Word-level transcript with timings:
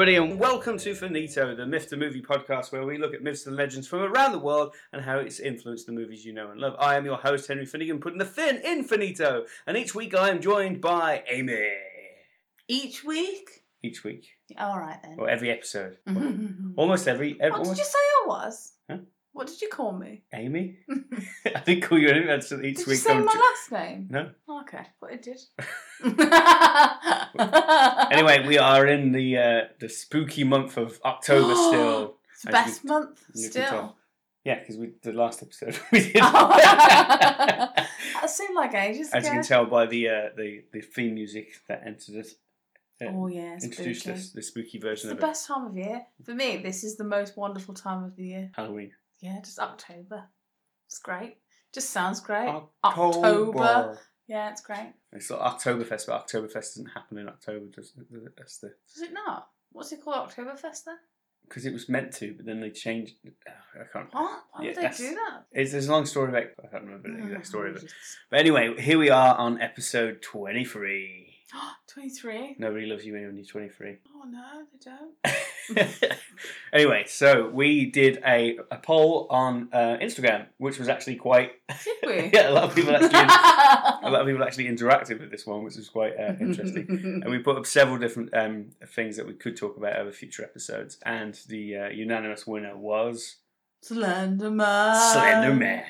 Everybody, 0.00 0.16
and 0.30 0.40
welcome 0.40 0.78
to 0.78 0.94
Finito, 0.94 1.54
the 1.54 1.66
Myth 1.66 1.90
to 1.90 1.96
Movie 1.98 2.22
podcast, 2.22 2.72
where 2.72 2.86
we 2.86 2.96
look 2.96 3.12
at 3.12 3.22
myths 3.22 3.44
and 3.44 3.54
legends 3.54 3.86
from 3.86 4.00
around 4.00 4.32
the 4.32 4.38
world 4.38 4.74
and 4.94 5.02
how 5.04 5.18
it's 5.18 5.38
influenced 5.38 5.84
the 5.84 5.92
movies 5.92 6.24
you 6.24 6.32
know 6.32 6.50
and 6.50 6.58
love. 6.58 6.74
I 6.78 6.96
am 6.96 7.04
your 7.04 7.18
host, 7.18 7.46
Henry 7.46 7.66
Finnegan, 7.66 8.00
putting 8.00 8.18
the 8.18 8.24
fin 8.24 8.62
in 8.64 8.82
Finito, 8.82 9.44
and 9.66 9.76
each 9.76 9.94
week 9.94 10.14
I 10.14 10.30
am 10.30 10.40
joined 10.40 10.80
by 10.80 11.22
Amy. 11.28 11.68
Each 12.66 13.04
week? 13.04 13.50
Each 13.82 14.02
week, 14.02 14.26
All 14.56 14.78
right 14.78 14.98
then. 15.02 15.16
or 15.18 15.28
every 15.28 15.50
episode, 15.50 15.98
almost 16.78 17.06
every. 17.06 17.38
ev- 17.38 17.52
oh, 17.52 17.58
did 17.58 17.66
almost, 17.66 17.78
you 17.78 17.84
say 17.84 17.98
I 17.98 18.24
was? 18.26 18.72
What 19.32 19.46
did 19.46 19.62
you 19.62 19.68
call 19.68 19.92
me? 19.92 20.24
Amy? 20.32 20.78
I 21.46 21.60
didn't 21.60 21.84
call 21.84 21.98
you 21.98 22.08
anything. 22.08 22.26
That's 22.28 22.50
each 22.52 22.60
Did 22.60 22.78
you 22.80 22.84
week. 22.88 22.98
say 22.98 23.12
I'm 23.14 23.24
my 23.24 23.32
jo- 23.32 23.38
last 23.38 23.72
name? 23.72 24.08
no. 24.10 24.30
Okay, 24.62 24.84
what 24.98 25.12
it 25.12 25.22
did. 25.22 25.40
Anyway, 28.10 28.46
we 28.46 28.58
are 28.58 28.86
in 28.86 29.12
the 29.12 29.38
uh, 29.38 29.60
the 29.78 29.88
spooky 29.88 30.44
month 30.44 30.76
of 30.76 31.00
October 31.04 31.54
still. 31.68 32.16
It's 32.32 32.42
the 32.42 32.50
best 32.50 32.84
you- 32.84 32.88
month 32.90 33.22
still. 33.34 33.64
tell. 33.66 33.96
Yeah, 34.44 34.58
because 34.60 34.78
we 34.78 34.92
the 35.02 35.12
last 35.12 35.42
episode 35.42 35.78
we 35.92 36.00
did. 36.00 36.14
that 36.14 37.86
seemed 38.26 38.54
like 38.56 38.74
ages 38.74 39.10
As 39.12 39.24
you 39.24 39.30
can 39.32 39.42
tell 39.42 39.66
by 39.66 39.86
the 39.86 40.08
uh, 40.08 40.28
the 40.36 40.64
the 40.72 40.80
theme 40.80 41.14
music 41.14 41.48
that 41.68 41.82
entered 41.86 42.16
us, 42.16 42.34
uh, 43.02 43.06
Oh 43.10 43.26
yeah, 43.28 43.58
introduced 43.62 44.02
spooky. 44.02 44.18
us, 44.18 44.30
the 44.30 44.42
spooky 44.42 44.78
It's 44.78 44.84
version 44.84 45.08
the 45.08 45.12
of 45.14 45.18
it. 45.18 45.20
The 45.20 45.26
best 45.26 45.46
time 45.46 45.66
of 45.66 45.76
year. 45.76 46.02
For 46.24 46.34
me, 46.34 46.56
this 46.56 46.82
is 46.84 46.96
the 46.96 47.04
most 47.04 47.36
wonderful 47.36 47.74
time 47.74 48.02
of 48.04 48.16
the 48.16 48.24
year. 48.24 48.50
Halloween. 48.56 48.92
Yeah, 49.20 49.40
just 49.40 49.58
October. 49.58 50.24
It's 50.86 50.98
great. 50.98 51.36
Just 51.72 51.90
sounds 51.90 52.20
great. 52.20 52.48
October. 52.84 53.18
October. 53.18 53.98
Yeah, 54.26 54.50
it's 54.50 54.60
great. 54.60 54.92
It's 55.12 55.30
like 55.30 55.40
Oktoberfest, 55.40 56.06
but 56.06 56.26
Oktoberfest 56.26 56.52
doesn't 56.52 56.90
happen 56.94 57.18
in 57.18 57.28
October, 57.28 57.66
does 57.66 57.92
it? 57.96 58.36
That's 58.36 58.58
the 58.58 58.72
Does 58.92 59.02
it 59.02 59.12
not? 59.12 59.48
What's 59.72 59.92
it 59.92 60.02
called? 60.02 60.30
Oktoberfest 60.30 60.84
then? 60.84 60.96
because 61.50 61.66
it 61.66 61.72
was 61.72 61.88
meant 61.88 62.12
to, 62.12 62.32
but 62.32 62.46
then 62.46 62.60
they 62.60 62.70
changed. 62.70 63.14
I 63.74 63.84
can't. 63.92 64.12
What? 64.14 64.44
Why 64.52 64.64
Yeah, 64.64 64.68
would 64.68 64.76
they 64.76 64.96
do 64.96 65.14
that? 65.14 65.44
It's 65.52 65.72
there's 65.72 65.88
a 65.88 65.92
long 65.92 66.06
story 66.06 66.30
about. 66.30 66.44
I 66.64 66.68
can't 66.68 66.84
remember 66.84 67.10
the 67.10 67.24
exact 67.24 67.40
oh, 67.40 67.48
story 67.48 67.70
of 67.70 67.76
it. 67.76 67.84
Oh, 67.86 67.92
But 68.30 68.40
anyway, 68.40 68.80
here 68.80 68.98
we 68.98 69.10
are 69.10 69.34
on 69.36 69.60
episode 69.60 70.22
twenty 70.22 70.64
three. 70.64 71.34
23? 71.92 72.56
Nobody 72.58 72.86
loves 72.86 73.04
you 73.04 73.14
when 73.14 73.36
you're 73.36 73.44
twenty 73.44 73.68
three. 73.68 73.96
Oh 74.14 74.24
no, 74.24 74.64
they 74.72 74.90
don't. 74.90 76.18
anyway, 76.72 77.04
so 77.08 77.48
we 77.48 77.86
did 77.86 78.22
a, 78.24 78.58
a 78.70 78.76
poll 78.76 79.26
on 79.28 79.68
uh, 79.72 79.96
Instagram, 80.00 80.46
which 80.58 80.78
was 80.78 80.88
actually 80.88 81.16
quite 81.16 81.52
Did 81.82 81.96
we? 82.06 82.30
yeah, 82.32 82.50
a 82.50 82.52
lot 82.52 82.64
of 82.64 82.74
people 82.74 82.94
actually 82.94 83.08
a 84.08 84.10
lot 84.10 84.20
of 84.20 84.26
people 84.26 84.44
actually 84.44 84.66
interacted 84.66 85.20
with 85.20 85.32
this 85.32 85.46
one, 85.46 85.64
which 85.64 85.76
was 85.76 85.88
quite 85.88 86.12
uh, 86.16 86.34
interesting. 86.40 86.86
and 87.24 87.30
we 87.30 87.38
put 87.38 87.56
up 87.56 87.66
several 87.66 87.98
different 87.98 88.32
um, 88.34 88.66
things 88.86 89.16
that 89.16 89.26
we 89.26 89.32
could 89.32 89.56
talk 89.56 89.76
about 89.76 89.96
over 89.96 90.12
future 90.12 90.44
episodes, 90.44 90.98
and 91.04 91.40
the 91.48 91.76
uh, 91.76 91.88
unanimous 91.88 92.46
winner 92.46 92.76
was 92.76 93.36
Slender 94.94 95.54
Man. 95.54 95.84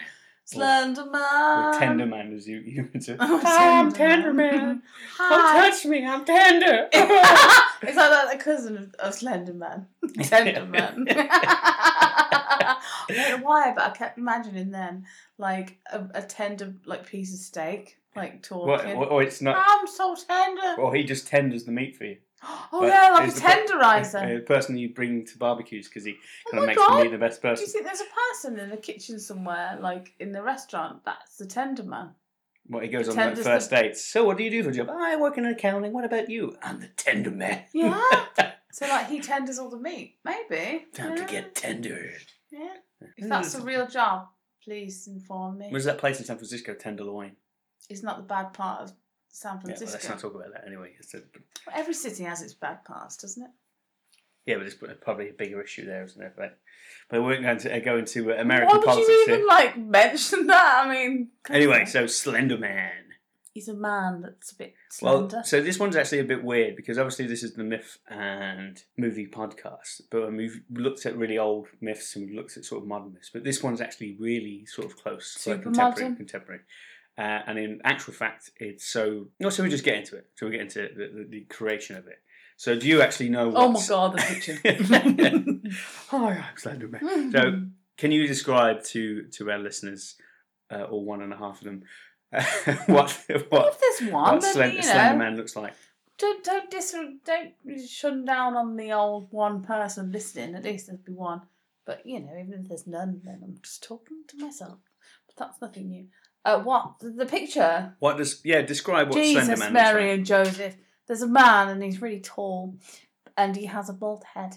Slender 0.52 1.06
Man, 1.06 1.74
or 1.74 1.78
Tender 1.78 2.06
Man, 2.06 2.32
as 2.34 2.48
you 2.48 2.58
you 2.58 2.88
would 2.92 3.02
say. 3.04 3.16
Oh, 3.20 3.40
Hi, 3.42 3.78
I'm 3.78 3.92
Tender 3.92 4.14
Tender 4.26 4.32
Man. 4.32 4.56
Man. 4.66 4.82
Don't 5.18 5.40
touch 5.70 5.84
me, 5.84 6.04
I'm 6.04 6.24
tender. 6.24 6.88
Is 6.92 7.94
that 7.94 8.10
like 8.26 8.38
the 8.38 8.44
cousin 8.44 8.76
of, 8.76 8.94
of 8.94 9.14
Slender 9.14 9.54
Man? 9.54 9.86
Tender 10.22 10.64
Man. 10.66 11.06
I 11.08 12.76
don't 13.08 13.40
know 13.40 13.46
why, 13.46 13.72
but 13.74 13.84
I 13.84 13.90
kept 13.90 14.18
imagining 14.18 14.70
then 14.70 15.04
like 15.38 15.78
a, 15.92 16.04
a 16.14 16.22
tender 16.22 16.74
like 16.84 17.06
piece 17.06 17.32
of 17.32 17.40
steak, 17.40 17.98
like 18.16 18.44
What, 18.50 18.80
talking. 18.80 18.96
or, 18.96 19.06
or 19.06 19.22
it's 19.22 19.40
not, 19.40 19.56
I'm 19.58 19.86
so 19.86 20.14
tender. 20.16 20.80
or 20.80 20.94
he 20.94 21.04
just 21.04 21.26
tenders 21.28 21.64
the 21.64 21.72
meat 21.72 21.96
for 21.96 22.04
you. 22.04 22.16
Oh 22.72 22.86
yeah, 22.86 23.10
like 23.10 23.28
a 23.28 23.32
the 23.32 23.40
tenderizer. 23.40 24.38
The 24.38 24.44
person 24.44 24.78
you 24.78 24.94
bring 24.94 25.26
to 25.26 25.38
barbecues 25.38 25.88
because 25.88 26.04
he 26.04 26.14
Oh 26.46 26.50
kind 26.52 26.62
of 26.62 26.66
makes 26.68 26.80
the 26.80 26.86
God. 26.86 27.02
meat 27.02 27.10
the 27.10 27.18
best 27.18 27.42
person. 27.42 27.64
Do 27.64 27.68
you 27.68 27.72
think 27.72 27.84
there's 27.84 28.00
a 28.00 28.30
person 28.30 28.58
in 28.58 28.70
the 28.70 28.76
kitchen 28.76 29.18
somewhere, 29.18 29.78
like 29.80 30.14
in 30.20 30.32
the 30.32 30.42
restaurant, 30.42 31.04
that's 31.04 31.36
the 31.36 31.46
tender 31.46 31.82
man? 31.82 32.10
What 32.66 32.84
he 32.84 32.88
goes 32.88 33.08
on 33.08 33.16
like 33.16 33.36
first 33.38 33.70
the- 33.70 33.76
dates. 33.76 34.04
So, 34.04 34.24
what 34.24 34.36
do 34.36 34.44
you 34.44 34.50
do 34.50 34.62
for 34.62 34.70
a 34.70 34.72
job? 34.72 34.88
I 34.90 35.16
work 35.16 35.36
in 35.36 35.44
accounting. 35.44 35.92
What 35.92 36.04
about 36.04 36.30
you? 36.30 36.56
I'm 36.62 36.80
the 36.80 36.88
tender 36.88 37.30
man. 37.30 37.64
Yeah. 37.74 38.00
So 38.72 38.86
like 38.86 39.08
he 39.08 39.20
tenders 39.20 39.58
all 39.58 39.68
the 39.68 39.78
meat, 39.78 40.18
maybe. 40.24 40.86
Time 40.94 41.16
yeah. 41.16 41.26
to 41.26 41.32
get 41.32 41.54
tender. 41.54 42.12
Yeah. 42.50 42.74
If 43.16 43.28
that's 43.28 43.54
a 43.54 43.62
real 43.62 43.86
job, 43.86 44.28
please 44.62 45.08
inform 45.08 45.58
me. 45.58 45.66
Where's 45.70 45.84
that 45.84 45.98
place 45.98 46.18
in 46.20 46.24
San 46.24 46.36
Francisco, 46.36 46.74
Tenderloin? 46.74 47.32
It's 47.88 48.02
not 48.02 48.16
that 48.16 48.22
the 48.22 48.28
bad 48.28 48.52
part 48.52 48.82
of 48.82 48.92
San 49.30 49.60
Francisco. 49.60 49.84
Yeah, 49.84 49.86
well, 49.86 49.92
let's 49.94 50.08
not 50.08 50.18
talk 50.20 50.34
about 50.34 50.52
that 50.52 50.66
anyway. 50.66 50.94
It's 50.98 51.14
a, 51.14 51.22
Every 51.74 51.94
city 51.94 52.24
has 52.24 52.42
its 52.42 52.54
bad 52.54 52.84
parts, 52.84 53.16
doesn't 53.16 53.42
it? 53.42 53.50
yeah, 54.46 54.56
but 54.56 54.62
there's 54.80 54.96
probably 55.00 55.28
a 55.28 55.32
bigger 55.32 55.60
issue 55.62 55.84
there, 55.86 56.02
isn't 56.04 56.18
there? 56.18 56.32
But, 56.36 56.58
but 57.08 57.20
we 57.20 57.26
weren't 57.26 57.42
going 57.42 57.58
to 57.58 57.76
uh, 57.76 57.78
go 57.80 57.98
into 57.98 58.32
uh, 58.32 58.36
American 58.36 58.68
Why 58.68 58.76
would 58.78 58.84
politics 58.86 59.08
you 59.08 59.24
here. 59.26 59.34
even 59.36 59.46
like 59.46 59.78
mention 59.78 60.46
that? 60.48 60.82
I 60.86 60.88
mean, 60.92 61.28
Anyway, 61.48 61.80
on. 61.80 61.86
so 61.86 62.06
Slender 62.06 62.58
Man. 62.58 62.90
he's 63.52 63.68
a 63.68 63.74
man 63.74 64.22
that's 64.22 64.50
a 64.52 64.56
bit 64.56 64.74
Well, 65.02 65.28
slender. 65.28 65.42
so 65.46 65.62
this 65.62 65.78
one's 65.78 65.94
actually 65.94 66.20
a 66.20 66.24
bit 66.24 66.42
weird 66.42 66.74
because 66.74 66.98
obviously 66.98 67.26
this 67.26 67.42
is 67.44 67.54
the 67.54 67.62
myth 67.64 67.98
and 68.08 68.82
movie 68.96 69.26
podcast, 69.28 70.00
but 70.10 70.22
when 70.22 70.36
we've 70.36 70.62
looked 70.72 71.06
at 71.06 71.16
really 71.16 71.38
old 71.38 71.68
myths 71.80 72.16
and 72.16 72.26
we've 72.26 72.34
looked 72.34 72.56
at 72.56 72.64
sort 72.64 72.82
of 72.82 72.88
modern 72.88 73.12
myths, 73.12 73.30
but 73.32 73.44
this 73.44 73.62
one's 73.62 73.80
actually 73.80 74.16
really 74.18 74.64
sort 74.66 74.86
of 74.86 74.96
close, 74.96 75.36
like 75.46 75.56
Super 75.58 75.62
contemporary, 75.64 76.02
modern? 76.10 76.16
contemporary. 76.16 76.60
Uh, 77.20 77.42
and 77.46 77.58
in 77.58 77.80
actual 77.84 78.14
fact, 78.14 78.50
it's 78.56 78.86
so. 78.86 79.26
No, 79.38 79.50
so 79.50 79.62
we 79.62 79.68
just 79.68 79.84
get 79.84 79.96
into 79.96 80.16
it. 80.16 80.26
So 80.36 80.46
we 80.46 80.52
get 80.52 80.62
into 80.62 80.88
the, 80.96 81.10
the, 81.14 81.26
the 81.28 81.40
creation 81.42 81.96
of 81.96 82.06
it. 82.06 82.18
So 82.56 82.78
do 82.78 82.88
you 82.88 83.02
actually 83.02 83.28
know? 83.28 83.52
oh 83.54 83.72
my 83.72 83.86
god, 83.86 84.14
the 84.14 84.22
picture. 84.22 84.58
Hi, 86.08 86.44
I'm 86.50 86.56
Slender 86.56 86.88
Man. 86.88 87.30
So 87.30 87.62
can 87.98 88.10
you 88.10 88.26
describe 88.26 88.82
to 88.84 89.24
to 89.24 89.50
our 89.50 89.58
listeners, 89.58 90.16
uh, 90.72 90.84
or 90.84 91.04
one 91.04 91.20
and 91.20 91.32
a 91.34 91.36
half 91.36 91.58
of 91.58 91.64
them, 91.64 91.82
uh, 92.32 92.42
what 92.86 93.10
what, 93.50 93.74
if 93.74 93.98
there's 93.98 94.12
one, 94.12 94.36
what 94.38 94.74
you 94.74 94.80
know, 94.80 95.16
Man 95.16 95.36
looks 95.36 95.56
like? 95.56 95.74
don't 96.20 96.44
don't 96.44 96.70
dis- 96.70 96.94
don't 97.24 97.88
shun 97.88 98.24
down 98.24 98.54
on 98.54 98.76
the 98.76 98.92
old 98.92 99.28
one 99.30 99.62
person 99.62 100.12
listening. 100.12 100.54
At 100.54 100.64
least 100.64 100.86
there'd 100.86 101.04
be 101.04 101.12
one. 101.12 101.42
But 101.86 102.06
you 102.06 102.20
know, 102.20 102.32
even 102.38 102.60
if 102.60 102.68
there's 102.68 102.86
none, 102.86 103.20
then 103.24 103.40
I'm 103.42 103.58
just 103.62 103.82
talking 103.82 104.22
to 104.28 104.36
myself. 104.38 104.78
But 105.26 105.36
that's 105.36 105.60
nothing 105.60 105.88
new. 105.88 106.06
Uh, 106.44 106.60
what 106.60 106.94
the, 107.00 107.26
picture? 107.26 107.94
What 107.98 108.16
does 108.16 108.40
yeah? 108.44 108.62
Describe 108.62 109.08
what 109.08 109.14
Slender 109.14 109.40
Jesus, 109.40 109.58
Man 109.58 109.72
Mary, 109.72 110.04
looks 110.04 110.16
and 110.16 110.26
Joseph. 110.26 110.76
There's 111.06 111.22
a 111.22 111.28
man, 111.28 111.68
and 111.68 111.82
he's 111.82 112.00
really 112.00 112.20
tall, 112.20 112.76
and 113.36 113.54
he 113.56 113.66
has 113.66 113.90
a 113.90 113.92
bald 113.92 114.24
head, 114.34 114.56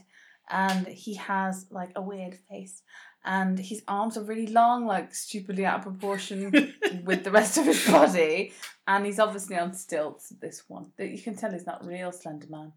and 0.50 0.88
he 0.88 1.16
has 1.16 1.66
like 1.72 1.92
a 1.96 2.02
weird 2.02 2.36
face, 2.50 2.84
and 3.26 3.60
his 3.60 3.84
arms 3.88 4.18
are 4.18 4.24
really 4.24 4.48
long, 4.48 4.86
like 4.86 5.14
stupidly 5.14 5.66
out 5.66 5.80
of 5.80 5.84
proportion 5.84 6.74
with 7.04 7.26
the 7.26 7.32
rest 7.32 7.58
of 7.58 7.66
his 7.66 7.86
body, 7.86 8.54
and 8.88 9.06
he's 9.06 9.20
obviously 9.20 9.58
on 9.58 9.74
stilts. 9.74 10.30
This 10.30 10.64
one, 10.70 10.92
that 10.98 11.10
you 11.10 11.22
can 11.22 11.36
tell 11.36 11.52
he's 11.52 11.66
not 11.66 11.86
real 11.86 12.14
Slender 12.14 12.48
Man. 12.50 12.72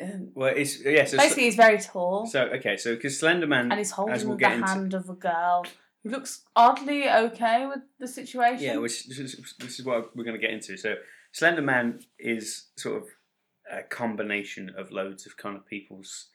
Um, 0.00 0.30
well, 0.34 0.52
it's 0.56 0.84
yeah. 0.84 1.04
So, 1.04 1.18
basically, 1.18 1.44
he's 1.44 1.56
very 1.56 1.78
tall, 1.78 2.26
so 2.26 2.46
okay, 2.46 2.76
so 2.78 2.96
because 2.96 3.20
Slender 3.20 3.46
Man, 3.46 3.70
and 3.70 3.78
he's 3.78 3.92
holding 3.92 4.14
as 4.16 4.24
we'll 4.24 4.36
the 4.36 4.40
get 4.40 4.54
into- 4.54 4.66
hand 4.66 4.94
of 4.94 5.08
a 5.08 5.14
girl 5.14 5.64
looks 6.04 6.44
oddly 6.54 7.08
okay 7.08 7.66
with 7.66 7.80
the 7.98 8.08
situation. 8.08 8.64
yeah, 8.64 8.76
which 8.76 9.06
this 9.06 9.18
is, 9.18 9.54
this 9.58 9.78
is 9.78 9.84
what 9.84 10.16
we're 10.16 10.24
going 10.24 10.38
to 10.38 10.40
get 10.40 10.52
into. 10.52 10.76
So 10.76 10.94
Slender 11.32 11.62
Man 11.62 12.00
is 12.18 12.68
sort 12.76 13.02
of 13.02 13.08
a 13.70 13.82
combination 13.82 14.70
of 14.76 14.90
loads 14.90 15.26
of 15.26 15.36
kind 15.36 15.56
of 15.56 15.66
people's 15.66 16.28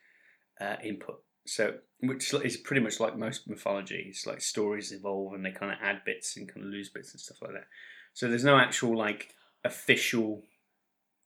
uh, 0.60 0.76
input. 0.84 1.22
So 1.46 1.76
which 2.00 2.34
is 2.34 2.58
pretty 2.58 2.82
much 2.82 3.00
like 3.00 3.18
most 3.18 3.48
mythology. 3.48 4.06
It's 4.10 4.26
like 4.26 4.42
stories 4.42 4.92
evolve 4.92 5.34
and 5.34 5.46
they 5.46 5.52
kind 5.52 5.72
of 5.72 5.78
add 5.82 6.04
bits 6.06 6.36
and 6.38 6.48
kind 6.48 6.66
of 6.66 6.72
lose 6.72 6.90
bits 6.90 7.14
and 7.14 7.22
stuff 7.22 7.38
like 7.42 7.54
that. 7.54 7.68
So 8.14 8.28
there's 8.28 8.44
no 8.44 8.58
actual 8.58 8.98
like 8.98 9.34
official 9.64 10.44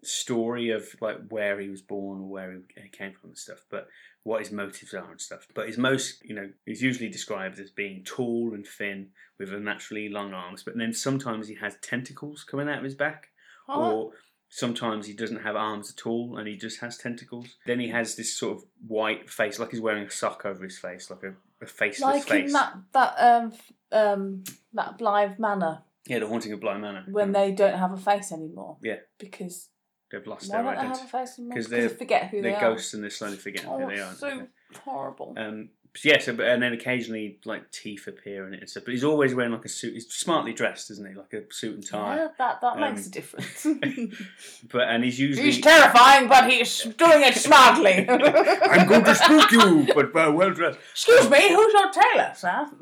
story 0.03 0.69
of 0.69 0.87
like 1.01 1.17
where 1.29 1.59
he 1.59 1.69
was 1.69 1.81
born 1.81 2.21
or 2.21 2.27
where 2.29 2.59
he 2.81 2.89
came 2.89 3.13
from 3.13 3.31
and 3.31 3.37
stuff, 3.37 3.65
but 3.69 3.87
what 4.27 4.41
his 4.41 4.51
motives 4.51 4.93
are 4.93 5.09
and 5.09 5.21
stuff. 5.21 5.47
But 5.55 5.67
he's 5.67 5.77
most, 5.77 6.23
you 6.23 6.35
know, 6.35 6.49
he's 6.65 6.81
usually 6.81 7.09
described 7.09 7.59
as 7.59 7.71
being 7.71 8.03
tall 8.03 8.51
and 8.53 8.65
thin 8.67 9.09
with 9.39 9.53
unnaturally 9.53 10.09
long 10.09 10.33
arms, 10.33 10.63
but 10.63 10.77
then 10.77 10.93
sometimes 10.93 11.47
he 11.47 11.55
has 11.55 11.75
tentacles 11.81 12.43
coming 12.43 12.67
out 12.69 12.79
of 12.79 12.83
his 12.83 12.95
back, 12.95 13.27
Oh, 13.69 13.91
or 13.91 14.11
sometimes 14.49 15.07
he 15.07 15.13
doesn't 15.13 15.43
have 15.43 15.55
arms 15.55 15.93
at 15.95 16.05
all 16.05 16.37
and 16.37 16.47
he 16.47 16.55
just 16.57 16.79
has 16.81 16.97
tentacles. 16.97 17.47
Then 17.65 17.79
he 17.79 17.89
has 17.89 18.15
this 18.15 18.33
sort 18.33 18.57
of 18.57 18.63
white 18.87 19.29
face, 19.29 19.59
like 19.59 19.71
he's 19.71 19.81
wearing 19.81 20.03
a 20.05 20.11
sock 20.11 20.45
over 20.45 20.63
his 20.63 20.77
face, 20.79 21.09
like 21.09 21.23
a, 21.23 21.33
a 21.63 21.67
faceless 21.67 22.01
like 22.01 22.23
face. 22.23 22.47
in 22.47 22.53
that 22.53 22.73
that 22.93 23.13
um 23.19 23.53
um 23.91 24.43
that 24.73 24.97
Bly 24.97 25.35
Manor 25.37 25.83
Yeah, 26.07 26.19
the 26.19 26.27
haunting 26.27 26.51
of 26.53 26.59
Bly 26.59 26.77
Manor. 26.77 27.05
when 27.09 27.31
they 27.31 27.51
don't 27.51 27.77
have 27.77 27.91
a 27.93 27.97
face 27.97 28.31
anymore. 28.31 28.77
Yeah. 28.81 28.97
Because 29.19 29.69
They've 30.11 30.25
lost 30.25 30.49
why 30.49 30.61
their 30.61 30.63
don't 30.63 30.75
they 30.75 30.81
have 30.81 30.91
identity. 30.91 31.07
a 31.17 31.19
face 31.19 31.39
Because 31.49 31.67
they 31.67 31.79
they're- 31.81 31.89
forget 31.89 32.27
who 32.29 32.41
They're 32.41 32.51
they 32.51 32.57
are. 32.57 32.71
ghosts 32.73 32.93
and 32.93 33.03
they're 33.03 33.09
slowly 33.09 33.37
forgetting 33.37 33.69
Oh, 33.69 33.79
who 33.79 33.87
they 33.95 33.99
are. 34.01 34.13
so 34.13 34.47
horrible. 34.85 35.33
Um, 35.37 35.69
yeah, 36.03 36.19
so, 36.19 36.31
and 36.39 36.61
then 36.61 36.73
occasionally 36.73 37.39
like 37.43 37.71
teeth 37.71 38.05
appear 38.05 38.45
in 38.45 38.53
it 38.53 38.59
and 38.59 38.69
stuff. 38.69 38.83
But 38.85 38.91
he's 38.93 39.03
always 39.03 39.33
wearing 39.33 39.51
like 39.51 39.65
a 39.65 39.69
suit. 39.69 39.95
He's 39.95 40.07
smartly 40.13 40.53
dressed, 40.53 40.91
isn't 40.91 41.09
he? 41.09 41.15
Like 41.15 41.33
a 41.33 41.51
suit 41.51 41.73
and 41.73 41.83
tie. 41.87 42.17
Yeah, 42.17 42.27
that 42.37 42.61
that 42.61 42.73
Um, 42.73 42.81
makes 42.81 43.07
a 43.07 43.09
difference. 43.09 43.65
But 44.71 44.89
and 44.89 45.03
he's 45.03 45.19
usually 45.19 45.47
He's 45.47 45.59
terrifying, 45.59 46.27
but 46.27 46.49
he's 46.51 46.83
doing 46.83 47.23
it 47.23 47.33
smartly. 47.35 48.07
I'm 48.09 48.87
going 48.87 49.03
to 49.05 49.15
spook 49.15 49.51
you, 49.51 49.87
but 49.95 50.15
uh, 50.15 50.31
well 50.31 50.51
dressed. 50.51 50.77
Excuse 50.91 51.29
me, 51.31 51.49
who's 51.49 51.73
your 51.73 51.91
tailor, 51.91 52.31
sir? 52.35 52.67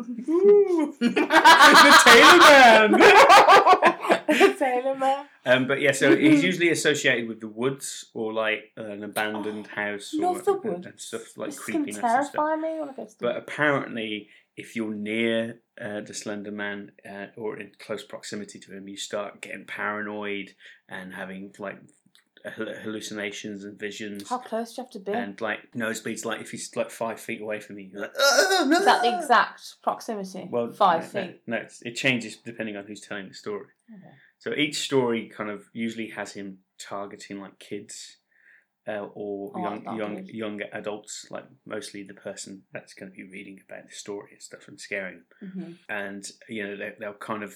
the 1.00 2.02
Tailor 2.06 2.90
Man. 2.90 4.15
the 4.40 4.56
tailor. 4.60 5.26
Um, 5.46 5.68
but 5.68 5.82
yeah, 5.82 5.92
so 5.92 6.16
he's 6.16 6.44
usually 6.50 6.70
associated 6.70 7.28
with 7.28 7.40
the 7.40 7.48
woods 7.48 8.06
or 8.14 8.34
like 8.34 8.72
an 8.78 9.04
abandoned 9.04 9.68
house 9.76 10.14
or 10.14 10.34
love 10.34 10.46
the 10.46 10.54
woods. 10.54 10.86
and 10.86 11.00
stuff 11.00 11.38
like 11.38 11.50
this 11.50 11.60
is 11.60 11.66
going 11.66 11.86
to 11.86 11.92
creepiness 11.94 11.98
and 11.98 12.26
stuff. 12.26 12.34
terrify 12.34 12.56
me 12.56 12.80
when 12.80 12.90
I 12.90 12.94
go 12.94 13.06
to 13.06 13.18
the 13.18 13.26
But 13.26 13.38
apparently, 13.38 14.30
if 14.58 14.76
you're 14.76 14.94
near 14.94 15.60
uh, 15.80 16.02
the 16.02 16.14
Slender 16.14 16.52
Man 16.52 16.92
uh, 17.10 17.28
or 17.36 17.58
in 17.60 17.72
close 17.80 18.04
proximity 18.04 18.60
to 18.60 18.72
him, 18.76 18.88
you 18.88 18.98
start 18.98 19.42
getting 19.42 19.66
paranoid 19.66 20.56
and 20.88 21.14
having 21.14 21.54
like 21.60 21.80
hallucinations 22.52 23.64
and 23.64 23.80
visions. 23.80 24.30
How 24.30 24.38
close 24.40 24.74
do 24.76 24.82
you 24.82 24.84
have 24.84 24.92
to 24.92 25.00
be? 25.00 25.12
And 25.12 25.40
like 25.42 25.60
nosebleeds, 25.76 26.26
like 26.26 26.42
if 26.42 26.52
he's 26.52 26.76
like 26.76 26.90
five 26.92 27.20
feet 27.20 27.42
away 27.42 27.60
from 27.60 27.80
you, 27.80 27.90
you're 27.92 28.02
like, 28.02 28.14
oh, 28.18 28.66
no. 28.70 28.78
Is 28.78 28.86
that 28.86 29.02
the 29.02 29.18
exact 29.18 29.82
proximity? 29.84 30.48
Well, 30.52 30.72
Five 30.72 31.14
no, 31.14 31.22
no, 31.22 31.28
feet. 31.28 31.42
No, 31.48 31.58
it's, 31.58 31.82
it 31.82 31.96
changes 31.96 32.38
depending 32.38 32.78
on 32.78 32.86
who's 32.86 33.02
telling 33.02 33.28
the 33.28 33.34
story. 33.34 33.68
Okay. 33.94 34.14
So 34.40 34.54
each 34.54 34.80
story 34.80 35.30
kind 35.36 35.50
of 35.50 35.64
usually 35.74 36.10
has 36.10 36.34
him 36.34 36.60
targeting 36.80 37.40
like 37.40 37.58
kids 37.60 38.18
uh, 38.88 39.08
or 39.14 39.52
Oh, 39.56 39.60
young 39.62 39.98
young 39.98 40.16
good. 40.18 40.28
young 40.30 40.62
adults, 40.74 41.26
like 41.32 41.46
mostly 41.66 42.04
the 42.04 42.14
person 42.14 42.64
that's 42.72 42.94
going 42.94 43.12
to 43.12 43.16
be 43.16 43.24
reading 43.24 43.60
about 43.68 43.90
the 43.90 43.96
story 43.96 44.30
and 44.34 44.42
stuff 44.42 44.68
and 44.68 44.80
scaring 44.80 45.22
them. 45.42 45.52
hmm 45.52 45.72
And 45.90 46.24
you 46.50 46.68
know 46.68 46.78
they, 46.78 46.94
they'll 47.00 47.14
kind 47.14 47.44
of 47.44 47.56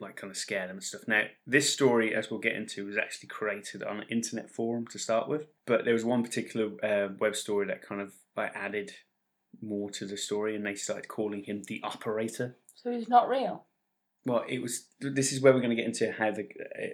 like 0.00 0.16
kind 0.16 0.30
of 0.30 0.36
scare 0.36 0.66
them 0.66 0.76
and 0.76 0.84
stuff. 0.84 1.02
Now 1.06 1.24
this 1.46 1.72
story, 1.72 2.14
as 2.14 2.30
we'll 2.30 2.40
get 2.40 2.56
into, 2.56 2.86
was 2.86 2.96
actually 2.96 3.28
created 3.28 3.82
on 3.82 3.98
an 3.98 4.06
internet 4.10 4.50
forum 4.50 4.86
to 4.88 4.98
start 4.98 5.28
with, 5.28 5.46
but 5.66 5.84
there 5.84 5.94
was 5.94 6.04
one 6.04 6.22
particular 6.22 6.70
uh, 6.82 7.12
web 7.18 7.36
story 7.36 7.66
that 7.66 7.82
kind 7.82 8.00
of 8.00 8.12
like 8.36 8.52
added 8.54 8.92
more 9.62 9.90
to 9.90 10.06
the 10.06 10.16
story, 10.16 10.56
and 10.56 10.66
they 10.66 10.74
started 10.74 11.08
calling 11.08 11.44
him 11.44 11.62
the 11.66 11.80
operator. 11.82 12.56
So 12.74 12.90
he's 12.90 13.08
not 13.08 13.28
real. 13.28 13.64
Well, 14.26 14.44
it 14.48 14.60
was. 14.62 14.86
This 15.00 15.32
is 15.32 15.40
where 15.40 15.52
we're 15.52 15.60
going 15.60 15.70
to 15.70 15.76
get 15.76 15.86
into 15.86 16.10
how 16.12 16.30
the 16.30 16.48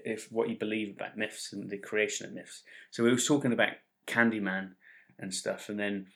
if 0.04 0.28
what 0.30 0.48
you 0.48 0.58
believe 0.58 0.96
about 0.96 1.16
myths 1.16 1.52
and 1.52 1.70
the 1.70 1.78
creation 1.78 2.26
of 2.26 2.32
myths. 2.32 2.62
So 2.90 3.04
we 3.04 3.10
was 3.10 3.26
talking 3.26 3.52
about 3.52 3.72
Candyman 4.06 4.72
and 5.18 5.32
stuff, 5.32 5.68
and 5.68 5.78
then 5.78 6.06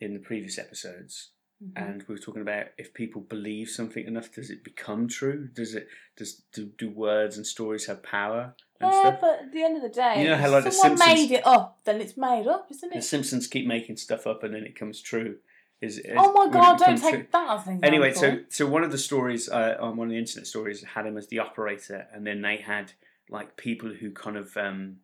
in 0.00 0.14
the 0.14 0.20
previous 0.20 0.58
episodes, 0.58 1.30
Mhm. 1.62 1.72
and 1.76 2.02
we 2.08 2.14
were 2.14 2.20
talking 2.20 2.42
about 2.42 2.66
if 2.78 2.92
people 2.92 3.20
believe 3.22 3.68
something 3.68 4.04
enough, 4.06 4.32
does 4.32 4.50
it 4.50 4.64
become 4.64 5.06
true? 5.08 5.48
Does 5.54 5.74
it? 5.74 5.88
Does 6.16 6.42
do, 6.52 6.66
do 6.66 6.90
words 6.90 7.36
and 7.36 7.46
stories 7.46 7.86
have 7.86 8.02
power 8.02 8.54
and 8.80 8.90
Yeah, 8.92 9.00
stuff? 9.00 9.18
but 9.20 9.40
at 9.44 9.52
the 9.52 9.62
end 9.62 9.76
of 9.76 9.82
the 9.82 9.88
day, 9.88 10.22
You 10.22 10.30
know 10.30 10.36
how, 10.36 10.46
if 10.46 10.52
like, 10.52 10.64
The 10.64 10.70
someone 10.72 10.98
Simpsons- 10.98 11.30
made 11.30 11.36
it 11.38 11.46
up, 11.46 11.80
then 11.84 12.00
it's 12.00 12.16
made 12.16 12.46
up, 12.46 12.66
isn't 12.70 12.90
it? 12.92 12.96
The? 12.96 13.02
Simpsons 13.02 13.46
keep 13.46 13.66
making 13.66 13.96
stuff 13.96 14.26
up, 14.26 14.42
and 14.42 14.54
then 14.54 14.64
it 14.64 14.74
comes 14.78 15.00
true. 15.00 15.38
Is, 15.80 15.98
is 15.98 16.14
oh 16.16 16.32
my 16.32 16.48
god, 16.48 16.78
don't 16.78 16.94
become 16.94 17.00
take 17.00 17.10
true? 17.14 17.26
that 17.32 17.50
as 17.60 17.66
an 17.66 17.74
example. 17.74 17.88
Anyway, 17.88 18.12
so 18.14 18.40
so 18.48 18.66
one 18.66 18.84
of 18.84 18.92
the 18.92 18.98
stories 18.98 19.48
uh, 19.48 19.76
on 19.80 19.96
one 19.96 20.06
of 20.08 20.12
the 20.12 20.18
internet 20.18 20.46
stories 20.46 20.82
had 20.84 21.06
him 21.06 21.16
as 21.16 21.26
the 21.28 21.38
operator, 21.40 22.06
and 22.12 22.26
then 22.26 22.40
they 22.42 22.56
had 22.58 22.92
like 23.28 23.56
people 23.56 23.90
who 23.92 24.10
kind 24.12 24.36
of 24.36 24.56
um, 24.56 24.98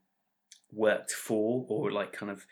worked 0.72 1.12
for 1.12 1.64
or 1.68 1.90
like 1.90 2.12
kind 2.12 2.30
of 2.30 2.46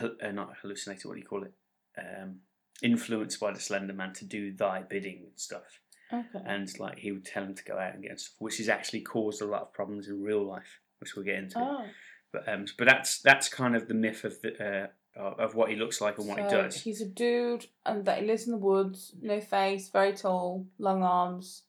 uh, 0.00 0.30
not 0.32 0.54
hallucinated. 0.62 1.04
What 1.04 1.14
do 1.14 1.20
you 1.20 1.26
call 1.26 1.44
it? 1.44 1.52
Um, 1.96 2.40
influenced 2.82 3.40
by 3.40 3.52
the 3.52 3.60
Slender 3.60 3.92
Man 3.92 4.12
to 4.14 4.24
do 4.24 4.52
thy 4.52 4.82
bidding 4.82 5.20
and 5.24 5.32
stuff, 5.36 5.80
Okay. 6.12 6.42
and 6.46 6.78
like 6.78 6.98
he 6.98 7.12
would 7.12 7.24
tell 7.24 7.42
him 7.44 7.54
to 7.54 7.64
go 7.64 7.78
out 7.78 7.94
and 7.94 8.02
get 8.02 8.18
stuff, 8.20 8.34
which 8.38 8.58
has 8.58 8.68
actually 8.68 9.00
caused 9.02 9.42
a 9.42 9.46
lot 9.46 9.62
of 9.62 9.72
problems 9.72 10.08
in 10.08 10.22
real 10.22 10.44
life, 10.44 10.80
which 11.00 11.14
we'll 11.14 11.24
get 11.24 11.36
into. 11.38 11.58
Oh, 11.58 11.84
But 12.32 12.48
um, 12.48 12.66
but 12.76 12.86
that's 12.88 13.20
that's 13.20 13.48
kind 13.48 13.74
of 13.76 13.88
the 13.88 13.94
myth 13.94 14.24
of 14.24 14.40
the. 14.42 14.84
Uh, 14.84 14.86
of 15.16 15.40
of 15.40 15.54
what 15.56 15.68
he 15.68 15.74
looks 15.74 16.00
like 16.00 16.16
and 16.18 16.28
what 16.28 16.38
he 16.38 16.44
does. 16.48 16.80
He's 16.80 17.00
a 17.00 17.06
dude, 17.06 17.66
and 17.84 18.04
that 18.04 18.20
he 18.20 18.26
lives 18.26 18.46
in 18.46 18.52
the 18.52 18.58
woods. 18.58 19.12
No 19.20 19.40
face, 19.40 19.88
very 19.88 20.12
tall, 20.12 20.64
long 20.78 21.02
arms. 21.02 21.62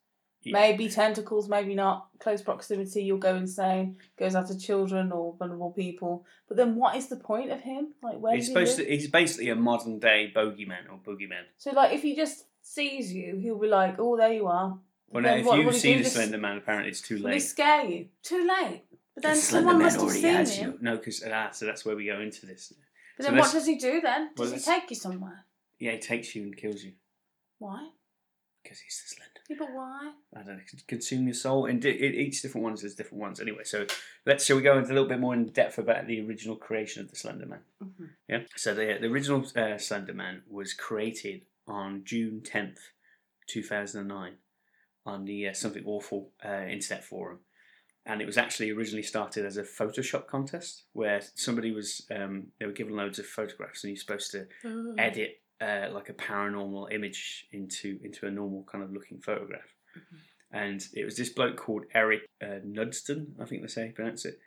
Yeah. 0.44 0.54
Maybe 0.54 0.88
tentacles, 0.90 1.50
maybe 1.50 1.76
not. 1.76 2.08
Close 2.20 2.42
proximity, 2.42 3.04
you'll 3.04 3.18
go 3.18 3.36
insane. 3.36 3.98
Goes 4.18 4.36
after 4.36 4.56
children 4.58 5.12
or 5.12 5.36
vulnerable 5.38 5.72
people. 5.72 6.26
But 6.48 6.56
then, 6.58 6.76
what 6.76 6.96
is 6.96 7.08
the 7.08 7.18
point 7.18 7.52
of 7.52 7.60
him? 7.60 7.94
Like, 8.02 8.20
where 8.20 8.36
He's 8.36 8.48
does 8.48 8.48
he 8.48 8.54
supposed 8.66 8.78
to. 8.78 8.86
He's 8.86 9.10
basically 9.10 9.50
a 9.50 9.56
modern 9.56 10.00
day 10.00 10.32
bogeyman 10.34 10.90
or 10.90 10.98
boogeyman. 11.06 11.44
So, 11.58 11.72
like, 11.72 11.92
if 11.94 12.02
he 12.04 12.16
just 12.16 12.46
sees 12.62 13.12
you, 13.14 13.36
he'll 13.38 13.60
be 13.60 13.68
like, 13.68 13.96
"Oh, 14.00 14.16
there 14.16 14.32
you 14.32 14.48
are." 14.48 14.80
Well, 15.12 15.24
now, 15.24 15.36
if 15.36 15.46
what 15.46 15.58
you 15.60 15.70
he 15.70 15.78
see 15.78 15.94
the 15.98 16.04
Just- 16.04 16.16
Slender 16.16 16.38
Man, 16.38 16.58
apparently 16.58 16.90
it's 16.92 17.02
too 17.02 17.18
late. 17.18 17.40
scare 17.40 17.84
you? 17.86 18.08
Too 18.24 18.48
late. 18.48 18.84
But 19.16 19.24
then 19.24 19.36
The 19.36 19.42
someone 19.42 19.80
must 19.80 20.00
have 20.00 20.10
seen 20.12 20.24
has 20.36 20.56
him. 20.56 20.72
you. 20.74 20.78
No, 20.82 20.96
because 20.98 21.22
ah, 21.30 21.50
so 21.52 21.66
that's 21.66 21.84
where 21.84 21.96
we 21.98 22.06
go 22.06 22.22
into 22.22 22.46
this. 22.46 22.72
But 23.18 23.26
So 23.26 23.32
then, 23.32 23.40
what 23.40 23.52
does 23.52 23.66
he 23.66 23.76
do 23.76 24.00
then? 24.00 24.30
well, 24.38 24.50
Does 24.50 24.66
he 24.66 24.72
take 24.72 24.90
you 24.90 24.96
somewhere? 24.96 25.46
Yeah, 25.80 25.92
he 25.94 25.98
takes 26.00 26.34
you 26.36 26.44
and 26.44 26.56
kills 26.56 26.82
you 26.84 26.94
Why? 27.58 27.90
because 28.64 28.80
he's 28.80 29.02
the 29.04 29.16
Slender. 29.16 29.39
Yeah, 29.50 29.56
but 29.58 29.74
why? 29.74 30.12
I 30.36 30.44
don't 30.44 30.58
know. 30.58 30.64
Consume 30.88 31.26
your 31.26 31.34
soul, 31.34 31.66
and 31.66 31.82
di- 31.82 31.90
it, 31.90 32.14
each 32.14 32.44
different 32.44 32.64
ones 32.64 32.84
has 32.84 32.94
different 32.94 33.22
ones. 33.22 33.40
Anyway, 33.40 33.64
so 33.64 33.88
let's 34.26 34.46
shall 34.46 34.58
we 34.58 34.62
go 34.62 34.78
into 34.78 34.92
a 34.92 34.94
little 34.94 35.10
bit 35.10 35.20
more 35.20 35.34
in 35.34 35.48
depth 35.48 35.80
about 35.80 36.06
the 36.06 36.22
original 36.22 36.56
creation 36.56 37.02
of 37.02 37.10
the 37.10 37.16
Slender 37.16 37.48
Man? 37.48 37.62
Mm-hmm. 37.84 38.06
Yeah. 38.28 38.42
So 38.56 38.76
the 38.76 39.00
the 39.02 39.08
original 39.08 39.44
uh, 39.56 39.80
Slender 39.80 40.14
Man 40.14 40.44
was 40.48 40.74
created 40.74 41.42
on 41.68 42.04
June 42.06 42.42
tenth, 42.46 42.80
two 43.48 43.64
thousand 43.64 44.02
and 44.02 44.10
nine, 44.10 44.34
on 45.04 45.26
the 45.26 45.48
uh, 45.48 45.54
Something 45.54 45.84
Awful 45.86 46.30
uh, 46.46 46.66
internet 46.70 47.04
forum, 47.04 47.40
and 48.06 48.22
it 48.22 48.28
was 48.28 48.38
actually 48.38 48.70
originally 48.70 49.02
started 49.04 49.46
as 49.46 49.58
a 49.58 49.64
Photoshop 49.64 50.28
contest 50.28 50.84
where 50.94 51.22
somebody 51.34 51.72
was 51.72 52.06
um, 52.16 52.48
they 52.60 52.68
were 52.68 52.72
given 52.72 52.96
loads 52.96 53.18
of 53.18 53.26
photographs 53.26 53.84
and 53.84 53.90
you're 53.90 54.00
supposed 54.00 54.32
to 54.32 54.46
edit 55.00 55.42
uh, 55.62 55.88
like 55.92 56.10
a 56.10 56.14
paranormal 56.14 56.94
image 56.94 57.48
into 57.52 58.00
into 58.04 58.28
a 58.28 58.32
normal 58.32 58.66
kind 58.72 58.84
of 58.84 58.94
looking 58.94 59.20
photograph. 59.20 59.76
And 60.52 60.84
it 60.94 61.06
was 61.06 61.16
this 61.16 61.30
bloke 61.30 61.58
called 61.58 61.86
Eric 61.94 62.22
uh, 62.42 62.60
Knudsen, 62.66 63.36
I 63.40 63.46
think 63.46 63.62
they 63.62 63.68
say 63.68 63.92
pronounce 63.92 64.26
it. 64.26 64.40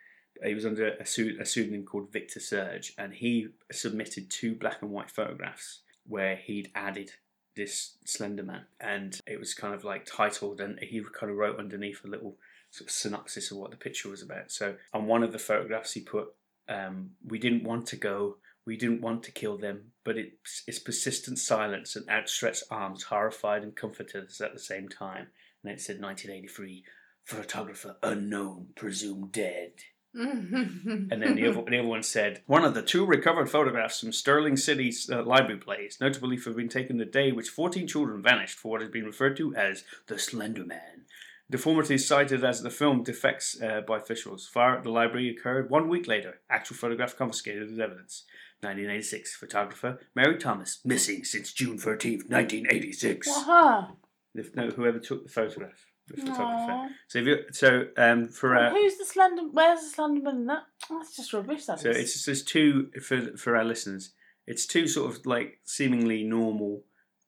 He 0.43 0.53
was 0.53 0.65
under 0.65 0.87
a, 0.87 1.01
a 1.01 1.45
pseudonym 1.45 1.85
called 1.85 2.11
Victor 2.11 2.39
Surge, 2.39 2.93
and 2.97 3.13
he 3.13 3.47
submitted 3.71 4.29
two 4.29 4.55
black 4.55 4.81
and 4.81 4.91
white 4.91 5.11
photographs 5.11 5.81
where 6.05 6.35
he'd 6.35 6.71
added 6.75 7.11
this 7.55 7.97
Slender 8.05 8.43
Man, 8.43 8.65
and 8.79 9.19
it 9.27 9.39
was 9.39 9.53
kind 9.53 9.73
of 9.73 9.83
like 9.83 10.05
titled, 10.05 10.59
and 10.59 10.79
he 10.79 11.01
kind 11.13 11.31
of 11.31 11.37
wrote 11.37 11.59
underneath 11.59 12.03
a 12.03 12.09
little 12.09 12.35
sort 12.71 12.89
of 12.89 12.93
synopsis 12.93 13.51
of 13.51 13.57
what 13.57 13.71
the 13.71 13.77
picture 13.77 14.09
was 14.09 14.23
about. 14.23 14.51
So 14.51 14.75
on 14.93 15.05
one 15.05 15.23
of 15.23 15.31
the 15.31 15.39
photographs, 15.39 15.93
he 15.93 16.01
put, 16.01 16.33
um, 16.67 17.11
"We 17.23 17.37
didn't 17.37 17.63
want 17.63 17.85
to 17.87 17.95
go, 17.95 18.37
we 18.65 18.77
didn't 18.77 19.01
want 19.01 19.23
to 19.23 19.31
kill 19.31 19.57
them, 19.57 19.91
but 20.03 20.17
it's, 20.17 20.63
it's 20.67 20.79
persistent 20.79 21.39
silence 21.39 21.95
and 21.95 22.09
outstretched 22.09 22.63
arms 22.71 23.03
horrified 23.03 23.63
and 23.63 23.75
comforted 23.75 24.25
us 24.25 24.41
at 24.41 24.53
the 24.53 24.59
same 24.59 24.89
time." 24.89 25.27
And 25.63 25.71
it 25.71 25.81
said 25.81 26.01
1983, 26.01 26.83
photographer 27.23 27.97
unknown, 28.03 28.69
presumed 28.75 29.31
dead. 29.31 29.73
and 30.15 31.09
then 31.09 31.35
the 31.35 31.47
other, 31.47 31.63
the 31.67 31.79
other 31.79 31.87
one 31.87 32.03
said, 32.03 32.43
one 32.45 32.63
of 32.63 32.75
the 32.75 32.83
two 32.83 33.03
recovered 33.03 33.49
photographs 33.49 33.99
from 33.99 34.11
Sterling 34.11 34.57
City's 34.57 35.09
uh, 35.11 35.23
library 35.23 35.59
plays, 35.59 35.97
notably 35.99 36.37
for 36.37 36.51
being 36.51 36.69
taken 36.69 36.97
the 36.97 37.05
day 37.05 37.31
which 37.31 37.49
14 37.49 37.87
children 37.87 38.21
vanished 38.21 38.59
for 38.59 38.73
what 38.73 38.81
has 38.81 38.91
been 38.91 39.05
referred 39.05 39.35
to 39.37 39.55
as 39.55 39.83
the 40.07 40.19
Slender 40.19 40.65
Man. 40.65 41.05
Deformities 41.49 42.07
cited 42.07 42.43
as 42.43 42.61
the 42.61 42.69
film 42.69 43.03
defects 43.03 43.59
uh, 43.59 43.81
by 43.81 43.97
officials. 43.97 44.47
Fire 44.47 44.77
at 44.77 44.83
the 44.83 44.91
library 44.91 45.29
occurred 45.29 45.71
one 45.71 45.89
week 45.89 46.07
later. 46.07 46.41
Actual 46.47 46.75
photograph 46.75 47.17
confiscated 47.17 47.71
as 47.71 47.79
evidence. 47.79 48.25
1986. 48.63 49.35
Photographer 49.35 49.99
Mary 50.15 50.37
Thomas 50.37 50.79
missing 50.85 51.23
since 51.23 51.51
June 51.53 51.77
13th, 51.77 52.29
1986. 52.29 53.27
Wow. 53.27 53.97
The, 54.35 54.49
no, 54.55 54.69
whoever 54.69 54.99
took 54.99 55.23
the 55.23 55.29
photograph. 55.29 55.85
The 56.07 56.17
photographer. 56.21 56.89
So 57.07 57.19
if 57.19 57.25
you 57.27 57.37
so 57.51 57.85
um 57.97 58.27
for 58.27 58.57
uh, 58.57 58.71
Who's 58.71 58.97
the 58.97 59.05
slender? 59.05 59.43
Where's 59.51 59.79
the 59.91 59.95
Slenderman 60.01 60.35
in 60.35 60.45
that? 60.47 60.63
Oh, 60.89 60.97
that's 60.99 61.15
just 61.15 61.31
rubbish. 61.33 61.65
That 61.65 61.79
So 61.79 61.89
is. 61.91 61.97
it's 61.97 62.25
there's 62.25 62.43
two 62.43 62.89
for 63.01 63.37
for 63.37 63.55
our 63.55 63.63
listeners. 63.63 64.11
It's 64.45 64.65
two 64.65 64.87
sort 64.87 65.11
of 65.15 65.25
like 65.25 65.59
seemingly 65.63 66.23
normal 66.23 66.83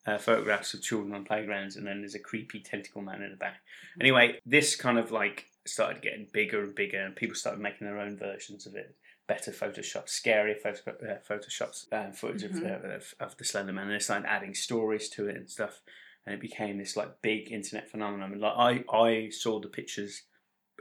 uh, 0.06 0.18
photographs 0.18 0.74
of 0.74 0.82
children 0.82 1.14
on 1.14 1.24
playgrounds, 1.24 1.76
and 1.76 1.86
then 1.86 2.00
there's 2.00 2.14
a 2.14 2.18
creepy 2.20 2.60
tentacle 2.60 3.00
man 3.00 3.22
in 3.22 3.30
the 3.30 3.36
back. 3.36 3.56
Anyway, 4.00 4.38
this 4.44 4.76
kind 4.76 4.98
of 4.98 5.10
like 5.10 5.46
started 5.66 6.02
getting 6.02 6.28
bigger 6.32 6.62
and 6.62 6.74
bigger, 6.74 6.98
and 7.00 7.16
people 7.16 7.34
started 7.34 7.60
making 7.62 7.86
their 7.86 7.98
own 7.98 8.16
versions 8.18 8.66
of 8.66 8.74
it. 8.74 8.94
Better 9.26 9.50
Photoshop, 9.50 10.06
scarier 10.06 10.56
photo, 10.60 10.92
uh, 10.92 11.18
Photoshops, 11.28 11.92
uh, 11.92 12.12
footage 12.12 12.44
of, 12.44 12.52
Mhm. 12.52 12.84
uh, 12.84 12.94
of 12.96 13.14
of 13.20 13.36
the 13.36 13.44
Slender 13.44 13.72
Man, 13.72 13.84
and 13.86 13.94
they 13.94 13.98
started 13.98 14.28
adding 14.28 14.54
stories 14.54 15.08
to 15.10 15.28
it 15.28 15.36
and 15.36 15.50
stuff, 15.50 15.82
and 16.24 16.34
it 16.34 16.40
became 16.40 16.78
this 16.78 16.96
like 16.96 17.20
big 17.22 17.50
internet 17.50 17.90
phenomenon. 17.90 18.32
And, 18.32 18.40
like 18.40 18.54
I, 18.56 18.96
I 18.96 19.28
saw 19.30 19.58
the 19.60 19.68
pictures. 19.68 20.22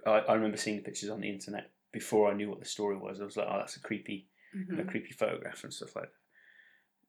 I, 0.05 0.19
I 0.19 0.33
remember 0.35 0.57
seeing 0.57 0.77
the 0.77 0.83
pictures 0.83 1.09
on 1.09 1.21
the 1.21 1.29
internet 1.29 1.71
before 1.91 2.29
I 2.29 2.35
knew 2.35 2.49
what 2.49 2.59
the 2.59 2.65
story 2.65 2.97
was. 2.97 3.19
I 3.19 3.25
was 3.25 3.35
like, 3.37 3.47
oh, 3.49 3.57
that's 3.57 3.77
a 3.77 3.81
creepy 3.81 4.27
a 4.53 4.57
Mhm. 4.57 4.87
creepy 4.87 5.11
photograph 5.11 5.63
and 5.63 5.73
stuff 5.73 5.95
like 5.95 6.05
that. 6.05 6.11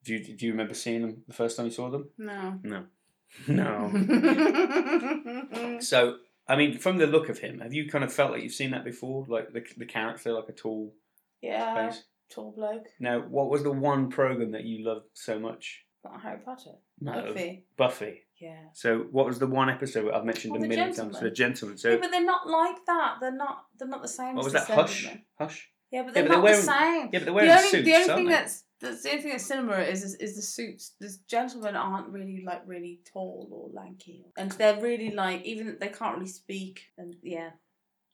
Do 0.05 0.15
you, 0.15 0.37
do 0.37 0.47
you 0.47 0.53
remember 0.53 0.75
seeing 0.75 1.03
them 1.03 1.25
the 1.29 1.35
first 1.35 1.57
time 1.57 1.67
you 1.67 1.73
saw 1.73 1.91
them? 1.91 2.11
No. 2.19 2.59
No. 2.63 2.87
No. 3.49 3.93
so, 5.81 6.19
I 6.49 6.57
mean, 6.57 6.79
from 6.79 6.97
the 6.99 7.07
look 7.07 7.29
of 7.29 7.39
him, 7.39 7.61
have 7.61 7.75
you 7.75 7.89
kind 7.89 8.05
of 8.05 8.13
felt 8.13 8.31
like 8.33 8.43
you've 8.43 8.53
seen 8.55 8.71
that 8.71 8.85
before? 8.85 9.27
Like 9.29 9.53
the, 9.53 9.65
the 9.77 9.85
character, 9.87 10.33
like 10.33 10.49
a 10.49 10.53
tall 10.53 10.95
yeah, 11.43 11.93
tall 12.33 12.53
bloke. 12.57 12.87
Now, 13.01 13.21
what 13.21 13.51
was 13.51 13.63
the 13.63 13.73
one 13.73 14.11
program 14.11 14.53
that 14.53 14.65
you 14.65 14.85
loved 14.87 15.07
so 15.15 15.39
much? 15.39 15.85
Not 16.05 16.23
Harry 16.23 16.39
Potter. 16.45 16.73
No. 17.01 17.13
Buffy. 17.13 17.65
Buffy. 17.77 18.23
Yeah. 18.41 18.59
So, 18.75 19.07
what 19.11 19.27
was 19.27 19.39
the 19.39 19.47
one 19.47 19.69
episode 19.71 20.11
I've 20.13 20.25
mentioned 20.25 20.53
Oh, 20.53 20.57
a 20.57 20.61
The 20.61 20.69
million 20.69 20.89
Gentleman. 20.89 21.13
times? 21.15 21.23
The 21.25 21.31
Gentleman. 21.31 21.79
So, 21.79 21.91
yeah, 21.91 21.97
but 22.01 22.11
they're 22.11 22.25
not 22.25 22.47
like 22.49 22.77
that. 22.87 23.15
They're 23.21 23.35
not. 23.37 23.65
They're 23.79 23.89
not 23.89 24.03
the 24.03 24.09
same. 24.09 24.35
what 24.37 24.47
as 24.47 24.53
was 24.53 24.63
the 24.63 24.69
that? 24.69 24.75
Hush. 24.81 25.09
Hush. 25.39 25.71
Yeah, 25.91 26.03
but 26.03 26.15
they're 26.15 26.25
but 26.25 26.29
they're 26.29 26.37
not 26.39 26.45
wearing- 26.45 26.61
the 26.61 26.67
same. 26.67 27.01
Yeah, 27.01 27.05
but 27.05 27.11
they're 27.13 27.25
the 27.27 27.33
wearing 27.33 27.51
only 27.51 27.69
suits. 27.71 27.85
the 27.87 27.95
only 27.95 28.07
thing 28.15 28.25
they? 28.27 28.33
that's 28.33 28.65
that's 28.81 29.03
the 29.03 29.11
only 29.11 29.23
thing 29.23 29.31
that's 29.33 29.47
cinema 29.47 29.79
is, 29.79 30.03
is 30.05 30.15
is 30.17 30.37
the 30.37 30.43
suits. 30.43 30.95
The 31.01 31.11
gentlemen 31.29 31.77
aren't 31.77 32.09
really 32.09 32.43
like 32.47 32.63
really 32.67 33.01
tall 33.13 33.49
or 33.53 33.71
lanky, 33.73 34.27
and 34.37 34.51
they're 34.53 34.81
really 34.81 35.11
like 35.13 35.45
even 35.45 35.77
they 35.81 35.89
can't 35.89 36.17
really 36.17 36.29
speak. 36.29 36.81
And 36.99 37.15
yeah, 37.23 37.51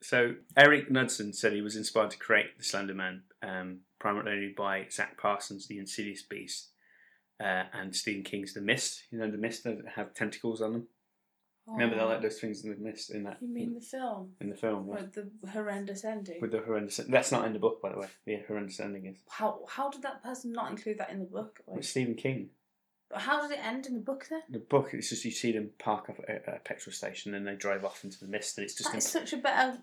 So 0.03 0.35
Eric 0.57 0.91
Knudsen 0.91 1.33
said 1.33 1.53
he 1.53 1.63
was 1.63 1.77
inspired 1.77 2.11
to 2.11 2.19
create 2.19 2.59
the 2.59 2.65
Slender 2.65 2.95
Man 2.95 3.23
um, 3.43 3.81
primarily 3.99 4.55
by 4.57 4.87
Zach 4.91 5.17
Parsons' 5.17 5.69
The 5.69 5.79
Insidious 5.79 6.23
Beast 6.23 6.71
uh, 7.41 7.65
and 7.73 7.95
Stephen 7.95 8.25
King's 8.25 8.53
The 8.53 8.61
Mist. 8.61 9.05
You 9.11 9.19
know 9.19 9.31
the 9.31 9.39
Mist 9.39 9.65
that 9.65 9.79
have 9.95 10.15
tentacles 10.15 10.61
on 10.61 10.73
them. 10.73 10.89
Remember 11.67 11.95
they 11.95 12.03
Oh, 12.03 12.09
like 12.09 12.23
those 12.23 12.41
things 12.41 12.65
in 12.65 12.71
the 12.71 12.77
mist 12.77 13.13
in 13.13 13.23
that 13.23 13.39
You 13.41 13.49
mean 13.49 13.75
the 13.75 13.81
film 13.81 14.33
in 14.41 14.51
the 14.51 14.57
film 14.57 14.89
yeah. 14.89 14.95
with 14.95 15.15
the 15.15 15.31
horrendous 15.49 16.05
ending? 16.05 16.41
with 16.41 16.51
the 16.51 16.59
horrendous. 16.59 17.01
That's 17.09 17.31
not 17.31 17.45
in 17.45 17.53
the 17.53 17.61
book, 17.61 17.81
by 17.81 17.93
the 17.93 17.99
way. 17.99 18.09
The 18.27 18.41
horrendous 18.49 18.81
ending 18.81 19.07
is 19.07 19.19
how 19.29 19.61
how 19.69 19.89
did 19.89 20.03
that 20.03 20.23
person 20.23 20.53
not 20.53 20.71
include 20.71 20.99
that 20.99 21.11
in 21.11 21.21
the 21.21 21.25
book? 21.25 21.61
Like, 21.67 21.77
with 21.77 21.87
Stephen 21.87 22.17
King. 22.17 22.51
But 23.09 23.21
how 23.21 23.43
did 23.43 23.53
it 23.57 23.65
end 23.65 23.87
in 23.87 23.95
the 23.95 24.01
book 24.01 24.27
then? 24.29 24.43
The 24.51 24.59
book 24.59 24.91
it's 24.93 25.11
just 25.11 25.25
you 25.25 25.31
see 25.31 25.53
them 25.53 25.71
park 25.79 26.11
up 26.11 26.17
at 26.29 26.43
a, 26.49 26.59
petrol 26.59 26.93
station 26.93 27.35
and 27.35 27.47
they 27.47 27.55
drive 27.55 27.85
off 27.85 28.03
into 28.03 28.19
the 28.19 28.27
mist 28.27 28.59
and 28.59 28.65
it's 28.65 28.75
just 28.75 28.91
That 28.91 28.99
is 28.99 29.07
such 29.07 29.33
a 29.33 29.37
better 29.37 29.79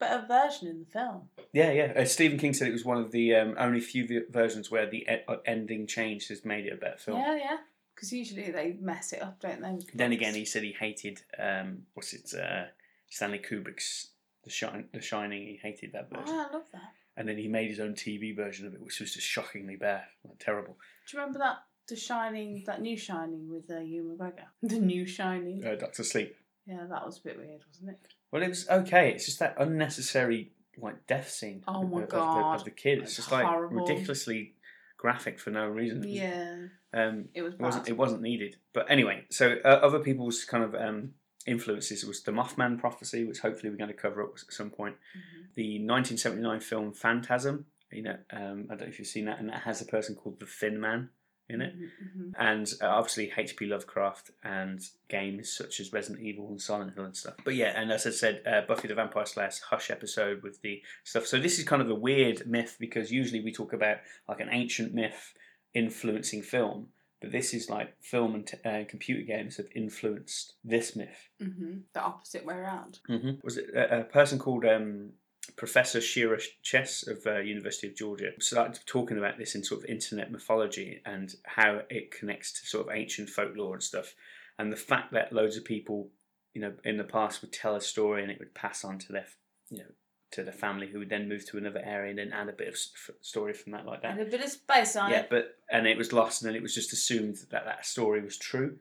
better 0.00 0.26
version 0.26 0.66
in 0.68 0.80
the 0.80 0.86
film. 0.86 1.28
Yeah, 1.52 1.70
yeah. 1.72 1.92
Uh, 1.96 2.04
Stephen 2.04 2.38
King 2.38 2.54
said 2.54 2.68
it 2.68 2.72
was 2.72 2.84
one 2.84 2.98
of 2.98 3.12
the 3.12 3.34
um, 3.36 3.54
only 3.58 3.80
few 3.80 4.06
v- 4.06 4.20
versions 4.30 4.70
where 4.70 4.88
the 4.90 4.98
e- 5.02 5.22
uh, 5.28 5.36
ending 5.46 5.86
change 5.86 6.28
has 6.28 6.44
made 6.44 6.66
it 6.66 6.72
a 6.72 6.76
better 6.76 6.98
film. 6.98 7.18
Yeah, 7.20 7.36
yeah. 7.36 7.56
Because 7.94 8.12
usually 8.12 8.50
they 8.50 8.76
mess 8.80 9.12
it 9.12 9.22
up, 9.22 9.40
don't 9.40 9.60
they? 9.60 9.78
Then 9.94 10.12
again, 10.12 10.34
he 10.34 10.44
said 10.46 10.62
he 10.62 10.72
hated 10.72 11.20
um, 11.38 11.82
what's 11.94 12.14
it, 12.14 12.32
uh, 12.34 12.64
Stanley 13.10 13.38
Kubrick's 13.38 14.08
The 14.44 14.50
Shine, 14.50 14.88
The 14.94 15.02
Shining. 15.02 15.42
He 15.46 15.58
hated 15.62 15.92
that 15.92 16.08
version, 16.08 16.24
Oh, 16.28 16.46
I 16.50 16.52
love 16.54 16.64
that. 16.72 16.92
and 17.16 17.28
then 17.28 17.36
he 17.36 17.46
made 17.46 17.68
his 17.68 17.78
own 17.80 17.92
TV 17.94 18.34
version 18.34 18.66
of 18.66 18.72
it, 18.74 18.80
which 18.80 18.98
was 19.00 19.12
just 19.12 19.26
shockingly 19.26 19.76
bad, 19.76 20.04
like, 20.26 20.38
terrible. 20.38 20.76
Do 21.08 21.16
you 21.16 21.20
remember 21.20 21.40
that 21.40 21.56
The 21.88 21.96
Shining, 21.96 22.62
that 22.66 22.80
new 22.80 22.96
Shining 22.96 23.50
with 23.50 23.70
uh, 23.70 23.80
Ewan 23.80 24.16
McGregor? 24.16 24.46
The 24.62 24.78
new 24.78 25.04
Shining. 25.04 25.62
Uh, 25.66 25.74
Doctor 25.74 26.02
Sleep. 26.04 26.34
Yeah, 26.66 26.86
that 26.88 27.04
was 27.04 27.18
a 27.18 27.22
bit 27.22 27.36
weird, 27.36 27.62
wasn't 27.68 27.90
it? 27.90 27.98
Well, 28.32 28.42
it 28.42 28.48
was 28.48 28.68
okay. 28.68 29.10
It's 29.10 29.26
just 29.26 29.38
that 29.40 29.54
unnecessary 29.58 30.52
like 30.78 31.06
death 31.06 31.30
scene. 31.30 31.62
Oh 31.66 31.82
of, 31.82 31.90
my 31.90 32.02
of 32.02 32.08
the, 32.08 32.16
God. 32.16 32.54
of 32.56 32.64
the 32.64 32.70
kid. 32.70 32.98
It's 32.98 33.16
just 33.16 33.32
like 33.32 33.44
horrible. 33.44 33.78
ridiculously 33.80 34.54
graphic 34.96 35.38
for 35.40 35.50
no 35.50 35.66
reason. 35.66 36.04
Yeah, 36.06 36.66
Um, 36.92 37.28
it 37.34 37.42
was. 37.42 37.54
It 37.54 37.60
wasn't 37.60 37.88
It 37.88 37.96
wasn't 37.96 38.22
needed. 38.22 38.56
But 38.72 38.90
anyway, 38.90 39.24
so 39.30 39.56
uh, 39.64 39.68
other 39.68 39.98
people's 39.98 40.44
kind 40.44 40.62
of 40.64 40.74
um, 40.74 41.14
influences 41.46 42.04
was 42.04 42.22
the 42.22 42.32
Mothman 42.32 42.78
prophecy, 42.78 43.24
which 43.24 43.40
hopefully 43.40 43.70
we're 43.70 43.76
going 43.78 43.88
to 43.88 43.94
cover 43.94 44.22
up 44.22 44.30
at 44.34 44.52
some 44.52 44.70
point. 44.70 44.96
Mhm. 45.16 45.54
The 45.54 45.78
1979 45.78 46.60
film 46.60 46.92
Phantasm. 46.92 47.66
You 47.92 48.02
know, 48.04 48.16
um, 48.32 48.66
I 48.70 48.74
don't 48.76 48.82
know 48.82 48.86
if 48.86 48.98
you've 49.00 49.08
seen 49.08 49.24
that, 49.24 49.40
and 49.40 49.48
that 49.48 49.62
has 49.62 49.80
a 49.82 49.84
person 49.86 50.14
called 50.14 50.38
the 50.38 50.46
Thin 50.46 50.80
Man 50.80 51.08
in 51.50 51.60
it. 51.60 51.74
Mhm, 51.78 51.88
mhm. 52.16 52.32
And 52.38 52.72
uh, 52.82 52.86
obviously 52.88 53.32
H.P. 53.36 53.66
Lovecraft 53.66 54.30
and 54.42 54.80
games 55.08 55.52
such 55.52 55.80
as 55.80 55.92
Resident 55.92 56.20
Evil 56.24 56.48
and 56.48 56.60
Silent 56.60 56.94
Hill 56.94 57.04
and 57.04 57.16
stuff. 57.16 57.34
But 57.44 57.54
yeah, 57.56 57.72
and 57.78 57.90
as 57.92 58.06
I 58.06 58.10
said, 58.10 58.42
uh, 58.46 58.62
Buffy 58.66 58.88
the 58.88 58.94
Vampire 58.94 59.26
Slayer's 59.26 59.58
Hush 59.60 59.90
episode 59.90 60.42
with 60.42 60.62
the 60.62 60.82
stuff. 61.04 61.26
So 61.26 61.38
this 61.38 61.58
is 61.58 61.64
kind 61.64 61.82
of 61.82 61.90
a 61.90 61.94
weird 61.94 62.46
myth 62.46 62.76
because 62.80 63.10
usually 63.12 63.40
we 63.42 63.52
talk 63.52 63.72
about 63.72 63.98
like 64.28 64.40
an 64.40 64.48
ancient 64.50 64.94
myth 64.94 65.34
influencing 65.74 66.42
film, 66.42 66.88
but 67.20 67.32
this 67.32 67.52
is 67.54 67.68
like 67.70 67.94
film 68.02 68.34
and 68.34 68.46
t- 68.46 68.56
uh, 68.64 68.84
computer 68.88 69.22
games 69.22 69.56
have 69.56 69.68
influenced 69.74 70.54
this 70.64 70.96
myth. 70.96 71.28
Mhm. 71.40 71.82
The 71.92 72.00
opposite 72.00 72.44
way 72.44 72.54
around. 72.56 72.98
Mm-hmm. 73.08 73.30
Was 73.42 73.56
it 73.56 73.70
a, 73.74 74.00
a 74.00 74.04
person 74.04 74.38
called 74.38 74.64
um, 74.64 75.10
Professor 75.56 76.00
Shira 76.00 76.38
Chess 76.62 77.06
of 77.06 77.26
uh, 77.26 77.38
University 77.38 77.88
of 77.88 77.96
Georgia 77.96 78.30
started 78.40 78.80
talking 78.86 79.18
about 79.18 79.38
this 79.38 79.54
in 79.54 79.64
sort 79.64 79.82
of 79.82 79.90
internet 79.90 80.30
mythology 80.30 81.00
and 81.04 81.34
how 81.44 81.82
it 81.90 82.10
connects 82.10 82.60
to 82.60 82.66
sort 82.66 82.86
of 82.86 82.94
ancient 82.94 83.28
folklore 83.28 83.74
and 83.74 83.82
stuff, 83.82 84.14
and 84.58 84.72
the 84.72 84.76
fact 84.76 85.12
that 85.12 85.32
loads 85.32 85.56
of 85.56 85.64
people, 85.64 86.08
you 86.54 86.60
know, 86.60 86.72
in 86.84 86.96
the 86.96 87.04
past 87.04 87.40
would 87.42 87.52
tell 87.52 87.74
a 87.74 87.80
story 87.80 88.22
and 88.22 88.30
it 88.30 88.38
would 88.38 88.54
pass 88.54 88.84
on 88.84 88.98
to 88.98 89.12
their, 89.12 89.26
you 89.70 89.78
know, 89.78 89.90
to 90.32 90.44
the 90.44 90.52
family 90.52 90.86
who 90.86 90.98
would 91.00 91.10
then 91.10 91.28
move 91.28 91.44
to 91.50 91.58
another 91.58 91.82
area 91.84 92.10
and 92.10 92.18
then 92.18 92.32
add 92.32 92.48
a 92.48 92.52
bit 92.52 92.68
of 92.68 92.76
story 93.20 93.52
from 93.52 93.72
that 93.72 93.84
like 93.84 94.02
that. 94.02 94.12
And 94.12 94.20
a 94.20 94.30
bit 94.30 94.42
of 94.42 94.50
space 94.50 94.94
on 94.94 95.10
Yeah, 95.10 95.20
it. 95.20 95.30
but 95.30 95.56
and 95.70 95.86
it 95.86 95.98
was 95.98 96.12
lost, 96.12 96.42
and 96.42 96.48
then 96.48 96.56
it 96.56 96.62
was 96.62 96.74
just 96.74 96.92
assumed 96.92 97.36
that 97.50 97.64
that 97.64 97.84
story 97.84 98.22
was 98.22 98.36
true. 98.38 98.76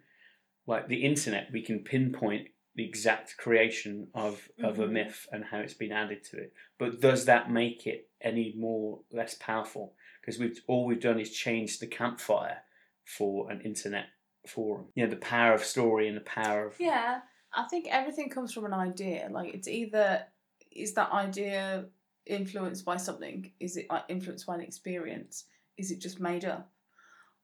Like 0.68 0.88
the 0.88 1.04
internet, 1.04 1.48
we 1.52 1.64
can 1.64 1.80
pinpoint 1.80 2.50
the 2.80 2.86
exact 2.86 3.36
creation 3.36 4.08
of 4.14 4.50
of 4.64 4.80
a 4.80 4.88
Mhm. 4.88 4.92
myth 4.92 5.28
and 5.34 5.44
how 5.44 5.60
it's 5.60 5.74
been 5.74 5.92
added 5.92 6.24
to 6.24 6.38
it. 6.38 6.54
But 6.78 7.02
does 7.02 7.26
that 7.26 7.52
make 7.52 7.86
it 7.86 8.10
any 8.22 8.54
more 8.56 9.04
less 9.12 9.36
powerful? 9.36 9.98
Because 10.22 10.40
we've 10.40 10.64
all 10.66 10.86
we've 10.86 11.02
done 11.02 11.20
is 11.20 11.30
change 11.34 11.80
the 11.80 11.88
campfire 11.88 12.64
for 13.04 13.52
an 13.52 13.60
internet 13.60 14.06
forum. 14.48 14.94
You 14.96 15.04
know, 15.04 15.10
the 15.10 15.18
power 15.18 15.54
of 15.54 15.62
story 15.66 16.08
and 16.08 16.16
the 16.16 16.22
power 16.22 16.68
of 16.68 16.80
Yeah, 16.80 17.20
I 17.52 17.68
think 17.68 17.88
everything 17.90 18.30
comes 18.30 18.54
from 18.54 18.64
an 18.64 18.74
idea. 18.74 19.28
Like 19.30 19.54
it's 19.54 19.68
either 19.68 20.26
is 20.72 20.94
that 20.94 21.12
idea 21.12 21.90
influenced 22.26 22.86
by 22.86 22.96
something? 22.96 23.52
Is 23.60 23.76
it 23.76 23.88
like, 23.90 24.06
influenced 24.08 24.46
by 24.46 24.56
an 24.56 24.62
experience? 24.62 25.48
Is 25.76 25.92
it 25.92 26.00
just 26.00 26.22
made 26.22 26.46
up? 26.46 26.72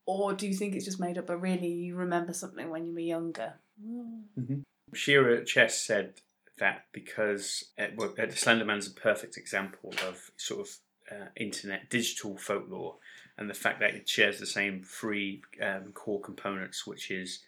Or 0.06 0.34
do 0.34 0.48
you 0.48 0.54
think 0.54 0.76
it's 0.76 0.86
just 0.86 1.02
made 1.02 1.18
up, 1.18 1.28
but 1.28 1.42
really 1.42 1.68
you 1.68 1.98
remember 1.98 2.32
something 2.32 2.70
when 2.70 2.86
you 2.86 2.94
were 2.94 3.00
younger? 3.16 3.60
Shira 4.96 5.44
Chess 5.46 5.80
said 5.82 6.22
that 6.58 6.86
because 6.92 7.66
well, 7.96 8.14
uh, 8.18 8.26
the 8.26 8.36
Slender 8.36 8.66
Man's 8.66 8.88
a 8.88 8.92
perfect 8.92 9.38
example 9.38 9.94
of 10.08 10.32
sort 10.38 10.62
of 10.62 10.78
uh, 11.12 11.26
internet 11.36 11.90
digital 11.90 12.38
folklore, 12.38 12.96
and 13.38 13.50
the 13.50 13.54
fact 13.54 13.80
that 13.80 13.94
it 13.96 14.08
shares 14.08 14.40
the 14.40 14.46
same 14.46 14.84
three 14.84 15.42
um, 15.62 15.92
core 15.94 16.22
components, 16.22 16.88
which 16.88 17.12
is 17.12 17.44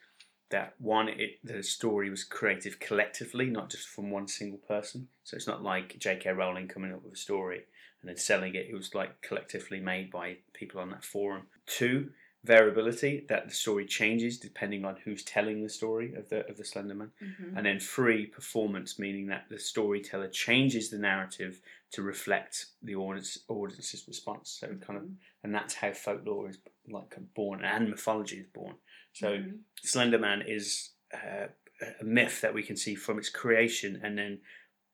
that 0.49 0.73
one, 0.79 1.09
it 1.09 1.39
the 1.43 1.63
story 1.63 2.09
was 2.09 2.23
created 2.23 2.79
collectively, 2.79 3.47
not 3.47 3.69
just 3.69 3.87
from 3.87 4.11
one 4.11 4.27
single 4.27 4.59
person. 4.59 5.07
So 5.23 5.35
it's 5.35 5.47
not 5.47 5.63
like 5.63 5.97
J.K. 5.99 6.31
Rowling 6.31 6.67
coming 6.67 6.93
up 6.93 7.03
with 7.03 7.13
a 7.13 7.17
story 7.17 7.63
and 8.01 8.09
then 8.09 8.17
selling 8.17 8.55
it. 8.55 8.67
It 8.69 8.75
was 8.75 8.95
like 8.95 9.21
collectively 9.21 9.79
made 9.79 10.11
by 10.11 10.37
people 10.53 10.79
on 10.79 10.89
that 10.91 11.03
forum. 11.03 11.43
Two, 11.65 12.11
variability 12.43 13.25
that 13.29 13.47
the 13.47 13.53
story 13.53 13.85
changes 13.85 14.37
depending 14.39 14.85
on 14.85 14.95
who's 15.03 15.23
telling 15.23 15.61
the 15.63 15.69
story 15.69 16.13
of 16.13 16.29
the 16.29 16.47
of 16.49 16.57
the 16.57 16.63
Slender 16.63 16.95
Man. 16.95 17.11
Mhm. 17.21 17.57
And 17.57 17.65
then 17.65 17.79
three, 17.79 18.25
performance, 18.25 18.99
meaning 18.99 19.27
that 19.27 19.49
the 19.49 19.59
storyteller 19.59 20.29
changes 20.29 20.89
the 20.89 20.97
narrative 20.97 21.61
to 21.91 22.01
reflect 22.01 22.67
the 22.81 22.95
audience 22.95 23.39
audience's 23.49 24.07
response. 24.07 24.49
So 24.51 24.67
kind 24.75 24.99
of, 24.99 25.09
and 25.43 25.53
that's 25.53 25.73
how 25.75 25.91
folklore 25.93 26.49
is 26.49 26.59
like 26.87 27.15
born 27.33 27.63
and 27.63 27.89
mythology 27.89 28.37
is 28.39 28.47
born. 28.47 28.75
So 29.13 29.37
Mhm. 29.39 29.59
Slender 29.81 30.19
Man 30.19 30.41
is 30.41 30.91
uh, 31.13 31.47
a 31.99 32.03
myth 32.03 32.41
that 32.41 32.53
we 32.53 32.63
can 32.63 32.75
see 32.75 32.95
from 32.95 33.17
its 33.17 33.29
creation 33.29 33.99
and 34.03 34.17
then 34.17 34.41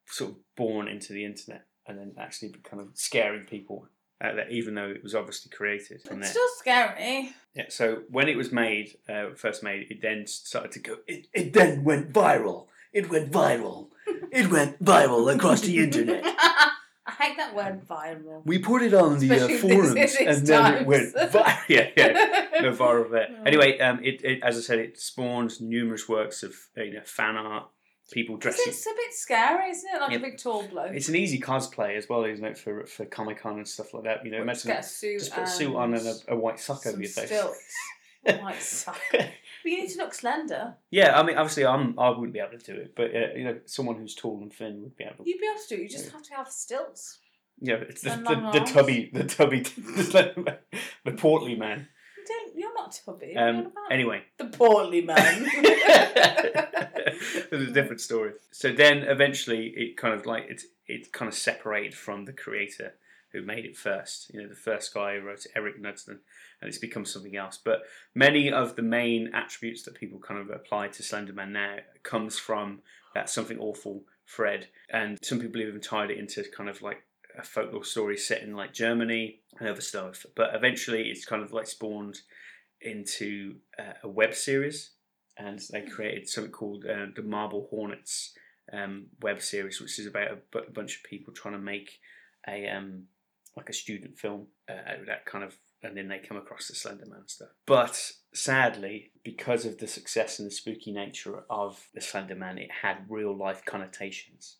sort 0.05 0.31
of 0.31 0.55
born 0.55 0.87
into 0.87 1.13
the 1.13 1.23
internet 1.25 1.65
and 1.87 1.97
then 1.97 2.13
actually 2.17 2.51
kind 2.63 2.81
of 2.81 2.97
scaring 2.97 3.45
people. 3.45 3.87
Uh, 4.23 4.33
that 4.35 4.49
even 4.51 4.73
though 4.75 4.87
it 4.87 5.03
was 5.03 5.13
obviously 5.13 5.51
created 5.51 6.01
from 6.01 6.19
It's 6.19 6.27
there. 6.27 6.31
still 6.31 6.47
scary. 6.57 7.33
Yeah, 7.55 7.65
so 7.67 8.03
when 8.09 8.29
it 8.29 8.37
was 8.37 8.53
made, 8.53 8.95
uh, 9.09 9.31
first 9.35 9.63
made, 9.63 9.91
it 9.91 10.01
then 10.01 10.25
started 10.27 10.71
to 10.71 10.79
go. 10.79 10.95
It, 11.07 11.27
it 11.33 11.51
then 11.51 11.83
went 11.83 12.13
viral. 12.13 12.67
It 12.93 13.09
went 13.09 13.31
viral. 13.31 13.87
It 14.31 14.49
went 14.49 14.83
viral 14.83 15.33
across 15.33 15.61
the 15.61 15.77
internet. 15.77 16.23
I 17.05 17.11
hate 17.19 17.37
that 17.37 17.53
word 17.53 17.85
viral. 17.87 18.45
We 18.45 18.59
put 18.59 18.81
it 18.81 18.93
on 18.93 19.19
the 19.19 19.29
uh, 19.29 19.35
Especially 19.35 19.57
forums, 19.57 20.15
and 20.19 20.47
then 20.47 20.73
it 20.73 20.87
went 20.87 21.13
viral. 21.15 21.57
Yeah, 21.67 21.89
yeah, 21.97 22.47
no 22.61 22.71
viral 22.71 23.11
there. 23.11 23.27
Anyway, 23.45 23.77
um, 23.79 23.99
it, 24.03 24.23
it 24.23 24.41
as 24.41 24.57
I 24.57 24.61
said, 24.61 24.79
it 24.79 24.99
spawned 24.99 25.61
numerous 25.61 26.07
works 26.07 26.43
of 26.43 26.53
you 26.77 26.93
know 26.93 27.01
fan 27.03 27.35
art, 27.35 27.67
people 28.13 28.37
dressing. 28.37 28.65
It's 28.67 28.85
a 28.85 28.93
bit 28.95 29.13
scary, 29.13 29.69
isn't 29.71 29.89
it? 29.93 29.99
Like 29.99 30.11
Yeah. 30.11 30.17
a 30.17 30.21
big 30.21 30.37
tall 30.37 30.65
bloke. 30.67 30.93
It's 30.93 31.09
an 31.09 31.15
easy 31.15 31.39
cosplay 31.39 31.97
as 31.97 32.07
well, 32.07 32.23
isn't 32.23 32.45
it, 32.45 32.57
for 32.57 32.85
for 32.85 33.05
Comic 33.05 33.39
Con 33.41 33.57
and 33.57 33.67
stuff 33.67 33.93
like 33.93 34.03
that. 34.05 34.23
You 34.23 34.31
know, 34.31 34.45
Just 34.45 34.65
imagine 34.65 34.79
a 34.79 34.83
suit, 34.83 35.19
just 35.19 35.33
put 35.33 35.43
a 35.43 35.47
suit 35.47 35.75
on 35.75 35.93
and 35.93 36.07
a, 36.07 36.15
a 36.29 36.35
white 36.35 36.59
sock 36.59 36.85
over 36.85 36.99
your 37.01 37.09
face. 37.09 37.25
stilts. 37.27 37.59
White 38.41 38.61
sock. 38.61 38.97
But 39.11 39.29
you 39.65 39.81
need 39.81 39.89
to 39.89 39.97
look 39.97 40.13
slender. 40.13 40.75
Yeah, 40.91 41.19
I 41.19 41.23
mean, 41.23 41.35
obviously, 41.37 41.65
I'm 41.65 41.99
I 41.99 42.09
wouldn't 42.09 42.31
be 42.31 42.39
able 42.39 42.57
to 42.57 42.73
do 42.73 42.79
it, 42.79 42.93
but 42.95 43.13
uh, 43.13 43.33
you 43.35 43.43
know, 43.43 43.59
someone 43.65 43.97
who's 43.97 44.15
tall 44.15 44.37
and 44.41 44.53
thin 44.53 44.81
would 44.81 44.95
be 44.95 45.03
able. 45.03 45.25
to. 45.25 45.29
You'd 45.29 45.41
be 45.41 45.45
able 45.47 45.59
to 45.61 45.75
do 45.75 45.75
it. 45.75 45.83
You 45.83 45.89
just 45.89 46.09
have 46.11 46.23
to 46.23 46.33
have 46.35 46.47
stilts. 46.47 47.19
Yeah, 47.59 47.77
but 47.77 47.89
it's 47.89 48.01
the, 48.01 48.09
the, 48.11 48.59
the 48.59 48.65
tubby, 48.65 49.09
the 49.13 49.23
tubby, 49.25 49.59
the, 49.61 51.11
portly 51.17 51.55
man. 51.55 51.87
You 52.17 52.23
don't 52.27 52.57
You're 52.57 52.73
not 52.73 52.91
tubby. 53.05 53.27
What 53.27 53.33
you 53.33 53.39
on 53.39 53.55
Um, 53.67 53.71
anyway, 53.91 54.23
the 54.37 54.45
portly 54.45 55.01
man. 55.01 55.45
There's 57.53 57.69
a 57.69 57.71
different 57.71 58.01
story. 58.01 58.31
So 58.49 58.71
then 58.71 59.03
eventually 59.03 59.73
it 59.77 59.95
kind 59.95 60.15
of 60.15 60.25
like 60.25 60.45
it 60.49 60.63
it 60.87 61.13
kind 61.13 61.29
of 61.29 61.35
separated 61.35 61.93
from 61.93 62.25
the 62.25 62.33
creator 62.33 62.95
who 63.31 63.43
made 63.43 63.63
it 63.63 63.77
first. 63.77 64.33
You 64.33 64.41
know, 64.41 64.49
the 64.49 64.55
first 64.55 64.91
guy 64.91 65.15
who 65.15 65.25
wrote 65.25 65.45
it, 65.45 65.51
Eric 65.55 65.79
Knudsen, 65.79 66.19
and 66.59 66.67
it's 66.67 66.79
become 66.79 67.05
something 67.05 67.35
else. 67.35 67.59
But 67.63 67.83
many 68.15 68.51
of 68.51 68.75
the 68.75 68.81
main 68.81 69.29
attributes 69.35 69.83
that 69.83 69.93
people 69.93 70.17
kind 70.17 70.39
of 70.39 70.49
apply 70.49 70.87
to 70.87 71.03
Slenderman 71.03 71.51
now 71.51 71.77
comes 72.01 72.39
from 72.39 72.81
that 73.13 73.29
something 73.29 73.59
awful 73.59 74.03
Fred, 74.25 74.69
and 74.89 75.19
some 75.21 75.39
people 75.39 75.61
even 75.61 75.79
tied 75.79 76.09
it 76.09 76.17
into 76.17 76.43
kind 76.57 76.71
of 76.71 76.81
like 76.81 77.03
a 77.37 77.43
folklore 77.43 77.83
story 77.83 78.17
set 78.17 78.41
in 78.41 78.55
like 78.55 78.73
Germany 78.73 79.41
and 79.59 79.69
other 79.69 79.81
stuff. 79.81 80.25
But 80.35 80.55
eventually, 80.55 81.03
it's 81.09 81.23
kind 81.25 81.43
of 81.43 81.53
like 81.53 81.67
spawned 81.67 82.21
into 82.81 83.57
uh, 83.77 83.93
a 84.01 84.07
web 84.07 84.33
series, 84.33 84.89
and 85.37 85.59
they 85.71 85.81
created 85.81 86.29
something 86.29 86.51
called 86.51 86.85
uh, 86.85 87.07
the 87.15 87.23
Marble 87.23 87.67
Hornets 87.69 88.33
um, 88.71 89.07
web 89.21 89.41
series, 89.41 89.81
which 89.81 89.99
is 89.99 90.05
about 90.05 90.31
a, 90.31 90.71
bunch 90.71 90.97
of 90.97 91.03
people 91.03 91.33
trying 91.33 91.55
to 91.55 91.59
make 91.59 91.99
a 92.47 92.67
um, 92.67 93.03
like 93.55 93.69
a 93.69 93.73
student 93.73 94.17
film 94.17 94.47
uh, 94.69 94.91
out 94.91 94.99
of 95.01 95.05
that 95.07 95.25
kind 95.25 95.43
of, 95.43 95.55
and 95.83 95.95
then 95.97 96.07
they 96.07 96.19
come 96.19 96.37
across 96.37 96.67
the 96.67 96.75
Slender 96.75 97.05
Man 97.05 97.27
stuff. 97.27 97.49
But 97.65 98.11
sadly, 98.33 99.11
because 99.23 99.65
of 99.65 99.77
the 99.77 99.87
success 99.87 100.39
and 100.39 100.47
the 100.47 100.51
spooky 100.51 100.91
nature 100.91 101.43
of 101.49 101.87
the 101.93 102.01
Slender 102.01 102.35
Man, 102.35 102.57
it 102.57 102.69
had 102.81 103.05
real 103.09 103.35
life 103.35 103.63
connotations. 103.65 104.57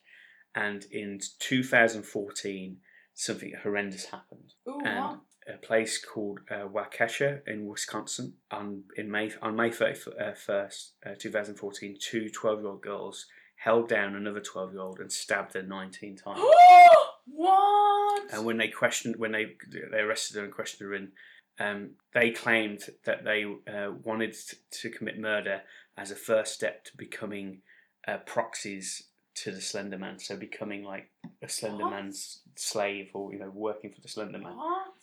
And 0.56 0.86
in 0.92 1.20
2014, 1.40 2.78
something 3.16 3.54
horrendous 3.64 4.06
happened 4.06 4.54
Ooh, 4.68 4.82
and? 4.86 5.20
A 5.48 5.58
place 5.58 6.04
called 6.04 6.40
uh, 6.50 6.68
Waukesha 6.68 7.48
in 7.48 7.66
Wisconsin 7.66 8.34
on 8.52 8.84
in 8.96 9.10
May 9.10 9.32
on 9.42 9.56
May 9.56 9.72
thirty 9.72 10.00
first, 10.36 10.94
uh, 11.06 11.16
two 11.18 11.32
thousand 11.32 11.56
fourteen. 11.56 11.98
Two 12.00 12.30
12 12.30 12.60
year 12.60 12.70
old 12.70 12.82
girls 12.82 13.28
held 13.58 13.90
down 13.90 14.16
another 14.16 14.40
twelve 14.40 14.74
year 14.74 14.82
old 14.82 15.00
and 15.00 15.12
stabbed 15.12 15.54
her 15.54 15.64
nineteen 15.64 16.16
times. 16.16 16.40
what? 17.26 18.04
and 18.32 18.46
when 18.46 18.58
they 18.58 18.68
questioned, 18.68 19.16
when 19.18 19.32
they 19.32 19.56
they 19.92 20.00
arrested 20.00 20.38
her 20.38 20.44
and 20.44 20.54
questioned 20.54 20.88
her, 20.88 20.96
in, 20.96 21.12
um, 21.60 21.92
they 22.14 22.32
claimed 22.32 22.82
that 23.06 23.24
they 23.24 23.46
uh, 23.46 23.92
wanted 24.04 24.36
to 24.72 24.90
commit 24.90 25.20
murder 25.20 25.62
as 25.98 26.12
a 26.12 26.16
first 26.16 26.54
step 26.54 26.84
to 26.86 26.98
becoming 26.98 27.60
uh, 28.08 28.18
proxies 28.18 29.04
to 29.36 29.52
the 29.52 29.62
Slender 29.62 29.98
Man. 29.98 30.20
So 30.20 30.36
becoming 30.36 30.84
like 30.84 31.10
a 31.42 31.50
Slender 31.50 31.84
What? 31.84 31.92
Man's 31.92 32.42
slave, 32.56 33.10
or 33.14 33.34
you 33.34 33.40
know, 33.40 33.52
working 33.54 33.92
for 33.92 34.02
the 34.02 34.08
Slender 34.08 34.40
Man 34.40 34.56
What? 34.56 34.94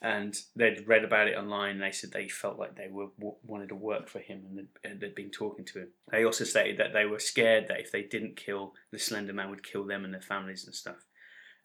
And 0.00 0.34
they'd 0.54 0.86
read 0.86 1.04
about 1.04 1.28
it 1.28 1.36
online. 1.36 1.72
And 1.72 1.82
they 1.82 1.90
said 1.90 2.12
they 2.12 2.28
felt 2.28 2.58
like 2.58 2.76
they 2.76 2.88
were 2.90 3.08
w- 3.18 3.36
wanted 3.44 3.68
to 3.70 3.74
work 3.74 4.08
for 4.08 4.20
him, 4.20 4.42
and 4.48 4.58
they'd, 4.58 4.90
and 4.90 5.00
they'd 5.00 5.14
been 5.14 5.30
talking 5.30 5.64
to 5.66 5.80
him. 5.80 5.88
They 6.10 6.24
also 6.24 6.44
stated 6.44 6.78
that 6.78 6.92
they 6.92 7.04
were 7.04 7.18
scared 7.18 7.66
that 7.68 7.80
if 7.80 7.90
they 7.92 8.02
didn't 8.02 8.36
kill 8.36 8.74
the 8.92 8.98
Slender 8.98 9.32
Man, 9.32 9.50
would 9.50 9.62
kill 9.62 9.84
them 9.84 10.04
and 10.04 10.14
their 10.14 10.20
families 10.20 10.64
and 10.64 10.74
stuff. 10.74 11.04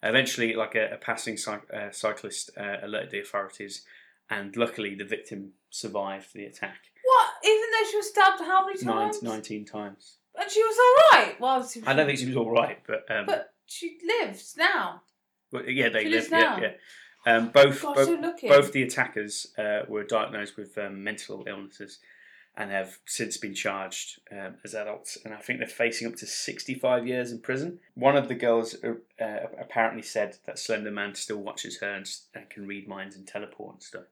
Eventually, 0.02 0.54
like 0.54 0.74
a, 0.74 0.94
a 0.94 0.96
passing 0.96 1.36
cy- 1.36 1.60
uh, 1.72 1.90
cyclist 1.90 2.50
uh, 2.58 2.76
alerted 2.82 3.10
the 3.10 3.20
authorities, 3.20 3.84
and 4.28 4.54
luckily 4.56 4.94
the 4.94 5.04
victim 5.04 5.52
survived 5.70 6.28
the 6.34 6.44
attack 6.44 6.76
What? 7.04 7.28
Even 7.44 7.68
though 7.72 7.90
she 7.90 7.96
was 7.96 8.08
stabbed 8.08 8.40
how 8.40 8.66
many 8.66 8.82
nine, 8.84 9.10
times? 9.12 9.22
19 9.22 9.64
times. 9.64 10.16
And 10.38 10.50
she 10.50 10.62
was 10.62 10.76
all 10.78 11.18
right. 11.18 11.40
Well, 11.40 11.50
obviously, 11.52 11.82
I 11.86 11.94
don't 11.94 12.06
think 12.06 12.18
she 12.18 12.26
was 12.26 12.36
all 12.36 12.50
right, 12.50 12.78
but 12.86 13.04
um, 13.10 13.26
But 13.26 13.52
she 13.66 13.98
lives 14.20 14.54
now. 14.58 15.02
but 15.52 15.72
yeah, 15.72 15.88
they 15.88 16.02
she 16.04 16.10
lived. 16.10 16.30
lives 16.30 16.30
Yeah, 16.32 16.38
now. 16.40 16.58
yeah. 16.60 16.72
Um, 17.26 17.48
both 17.48 17.82
God, 17.82 17.96
both, 17.96 18.40
both 18.42 18.72
the 18.72 18.82
attackers 18.82 19.52
uh, 19.56 19.80
were 19.88 20.04
diagnosed 20.04 20.56
with 20.56 20.76
um, 20.78 21.02
mental 21.02 21.44
illnesses 21.46 21.98
and 22.56 22.70
have 22.70 22.98
since 23.04 23.36
been 23.36 23.54
charged 23.54 24.20
um, 24.30 24.54
as 24.64 24.74
adults. 24.74 25.18
And 25.24 25.34
I 25.34 25.38
think 25.38 25.58
they're 25.58 25.68
facing 25.68 26.06
up 26.06 26.14
to 26.16 26.26
65 26.26 27.06
years 27.06 27.32
in 27.32 27.40
prison. 27.40 27.80
One 27.94 28.16
of 28.16 28.28
the 28.28 28.34
girls 28.34 28.76
uh, 28.84 28.94
uh, 29.22 29.46
apparently 29.58 30.02
said 30.02 30.36
that 30.46 30.58
Slender 30.58 30.92
Man 30.92 31.14
still 31.14 31.38
watches 31.38 31.80
her 31.80 31.92
and, 31.92 32.08
and 32.34 32.48
can 32.48 32.66
read 32.66 32.86
minds 32.86 33.16
and 33.16 33.26
teleport 33.26 33.74
and 33.74 33.82
stuff. 33.82 34.04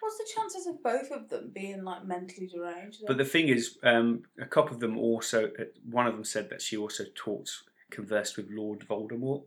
What's 0.00 0.18
the 0.18 0.28
chances 0.32 0.66
of 0.68 0.82
both 0.82 1.10
of 1.10 1.28
them 1.28 1.50
being 1.52 1.82
like 1.82 2.04
mentally 2.04 2.46
deranged? 2.46 3.02
But 3.06 3.18
the 3.18 3.24
thing 3.24 3.48
is, 3.48 3.78
um, 3.82 4.22
a 4.40 4.46
couple 4.46 4.74
of 4.74 4.80
them 4.80 4.96
also, 4.96 5.46
uh, 5.58 5.64
one 5.90 6.06
of 6.06 6.14
them 6.14 6.24
said 6.24 6.50
that 6.50 6.62
she 6.62 6.76
also 6.76 7.04
talked, 7.16 7.50
conversed 7.90 8.36
with 8.36 8.48
Lord 8.48 8.86
Voldemort 8.88 9.42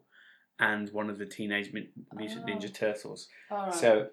and 0.61 0.89
one 0.93 1.09
of 1.09 1.17
the 1.17 1.25
Teenage 1.25 1.73
Mutant 1.73 2.05
Oh. 2.13 2.45
Ninja 2.45 2.73
Turtles. 2.73 3.27
all 3.49 3.65
right. 3.65 3.73
So 3.73 4.07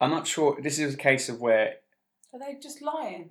I'm 0.00 0.10
not 0.10 0.26
sure. 0.26 0.58
This 0.60 0.78
is 0.78 0.94
a 0.94 0.98
case 0.98 1.28
of 1.30 1.40
where 1.40 1.76
are 2.34 2.38
they 2.40 2.58
just 2.60 2.82
lying? 2.82 3.30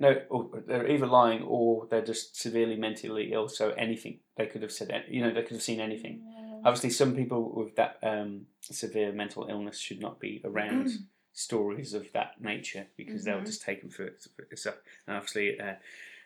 no, 0.00 0.14
or 0.30 0.62
they're 0.66 0.88
either 0.88 1.06
lying 1.08 1.42
or 1.42 1.86
they're 1.90 2.04
just 2.04 2.36
severely 2.40 2.76
mentally 2.76 3.32
ill. 3.32 3.48
So 3.48 3.70
anything 3.72 4.20
they 4.36 4.46
could 4.46 4.62
have 4.62 4.70
said, 4.72 5.04
you 5.08 5.20
know, 5.22 5.32
they 5.32 5.42
could 5.42 5.56
have 5.56 5.62
seen 5.62 5.80
anything. 5.80 6.22
Mm. 6.24 6.62
Obviously, 6.64 6.90
some 6.90 7.14
people 7.16 7.52
with 7.54 7.74
that 7.76 7.98
um, 8.02 8.46
severe 8.60 9.12
mental 9.12 9.46
illness 9.50 9.78
should 9.78 10.00
not 10.00 10.18
be 10.20 10.40
around 10.44 10.88
stories 11.32 11.94
of 11.94 12.10
that 12.12 12.40
nature 12.40 12.86
because 12.96 13.24
they'll 13.24 13.38
Mhm. 13.40 13.46
just 13.46 13.62
take 13.62 13.80
them 13.80 13.90
for 13.90 14.04
it. 14.04 14.24
So, 14.56 14.72
and 15.06 15.16
obviously, 15.16 15.58
uh, 15.60 15.74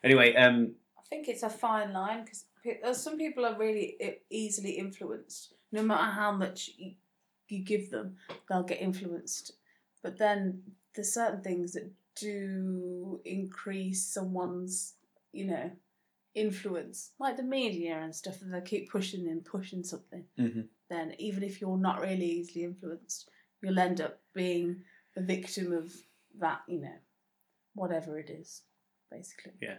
anyway, 0.05 0.35
um, 0.35 0.75
I 0.99 1.03
think 1.09 1.29
it's 1.29 1.43
a 1.43 1.51
fine 1.51 1.93
line 1.95 2.25
because 2.25 3.03
some 3.03 3.17
people 3.19 3.45
are 3.47 3.57
really 3.59 3.97
easily 4.31 4.73
influenced. 4.73 5.55
No 5.73 5.83
matter 5.83 6.11
how 6.11 6.33
much 6.33 6.71
you, 6.77 6.93
you 7.49 7.65
give 7.65 7.91
them, 7.91 8.17
they'll 8.49 8.63
get 8.63 8.81
influenced. 8.81 9.53
But 10.03 10.19
then 10.19 10.63
there's 10.95 11.13
certain 11.13 11.43
things 11.43 11.73
that 11.73 11.91
do 12.15 13.21
increase 13.25 14.05
someone's, 14.05 14.95
you 15.33 15.47
know, 15.47 15.71
influence, 16.35 17.13
like 17.19 17.37
the 17.37 17.43
media 17.43 17.99
and 18.03 18.15
stuff. 18.15 18.41
That 18.41 18.51
they 18.51 18.61
keep 18.61 18.91
pushing 18.91 19.29
and 19.29 19.45
pushing 19.45 19.83
something. 19.83 20.25
Mhm. 20.39 20.69
Then 20.89 21.15
even 21.19 21.43
if 21.43 21.61
you're 21.61 21.79
not 21.79 22.01
really 22.01 22.27
easily 22.27 22.65
influenced, 22.65 23.31
you'll 23.63 23.79
end 23.79 24.01
up 24.01 24.21
being 24.35 24.85
a 25.17 25.23
victim 25.23 25.73
of 25.73 25.95
that. 26.39 26.63
You 26.67 26.81
know, 26.81 26.99
whatever 27.75 28.19
it 28.19 28.29
is, 28.31 28.63
basically. 29.11 29.53
Yeah. 29.61 29.79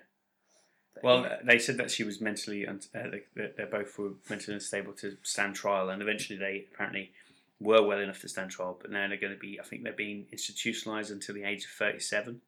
But 0.93 1.03
well, 1.03 1.21
yeah. 1.21 1.27
uh, 1.27 1.37
they 1.43 1.59
said 1.59 1.77
that 1.77 1.91
she 1.91 2.03
was 2.03 2.21
mentally, 2.21 2.67
un- 2.67 2.81
uh, 2.93 3.09
they, 3.09 3.49
they 3.57 3.65
both 3.65 3.97
were 3.97 4.11
mentally 4.29 4.55
unstable 4.55 4.93
to 4.93 5.17
stand 5.23 5.55
trial, 5.55 5.89
and 5.89 6.01
eventually 6.01 6.37
they 6.37 6.65
apparently 6.73 7.11
were 7.59 7.81
well 7.81 7.99
enough 7.99 8.21
to 8.21 8.29
stand 8.29 8.51
trial. 8.51 8.77
But 8.79 8.91
now 8.91 9.07
they're 9.07 9.17
going 9.17 9.33
to 9.33 9.39
be, 9.39 9.59
I 9.59 9.63
think 9.63 9.83
they're 9.83 9.93
being 9.93 10.25
institutionalized 10.31 11.11
until 11.11 11.35
the 11.35 11.43
age 11.43 11.65
of 11.65 11.71
37. 11.71 12.41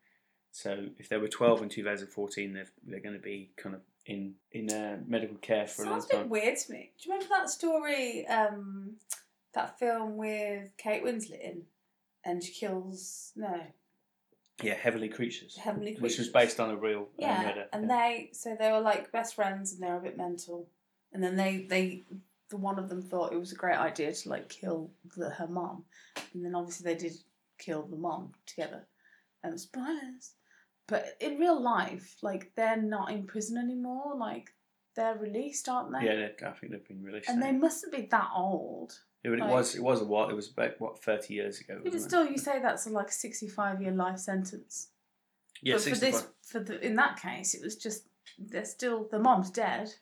So 0.52 0.86
if 1.00 1.10
they 1.10 1.18
were 1.18 1.28
12 1.28 1.64
in 1.64 1.70
2014, 1.70 2.54
they're, 2.54 2.68
they're 2.86 3.00
going 3.00 3.16
to 3.16 3.22
be 3.22 3.50
kind 3.58 3.76
of 3.76 3.82
in 4.06 4.36
in 4.52 4.72
uh, 4.72 4.98
medical 5.08 5.38
care 5.38 5.68
for 5.68 5.84
a 5.84 5.90
long 5.90 6.02
Sounds 6.02 6.14
a 6.14 6.18
bit 6.18 6.30
weird 6.30 6.58
to 6.58 6.72
me. 6.72 6.92
Do 7.02 7.10
you 7.10 7.14
remember 7.14 7.36
that 7.38 7.50
story, 7.50 8.28
um, 8.28 8.94
that 9.54 9.80
film 9.80 10.18
with 10.18 10.70
Kate 10.78 11.04
Winslet 11.04 11.42
in? 11.42 11.64
And 12.24 12.44
she 12.44 12.54
kills, 12.54 13.34
no, 13.36 13.62
Yeah, 14.64 14.76
Heavenly 14.76 15.10
Creatures, 15.10 15.58
Heavenly 15.58 15.92
Creatures. 15.96 16.02
which 16.02 16.18
was 16.18 16.30
based 16.30 16.60
on 16.60 16.70
a 16.70 16.76
real 16.78 17.02
uh, 17.02 17.06
Yeah, 17.18 17.44
murder. 17.44 17.66
and 17.74 17.88
yeah. 17.90 17.98
they, 17.98 18.30
so 18.34 18.56
they 18.58 18.72
were 18.72 18.80
like 18.80 19.12
best 19.12 19.36
friends 19.36 19.74
and 19.74 19.84
they 19.84 19.88
were 19.88 19.98
a 19.98 20.02
bit 20.02 20.18
mental. 20.18 20.70
And 21.14 21.24
then 21.24 21.36
they, 21.36 21.66
they, 21.70 22.04
the 22.50 22.58
one 22.58 22.80
of 22.80 22.90
them 22.90 23.02
thought 23.02 23.34
it 23.34 23.40
was 23.40 23.52
a 23.52 23.56
great 23.56 23.78
idea 23.78 24.14
to 24.14 24.30
like 24.30 24.50
kill 24.50 24.92
the, 25.18 25.30
her 25.30 25.48
mom. 25.48 25.84
And 26.34 26.46
then 26.46 26.56
obviously 26.56 26.86
they 26.94 26.98
did 27.00 27.14
kill 27.58 27.84
the 27.84 27.98
mom 27.98 28.32
together. 28.46 28.88
And 29.44 29.60
spoilers. 29.60 30.34
But 30.88 31.18
in 31.20 31.38
real 31.38 31.62
life, 31.62 32.16
like 32.22 32.52
they're 32.56 32.82
not 32.82 33.12
in 33.12 33.26
prison 33.26 33.58
anymore. 33.58 34.16
Like 34.18 34.50
they're 34.96 35.18
released, 35.18 35.68
aren't 35.68 35.92
they? 35.92 36.06
yeah, 36.06 36.28
I 36.48 36.52
think 36.52 36.72
they've 36.72 36.88
been 36.88 37.04
released. 37.04 37.30
And 37.30 37.40
now. 37.40 37.48
they 37.48 37.52
mustn't 37.52 37.92
be 37.94 38.08
that 38.12 38.30
old. 38.36 39.00
Yeah, 39.26 39.32
but 39.32 39.40
it 39.40 39.42
like- 39.42 39.52
was 39.52 39.76
it 39.76 39.84
was 39.84 40.02
a 40.02 40.06
while. 40.06 40.30
It 40.30 40.36
was 40.36 40.52
about 40.52 40.80
what 40.80 41.04
30 41.04 41.34
years 41.34 41.60
ago. 41.60 41.76
But 41.76 41.86
wasn't 41.86 42.04
it? 42.04 42.08
still, 42.08 42.26
you 42.26 42.38
say 42.38 42.62
that's 42.62 42.88
like 42.88 43.10
a 43.10 43.14
sixty-five 43.14 43.82
year 43.82 43.92
life 43.92 44.20
sentence. 44.20 44.90
yeah, 45.62 45.76
but 45.76 45.82
for 45.82 45.90
65. 45.90 46.12
this, 46.12 46.28
for 46.42 46.60
the 46.60 46.86
in 46.86 46.96
that 46.96 47.20
case, 47.20 47.54
it 47.54 47.64
was 47.64 47.76
just 47.76 48.08
they're 48.38 48.66
still 48.66 49.08
the 49.10 49.20
mom's 49.20 49.50
dead, 49.50 49.94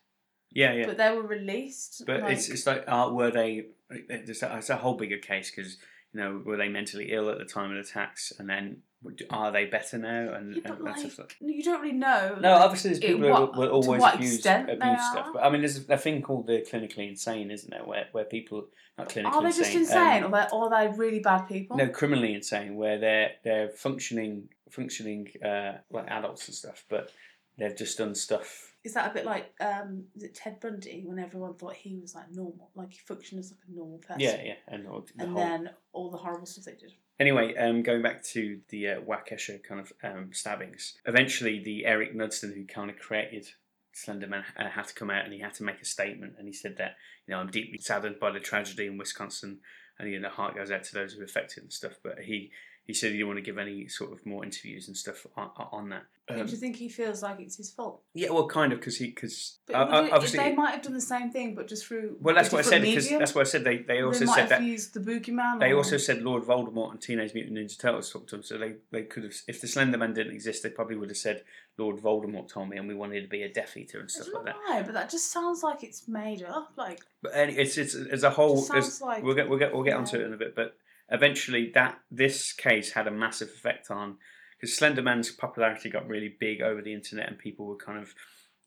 yeah, 0.51 0.73
yeah. 0.73 0.85
but 0.85 0.97
they 0.97 1.11
were 1.11 1.23
released. 1.23 2.03
But 2.05 2.21
like, 2.21 2.33
it's 2.33 2.49
it's 2.49 2.67
like 2.67 2.83
uh, 2.87 3.09
were 3.11 3.31
they? 3.31 3.67
It's 3.89 4.41
a, 4.41 4.57
it's 4.57 4.69
a 4.69 4.77
whole 4.77 4.95
bigger 4.95 5.17
case 5.17 5.51
because 5.51 5.77
you 6.13 6.19
know 6.19 6.41
were 6.45 6.57
they 6.57 6.69
mentally 6.69 7.11
ill 7.11 7.29
at 7.29 7.39
the 7.39 7.45
time 7.45 7.71
of 7.71 7.75
the 7.75 7.81
attacks, 7.81 8.31
and 8.37 8.49
then 8.49 8.81
are 9.29 9.51
they 9.51 9.65
better 9.65 9.97
now? 9.97 10.33
And, 10.33 10.55
yeah, 10.55 10.61
and 10.65 10.79
like, 10.81 11.11
stuff. 11.11 11.35
you 11.41 11.63
don't 11.63 11.81
really 11.81 11.95
know. 11.95 12.37
No, 12.39 12.53
like, 12.53 12.61
obviously 12.61 12.91
there's 12.91 12.99
people 12.99 13.21
who 13.21 13.59
will 13.59 13.69
always 13.69 14.03
abuse 14.03 14.45
abuse 14.45 15.11
stuff. 15.11 15.27
But 15.33 15.43
I 15.43 15.49
mean, 15.49 15.61
there's 15.61 15.89
a 15.89 15.97
thing 15.97 16.21
called 16.21 16.47
the 16.47 16.65
clinically 16.71 17.09
insane, 17.09 17.51
isn't 17.51 17.69
there? 17.69 17.83
Where 17.83 18.07
where 18.11 18.25
people 18.25 18.67
not 18.97 19.09
clinically 19.09 19.33
Are 19.33 19.43
they 19.43 19.49
just 19.49 19.73
insane, 19.73 20.23
insane, 20.23 20.23
um, 20.23 20.33
or 20.51 20.73
are 20.73 20.89
they 20.89 20.97
really 20.97 21.19
bad 21.19 21.47
people? 21.47 21.77
no, 21.77 21.87
criminally 21.89 22.33
insane, 22.33 22.75
where 22.75 22.99
they're 22.99 23.31
they're 23.43 23.69
functioning 23.69 24.49
functioning 24.69 25.29
uh, 25.43 25.73
like 25.91 26.07
adults 26.07 26.47
and 26.47 26.55
stuff, 26.55 26.83
but 26.89 27.11
they've 27.57 27.75
just 27.75 27.97
done 27.97 28.15
stuff. 28.15 28.72
Is 28.83 28.93
that 28.95 29.11
a 29.11 29.13
bit 29.13 29.25
like 29.25 29.53
um, 29.61 30.03
is 30.15 30.23
it 30.23 30.35
Ted 30.35 30.59
Bundy 30.59 31.03
when 31.05 31.17
everyone 31.17 31.53
thought 31.55 31.75
he 31.75 31.95
was 31.95 32.13
like 32.15 32.29
normal, 32.31 32.69
like 32.75 32.91
he 32.91 32.99
functioned 32.99 33.39
as 33.39 33.51
like 33.51 33.59
a 33.69 33.75
normal 33.75 33.99
person? 33.99 34.19
Yeah, 34.19 34.41
yeah, 34.43 34.53
and 34.67 34.87
all 34.87 35.01
the 35.01 35.23
And 35.23 35.31
whole. 35.31 35.39
then 35.39 35.69
all 35.93 36.11
the 36.11 36.17
horrible 36.17 36.45
stuff 36.45 36.65
they 36.65 36.73
did. 36.73 36.93
Anyway, 37.19 37.55
um, 37.55 37.83
going 37.83 38.01
back 38.01 38.23
to 38.23 38.59
the 38.69 38.87
uh, 38.89 39.01
Waukesha 39.01 39.63
kind 39.63 39.79
of 39.79 39.93
um, 40.03 40.31
stabbings, 40.33 40.97
eventually 41.05 41.63
the 41.63 41.85
Eric 41.85 42.13
Knudsen 42.13 42.53
who 42.53 42.65
kind 42.65 42.89
of 42.89 42.97
created 42.97 43.47
Slenderman 43.95 44.43
uh, 44.57 44.69
had 44.69 44.87
to 44.87 44.93
come 44.95 45.11
out 45.11 45.23
and 45.23 45.33
he 45.33 45.39
had 45.39 45.53
to 45.55 45.63
make 45.63 45.79
a 45.81 45.85
statement, 45.85 46.33
and 46.37 46.47
he 46.47 46.53
said 46.53 46.75
that 46.77 46.95
you 47.27 47.33
know 47.33 47.39
I'm 47.39 47.51
deeply 47.51 47.77
saddened 47.79 48.19
by 48.19 48.31
the 48.31 48.39
tragedy 48.39 48.87
in 48.87 48.97
Wisconsin, 48.97 49.59
and 49.97 50.09
you 50.11 50.19
know 50.19 50.27
the 50.27 50.35
heart 50.35 50.55
goes 50.55 50.71
out 50.71 50.83
to 50.85 50.93
those 50.93 51.13
who 51.13 51.21
are 51.21 51.25
affected 51.25 51.63
and 51.63 51.71
stuff. 51.71 51.93
But 52.03 52.19
he 52.19 52.51
he 52.85 52.93
said 52.93 53.11
he 53.11 53.17
didn't 53.17 53.27
want 53.27 53.37
to 53.37 53.43
give 53.43 53.57
any 53.57 53.87
sort 53.87 54.11
of 54.11 54.25
more 54.25 54.43
interviews 54.43 54.87
and 54.87 54.97
stuff 54.97 55.25
on, 55.37 55.49
on 55.71 55.89
that. 55.89 56.03
Um, 56.29 56.37
Don't 56.37 56.51
you 56.51 56.57
think 56.57 56.77
he 56.77 56.87
feels 56.87 57.21
like 57.21 57.41
it's 57.41 57.57
his 57.57 57.69
fault? 57.69 58.01
yeah, 58.13 58.29
well, 58.29 58.47
kind 58.47 58.71
of 58.71 58.79
because 58.79 58.97
he 58.97 59.07
because 59.07 59.57
uh, 59.73 60.07
obviously. 60.11 60.39
they 60.39 60.53
might 60.53 60.71
have 60.71 60.81
done 60.81 60.93
the 60.93 61.01
same 61.01 61.31
thing, 61.31 61.53
but 61.53 61.67
just 61.67 61.85
through. 61.85 62.15
well, 62.21 62.33
that's 62.33 62.49
what 62.49 62.59
I 62.65 62.69
said 62.69 62.81
because 62.81 63.09
that's 63.09 63.35
what 63.35 63.41
I 63.41 63.49
said. 63.49 63.65
They 63.65 63.79
they 63.79 64.01
also 64.01 64.21
they 64.21 64.31
said 64.31 64.47
that 64.49 64.63
used 64.63 64.93
the 64.93 65.01
boogeyman. 65.01 65.59
They 65.59 65.71
or- 65.71 65.77
also 65.77 65.97
said 65.97 66.21
Lord 66.21 66.43
Voldemort 66.43 66.91
and 66.91 67.01
Teenage 67.01 67.33
Mutant 67.33 67.57
Ninja 67.57 67.77
Turtles 67.77 68.09
talked 68.09 68.29
to 68.29 68.37
him, 68.37 68.43
so 68.43 68.57
they, 68.57 68.75
they 68.91 69.03
could 69.03 69.23
have, 69.23 69.33
if 69.49 69.59
the 69.59 69.67
Slender 69.67 69.97
Man 69.97 70.13
didn't 70.13 70.33
exist, 70.33 70.63
they 70.63 70.69
probably 70.69 70.95
would 70.95 71.09
have 71.09 71.17
said 71.17 71.43
Lord 71.77 71.97
Voldemort 71.97 72.47
told 72.47 72.69
me, 72.69 72.77
and 72.77 72.87
we 72.87 72.95
wanted 72.95 73.21
to 73.21 73.27
be 73.27 73.43
a 73.43 73.51
Death 73.51 73.75
Eater 73.75 73.99
and 73.99 74.09
stuff 74.09 74.27
like 74.33 74.45
that. 74.45 74.85
but 74.85 74.93
that 74.93 75.09
just 75.09 75.29
sounds 75.29 75.61
like 75.61 75.83
it's 75.83 76.07
made 76.07 76.41
up. 76.43 76.71
Like 76.77 77.01
But 77.21 77.33
any, 77.35 77.53
it's 77.57 77.77
it's 77.77 77.95
as 77.95 78.23
a 78.23 78.29
whole. 78.29 78.61
sounds 78.61 79.01
like 79.01 79.23
we'll 79.23 79.35
get 79.35 79.49
we'll 79.49 79.59
get 79.59 79.73
we'll 79.73 79.83
get 79.83 79.97
onto 79.97 80.17
yeah. 80.17 80.23
it 80.23 80.27
in 80.27 80.33
a 80.33 80.37
bit, 80.37 80.55
but 80.55 80.77
eventually 81.13 81.71
that 81.73 81.99
this 82.11 82.51
case 82.51 82.91
had 82.91 83.07
a 83.07 83.11
massive 83.11 83.49
effect 83.49 83.89
on 83.89 84.17
because 84.59 84.75
Slender 84.77 85.01
Man's 85.01 85.29
popularity 85.31 85.89
got 85.89 86.07
really 86.07 86.35
big 86.39 86.61
over 86.61 86.81
the 86.81 86.93
internet, 86.93 87.27
and 87.29 87.37
people 87.37 87.65
were 87.65 87.75
kind 87.77 87.99
of 87.99 88.13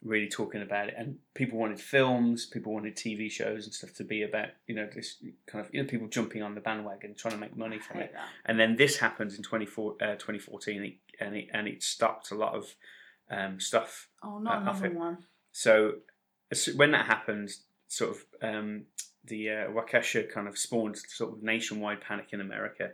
really 0.04 0.28
talking 0.28 0.61
about 0.62 0.88
it, 0.88 0.94
and 0.96 1.16
people 1.35 1.59
wanted 1.59 1.80
films, 1.80 2.44
people 2.46 2.72
wanted 2.72 2.94
TV 2.96 3.30
shows 3.30 3.64
and 3.64 3.72
stuff 3.74 3.92
to 3.94 4.04
be 4.04 4.22
about 4.22 4.48
you 4.66 4.74
know 4.74 4.88
this 4.94 5.16
kind 5.46 5.64
of 5.64 5.72
you 5.74 5.82
know 5.82 5.88
people 5.88 6.06
jumping 6.06 6.42
on 6.42 6.54
the 6.54 6.61
bandwagon 6.61 7.14
trying 7.16 7.32
to 7.35 7.40
make 7.40 7.56
money 7.56 7.78
from 7.78 8.00
it. 8.00 8.12
that. 8.12 8.26
and 8.44 8.61
then 8.61 8.76
this 8.76 8.98
happened 8.98 9.32
in 9.32 9.42
24, 9.42 9.96
uh, 10.02 10.06
2014 10.16 10.76
and 10.76 10.87
it, 10.87 10.94
and, 11.18 11.35
it, 11.37 11.48
and 11.52 11.66
it 11.66 11.82
stopped 11.82 12.30
a 12.30 12.35
lot 12.35 12.54
of 12.54 12.74
um, 13.30 13.59
stuff 13.59 14.09
Oh, 14.22 14.38
not 14.38 14.59
Uh, 14.59 14.61
another 14.70 14.90
one. 14.90 15.18
so 15.52 15.94
when 16.76 16.90
that 16.92 17.06
happened 17.06 17.50
sort 17.88 18.11
of 18.11 18.24
um, 18.42 18.85
the 19.26 19.50
uh, 19.50 20.22
kind 20.32 20.48
of 20.48 20.58
spawned 20.58 20.96
sort 20.96 21.32
of 21.32 21.42
nationwide 21.42 22.00
panic 22.00 22.28
in 22.32 22.40
America 22.40 22.90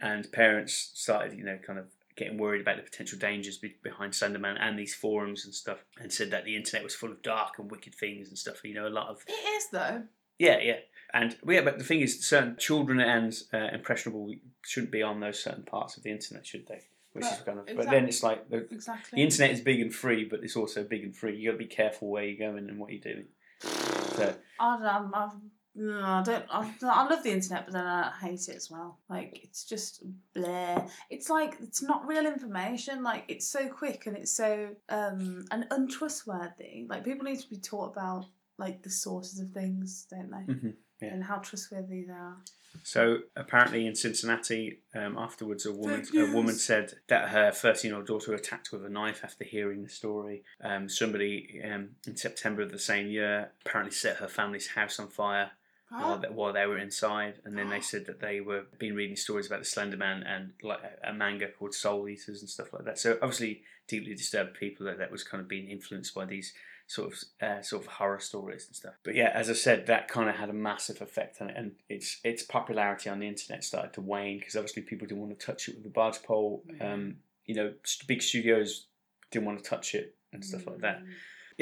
and 0.00 0.30
parents 0.32 0.90
started 0.94 1.36
you 1.36 1.44
know 1.44 1.58
kind 1.66 1.78
of 1.78 1.86
getting 2.16 2.36
worried 2.36 2.60
about 2.60 2.76
the 2.76 2.82
potential 2.82 3.18
dangers 3.18 3.56
be- 3.56 3.76
behind 3.82 4.12
Slenderman 4.12 4.56
and 4.60 4.78
these 4.78 4.94
forums 4.94 5.44
and 5.44 5.54
stuff 5.54 5.78
and 5.98 6.12
said 6.12 6.30
that 6.30 6.44
the 6.44 6.56
internet 6.56 6.84
was 6.84 6.94
full 6.94 7.10
of 7.10 7.22
dark 7.22 7.58
and 7.58 7.70
wicked 7.70 7.94
things 7.94 8.28
and 8.28 8.36
stuff 8.36 8.62
you 8.64 8.74
know 8.74 8.86
a 8.86 8.90
lot 8.90 9.08
of 9.08 9.22
It 9.26 9.32
is 9.32 9.68
though. 9.72 10.02
yeah, 10.38 10.58
yeah. 10.60 10.76
And 11.14 11.36
yeah, 11.46 11.60
but 11.60 11.76
the 11.78 11.84
thing 11.84 12.00
is, 12.00 12.24
certain 12.26 12.56
children 12.58 12.98
and 12.98 13.34
uh, 13.52 13.68
impressionable 13.74 14.34
shouldn't 14.62 14.90
be 14.92 15.02
on 15.02 15.20
those 15.20 15.42
certain 15.42 15.62
parts 15.62 15.98
of 15.98 16.04
the 16.04 16.10
internet, 16.10 16.46
should 16.46 16.66
they? 16.66 16.80
Which 17.12 17.26
is 17.26 17.32
But 17.32 17.44
kind 17.44 17.58
of. 17.58 17.76
But 17.76 17.90
then 17.90 18.06
it's 18.06 18.22
like 18.22 18.48
the, 18.48 18.66
Exactly. 18.70 19.18
the 19.18 19.22
internet 19.22 19.50
is 19.50 19.60
big 19.60 19.80
and 19.80 19.94
free, 19.94 20.24
but 20.24 20.40
it's 20.42 20.56
also 20.56 20.84
big 20.84 21.04
and 21.04 21.14
free. 21.14 21.36
You 21.36 21.50
got 21.50 21.52
to 21.52 21.58
be 21.58 21.66
careful 21.66 22.08
where 22.08 22.24
you're 22.24 22.50
going 22.50 22.66
and 22.70 22.78
what 22.78 22.92
you're 22.92 23.02
doing. 23.14 23.26
So 23.60 24.34
I 24.58 24.76
don't. 24.78 24.86
I'm, 24.86 25.14
I'm, 25.14 25.30
no, 25.74 26.02
I 26.04 26.22
don't. 26.22 26.44
I, 26.50 26.70
I 26.82 27.08
love 27.08 27.22
the 27.22 27.32
internet, 27.32 27.64
but 27.64 27.72
then 27.72 27.86
I 27.86 28.12
hate 28.20 28.48
it 28.48 28.56
as 28.56 28.70
well. 28.70 28.98
Like 29.08 29.40
it's 29.42 29.64
just 29.64 30.02
blah. 30.34 30.86
It's 31.08 31.30
like 31.30 31.56
it's 31.62 31.82
not 31.82 32.06
real 32.06 32.26
information. 32.26 33.02
Like 33.02 33.24
it's 33.28 33.46
so 33.46 33.68
quick 33.68 34.06
and 34.06 34.16
it's 34.16 34.32
so 34.32 34.70
um 34.90 35.44
and 35.50 35.66
untrustworthy. 35.70 36.86
Like 36.88 37.04
people 37.04 37.24
need 37.24 37.40
to 37.40 37.48
be 37.48 37.56
taught 37.56 37.92
about 37.92 38.26
like 38.58 38.82
the 38.82 38.90
sources 38.90 39.40
of 39.40 39.50
things, 39.52 40.06
don't 40.10 40.30
they? 40.30 40.52
Mhm, 40.52 40.74
yeah. 41.00 41.14
And 41.14 41.24
how 41.24 41.38
trustworthy 41.38 42.04
they 42.04 42.12
are. 42.12 42.36
So 42.84 43.18
apparently 43.36 43.86
in 43.86 43.94
Cincinnati, 43.94 44.80
um, 44.94 45.16
afterwards, 45.18 45.66
a 45.66 45.72
woman 45.72 46.06
a 46.16 46.32
woman 46.32 46.54
said 46.54 46.94
that 47.08 47.28
her 47.28 47.50
13-year-old 47.50 48.06
daughter 48.06 48.34
attacked 48.34 48.72
with 48.72 48.84
a 48.84 48.88
knife 48.88 49.20
after 49.22 49.44
hearing 49.44 49.82
the 49.82 49.90
story. 49.90 50.44
Um, 50.62 50.88
somebody 50.88 51.60
um, 51.64 51.90
in 52.06 52.16
September 52.16 52.62
of 52.62 52.72
the 52.72 52.78
same 52.78 53.08
year 53.08 53.52
apparently 53.64 53.92
set 53.92 54.16
her 54.16 54.28
family's 54.28 54.68
house 54.68 54.98
on 54.98 55.08
fire 55.08 55.50
while 55.92 56.18
they, 56.22 56.28
while 56.28 56.52
they 56.52 56.66
were 56.66 56.78
inside, 56.78 57.34
and 57.44 57.56
then 57.56 57.70
they 57.70 57.80
said 57.92 58.06
that 58.06 58.20
they 58.20 58.40
were 58.40 58.64
been 58.78 58.94
reading 58.94 59.16
stories 59.16 59.46
about 59.46 59.60
the 59.60 59.66
Slender 59.66 59.96
Man 59.96 60.22
and 60.22 60.52
like 60.62 60.80
a, 60.82 61.10
a 61.10 61.12
manga 61.12 61.48
called 61.48 61.74
Soul 61.74 62.08
Eaters 62.08 62.40
and 62.40 62.50
stuff 62.50 62.72
like 62.72 62.84
that. 62.84 62.98
So 62.98 63.18
obviously, 63.22 63.62
deeply 63.86 64.14
disturbed 64.14 64.54
people 64.54 64.86
that 64.86 64.98
that 64.98 65.10
was 65.10 65.24
kind 65.24 65.40
of 65.40 65.48
being 65.48 65.68
influenced 65.68 66.14
by 66.14 66.24
these 66.24 66.52
sort 66.86 67.12
of 67.12 67.18
uh, 67.40 67.62
sort 67.62 67.82
of 67.82 67.88
horror 67.88 68.20
stories 68.20 68.66
and 68.66 68.76
stuff. 68.76 68.94
But 69.02 69.14
yeah, 69.14 69.30
as 69.34 69.48
I 69.48 69.54
said, 69.54 69.86
that 69.86 70.08
kind 70.08 70.28
of 70.28 70.36
had 70.36 70.50
a 70.50 70.54
massive 70.54 71.00
effect 71.00 71.40
on 71.40 71.50
it, 71.50 71.56
and 71.56 71.72
its 71.88 72.20
its 72.24 72.42
popularity 72.42 73.10
on 73.10 73.18
the 73.20 73.28
internet 73.28 73.64
started 73.64 73.92
to 73.94 74.00
wane 74.00 74.38
because 74.38 74.56
obviously 74.56 74.82
people 74.82 75.06
didn't 75.06 75.20
want 75.20 75.38
to 75.38 75.46
touch 75.46 75.68
it 75.68 75.76
with 75.76 75.86
a 75.86 75.90
barge 75.90 76.22
pole. 76.22 76.64
Um, 76.80 77.16
you 77.46 77.54
know, 77.54 77.72
big 78.06 78.22
studios 78.22 78.86
didn't 79.30 79.46
want 79.46 79.62
to 79.62 79.68
touch 79.68 79.94
it 79.94 80.14
and 80.32 80.44
stuff 80.44 80.66
like 80.66 80.80
that. 80.80 81.02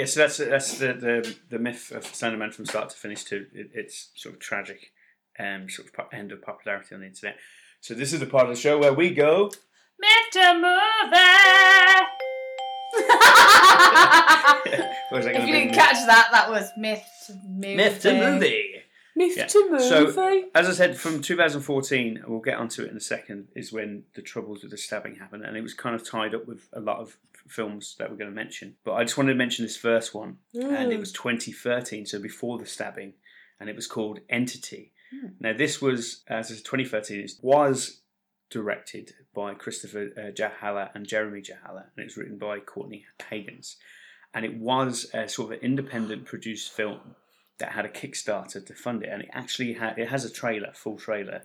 Yeah, 0.00 0.06
so 0.06 0.20
that's 0.20 0.36
that's 0.38 0.78
the 0.78 0.92
the, 0.94 1.36
the 1.50 1.58
myth 1.58 1.90
of 1.92 2.04
Slenderman 2.04 2.54
from 2.54 2.64
start 2.66 2.88
to 2.90 2.96
finish. 2.96 3.22
Too, 3.24 3.46
it, 3.54 3.70
it's 3.74 4.10
sort 4.14 4.34
of 4.34 4.40
tragic, 4.40 4.92
um, 5.38 5.68
sort 5.68 5.88
of 5.88 6.06
end 6.12 6.32
of 6.32 6.40
popularity 6.42 6.94
on 6.94 7.00
the 7.02 7.06
internet. 7.06 7.36
So 7.82 7.92
this 7.94 8.12
is 8.14 8.20
the 8.20 8.26
part 8.26 8.48
of 8.48 8.54
the 8.54 8.60
show 8.60 8.78
where 8.78 8.92
we 8.94 9.12
go. 9.14 9.50
Mr. 10.02 10.54
Movie. 10.54 12.06
What 15.10 15.18
was 15.18 15.24
that 15.26 15.36
if 15.36 15.46
you 15.46 15.52
didn't 15.52 15.74
catch 15.74 16.06
that, 16.06 16.28
that 16.32 16.48
was 16.50 16.70
myth 16.76 17.04
to 17.26 17.34
movie. 17.46 17.76
myth 17.76 18.00
to 18.02 18.12
movie. 18.14 18.66
Myth 19.16 19.36
Yeah. 19.36 19.46
to 19.46 19.70
movie. 19.70 19.84
So- 20.12 20.44
As 20.54 20.68
I 20.68 20.72
said, 20.72 20.96
from 20.96 21.20
2014, 21.20 22.24
we'll 22.26 22.40
get 22.40 22.56
onto 22.58 22.82
it 22.84 22.90
in 22.90 22.96
a 22.96 23.00
second, 23.00 23.48
is 23.56 23.72
when 23.72 24.04
the 24.14 24.22
troubles 24.22 24.62
with 24.62 24.70
the 24.70 24.76
stabbing 24.78 25.16
happened, 25.16 25.44
and 25.44 25.56
it 25.56 25.62
was 25.62 25.74
kind 25.74 25.94
of 25.96 26.08
tied 26.08 26.34
up 26.34 26.46
with 26.46 26.68
a 26.72 26.80
lot 26.80 26.98
of 27.00 27.08
f- 27.29 27.29
films 27.50 27.96
that 27.98 28.10
we're 28.10 28.16
going 28.16 28.30
to 28.30 28.34
mention. 28.34 28.76
But 28.84 28.92
I 28.94 29.04
just 29.04 29.16
wanted 29.18 29.32
to 29.32 29.38
mention 29.38 29.64
this 29.64 29.76
first 29.76 30.14
one, 30.14 30.38
and 30.54 30.92
it 30.92 30.96
Mm. 30.96 31.00
was 31.00 31.12
2013, 31.12 32.06
so 32.06 32.18
before 32.20 32.58
the 32.58 32.66
stabbing, 32.66 33.14
and 33.58 33.68
it 33.68 33.76
was 33.76 33.86
called 33.86 34.20
Entity. 34.28 34.92
Hmm. 35.10 35.28
Now, 35.40 35.52
this 35.52 35.82
was, 35.82 36.22
as 36.28 36.50
I 36.50 36.54
said, 36.54 36.64
2013, 36.64 37.20
it 37.20 37.32
was 37.42 38.00
directed 38.48 39.12
by 39.34 39.54
Christopher 39.54 40.10
uh, 40.16 40.30
Jahala 40.32 40.90
and 40.94 41.06
Jeremy 41.06 41.40
Jahala, 41.42 41.84
and 41.94 41.98
it 41.98 42.04
was 42.04 42.16
written 42.16 42.38
by 42.38 42.58
Courtney 42.60 43.06
Hagens. 43.30 43.76
And 44.34 44.44
it 44.44 44.56
was 44.56 45.10
a 45.12 45.28
sort 45.28 45.52
of 45.52 45.58
an 45.58 45.64
independent 45.64 46.24
produced 46.24 46.70
film 46.72 47.16
that 47.58 47.72
had 47.72 47.84
a 47.84 47.88
Kickstarter 47.88 48.64
to 48.64 48.74
fund 48.74 49.02
it, 49.02 49.10
and 49.12 49.22
it 49.22 49.28
actually 49.32 49.74
had 49.74 49.98
it 49.98 50.08
has 50.08 50.24
a 50.24 50.30
trailer, 50.32 50.72
full 50.74 50.96
trailer, 50.98 51.42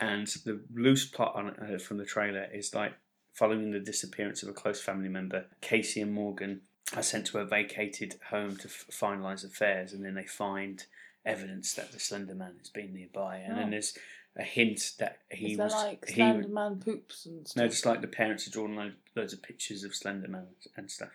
and 0.00 0.26
the 0.44 0.60
loose 0.74 1.04
plot 1.04 1.34
on 1.36 1.50
uh, 1.50 1.78
from 1.78 1.98
the 1.98 2.04
trailer 2.04 2.46
is 2.52 2.74
like 2.74 2.94
following 3.34 3.70
the 3.72 3.80
disappearance 3.80 4.42
of 4.42 4.48
a 4.48 4.52
close 4.52 4.80
family 4.80 5.08
member, 5.08 5.46
Casey 5.60 6.00
and 6.00 6.12
Morgan 6.12 6.62
are 6.96 7.02
sent 7.02 7.26
to 7.26 7.38
a 7.38 7.44
vacated 7.44 8.14
home 8.30 8.56
to 8.56 8.68
f- 8.68 8.86
finalise 8.90 9.44
affairs, 9.44 9.92
and 9.92 10.04
then 10.04 10.14
they 10.14 10.24
find 10.24 10.84
evidence 11.26 11.74
that 11.74 11.92
the 11.92 11.98
Slender 12.00 12.34
Man 12.34 12.54
has 12.58 12.68
been 12.70 12.94
nearby, 12.94 13.38
and 13.38 13.54
Oh. 13.54 13.56
then 13.56 13.70
there's 13.70 13.96
a 14.36 14.42
hint 14.42 14.92
that 14.98 15.20
he 15.30 15.52
Is 15.52 15.58
was 15.58 15.72
like 15.72 16.06
he 16.08 16.14
Slender 16.16 16.48
Man 16.48 16.80
poops 16.80 17.26
and 17.26 17.46
stuff? 17.46 17.62
no, 17.62 17.68
just 17.68 17.86
like 17.86 18.00
the 18.00 18.06
parents 18.08 18.44
had 18.44 18.52
drawn 18.52 18.74
lo- 18.76 18.92
loads 19.14 19.32
of 19.32 19.42
pictures 19.42 19.84
of 19.84 19.94
Slender 19.94 20.28
Man 20.28 20.46
and 20.76 20.90
stuff. 20.90 21.12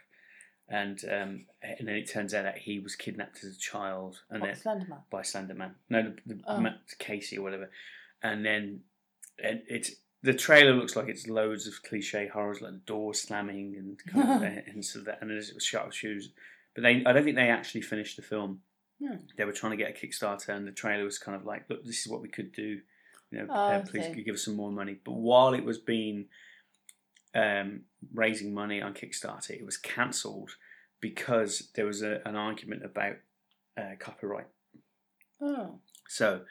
And 0.67 1.03
um, 1.05 1.45
and 1.63 1.88
then 1.88 1.95
it 1.95 2.08
turns 2.10 2.34
out 2.34 2.43
that 2.43 2.60
he 2.60 2.79
was 2.79 2.95
kidnapped 2.95 3.43
as 3.43 3.55
a 3.55 3.60
child, 3.60 4.21
and 4.29 4.41
What, 4.41 4.47
then 4.47 4.55
Slender 4.55 4.86
Man? 4.88 4.99
by 5.10 5.21
Slender 5.23 5.53
Man. 5.55 5.75
No, 5.89 6.13
the, 6.25 6.34
the 6.36 6.41
Oh. 6.47 6.73
Casey 6.99 7.38
or 7.38 7.41
whatever. 7.43 7.69
And 8.21 8.45
then 8.45 8.82
and 9.43 9.62
it's 9.67 9.91
the 10.21 10.34
trailer 10.34 10.73
looks 10.73 10.95
like 10.95 11.08
it's 11.08 11.27
loads 11.27 11.67
of 11.67 11.82
cliche 11.84 12.27
horrors 12.27 12.62
like 12.62 12.86
door 12.86 13.13
slamming 13.13 13.75
and 13.77 13.99
kind 14.13 14.43
of 14.43 14.63
and 14.67 14.84
so 14.84 14.99
that 15.01 15.19
and 15.21 15.29
there's 15.29 15.53
shot 15.60 15.88
of 15.88 15.95
shoes. 15.95 16.32
But 16.75 16.84
they 16.84 17.03
I 17.05 17.13
don't 17.13 17.23
think 17.23 17.36
they 17.36 17.49
actually 17.49 17.82
finished 17.82 18.15
the 18.15 18.21
film. 18.21 18.62
Hmm. 19.01 19.15
They 19.38 19.45
were 19.45 19.53
trying 19.53 19.71
to 19.71 19.77
get 19.77 19.89
a 19.91 19.93
Kickstarter, 19.93 20.49
and 20.49 20.67
the 20.67 20.71
trailer 20.71 21.05
was 21.05 21.17
kind 21.17 21.36
of 21.36 21.45
like, 21.45 21.69
"Look, 21.69 21.86
this 21.86 21.99
is 21.99 22.08
what 22.08 22.21
we 22.21 22.27
could 22.27 22.51
do. 22.51 22.79
You 23.32 23.39
know, 23.39 23.47
Oh, 23.49 23.53
uh, 23.53 23.82
please 23.86 24.05
see. 24.05 24.23
give 24.23 24.36
us 24.36 24.43
some 24.43 24.55
more 24.55 24.71
money." 24.71 24.97
But 25.03 25.13
while 25.13 25.53
it 25.53 25.63
was 25.63 25.77
being 25.77 26.25
um, 27.34 27.82
raising 28.13 28.53
money 28.53 28.82
on 28.82 28.93
Kickstarter, 28.93 29.51
it 29.51 29.65
was 29.65 29.77
cancelled 29.77 30.51
because 30.99 31.69
there 31.75 31.86
was 31.86 32.01
a, 32.01 32.21
an 32.25 32.36
argument 32.36 32.84
about 32.84 33.15
uh, 33.77 33.95
copyright. 33.99 34.47
Oh. 35.41 35.79
So, 36.08 36.41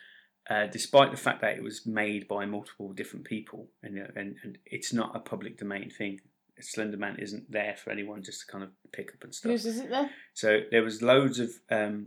uh, 0.50 0.66
despite 0.66 1.10
the 1.10 1.16
fact 1.16 1.40
that 1.42 1.56
it 1.56 1.62
was 1.62 1.84
made 1.86 2.26
by 2.28 2.46
multiple 2.46 2.92
different 2.92 3.24
people, 3.26 3.68
and, 3.82 3.98
and 3.98 4.36
and 4.42 4.58
it's 4.66 4.92
not 4.92 5.14
a 5.14 5.20
public 5.20 5.58
domain 5.58 5.90
thing, 5.90 6.20
Slender 6.60 6.96
Man 6.96 7.16
isn't 7.18 7.50
there 7.50 7.76
for 7.76 7.90
anyone 7.90 8.22
just 8.22 8.40
to 8.40 8.46
kind 8.52 8.64
of 8.64 8.70
pick 8.92 9.12
up 9.14 9.22
and 9.24 9.34
stuff. 9.34 9.50
Whose 9.52 9.66
is 9.66 9.78
it 9.80 9.90
then? 9.90 10.10
So 10.34 10.60
there 10.70 10.82
was 10.82 11.02
loads 11.02 11.38
of 11.38 11.50
um, 11.70 12.06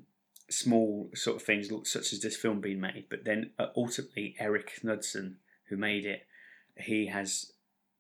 small 0.50 1.10
sort 1.16 1.38
of 1.38 1.44
things, 1.44 1.70
such 1.84 2.12
as 2.14 2.20
this 2.22 2.36
film 2.36 2.60
being 2.62 2.80
made, 2.82 3.06
but 3.10 3.24
then 3.26 3.52
uh, 3.60 3.68
ultimately 3.76 4.36
Eric 4.40 4.72
Knudsen, 4.84 5.38
who 5.70 5.78
made 5.78 6.06
it, 6.06 6.26
he 6.78 7.08
has 7.08 7.52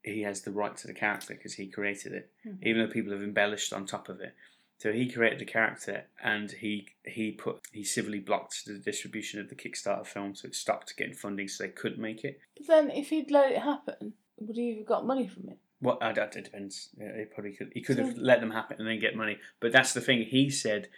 he 0.04 0.24
has 0.24 0.42
the 0.42 0.52
right 0.52 0.76
to 0.76 0.88
the 0.88 0.94
character 0.96 1.36
because 1.36 1.54
he 1.54 1.68
created 1.68 2.12
it, 2.14 2.32
Mhm. 2.46 2.58
even 2.64 2.82
though 2.82 2.92
people 2.92 3.12
have 3.12 3.22
embellished 3.22 3.72
on 3.72 3.86
top 3.86 4.10
of 4.10 4.20
it. 4.20 4.34
So 4.82 4.92
he 4.92 5.08
created 5.08 5.38
the 5.38 5.46
character, 5.46 6.06
and 6.24 6.50
he 6.50 6.88
he 7.06 7.34
put 7.34 7.60
he 7.72 7.84
civilly 7.84 8.18
blocked 8.18 8.66
the 8.66 8.80
distribution 8.80 9.40
of 9.40 9.48
the 9.48 9.54
Kickstarter 9.54 10.08
film, 10.08 10.34
so 10.34 10.48
it 10.48 10.56
stopped 10.56 10.98
getting 10.98 11.14
funding, 11.14 11.48
so 11.48 11.64
they 11.64 11.70
couldn't 11.70 12.02
make 12.02 12.24
it. 12.24 12.40
But 12.58 12.66
then, 12.66 12.90
if 12.90 13.10
he'd 13.10 13.30
let 13.30 13.52
it 13.52 13.60
happen, 13.60 14.14
would 14.40 14.58
he 14.58 14.78
have 14.78 14.88
got 14.88 15.06
money 15.06 15.28
from 15.28 15.50
it? 15.50 15.60
What 15.82 16.02
I 16.02 16.14
doubt 16.14 16.36
it 16.36 16.46
depends. 16.46 16.90
Yeah, 16.98 17.16
he 17.16 17.26
probably 17.26 17.52
could. 17.52 17.72
He 17.76 17.82
could 17.82 18.00
have 18.00 18.18
let 18.18 18.40
them 18.40 18.50
happen 18.50 18.78
and 18.80 18.88
then 18.88 19.00
get 19.00 19.16
money. 19.16 19.38
But 19.60 19.72
that's 19.72 19.94
the 19.94 20.02
thing. 20.02 20.24
He 20.24 20.50
said 20.50 20.90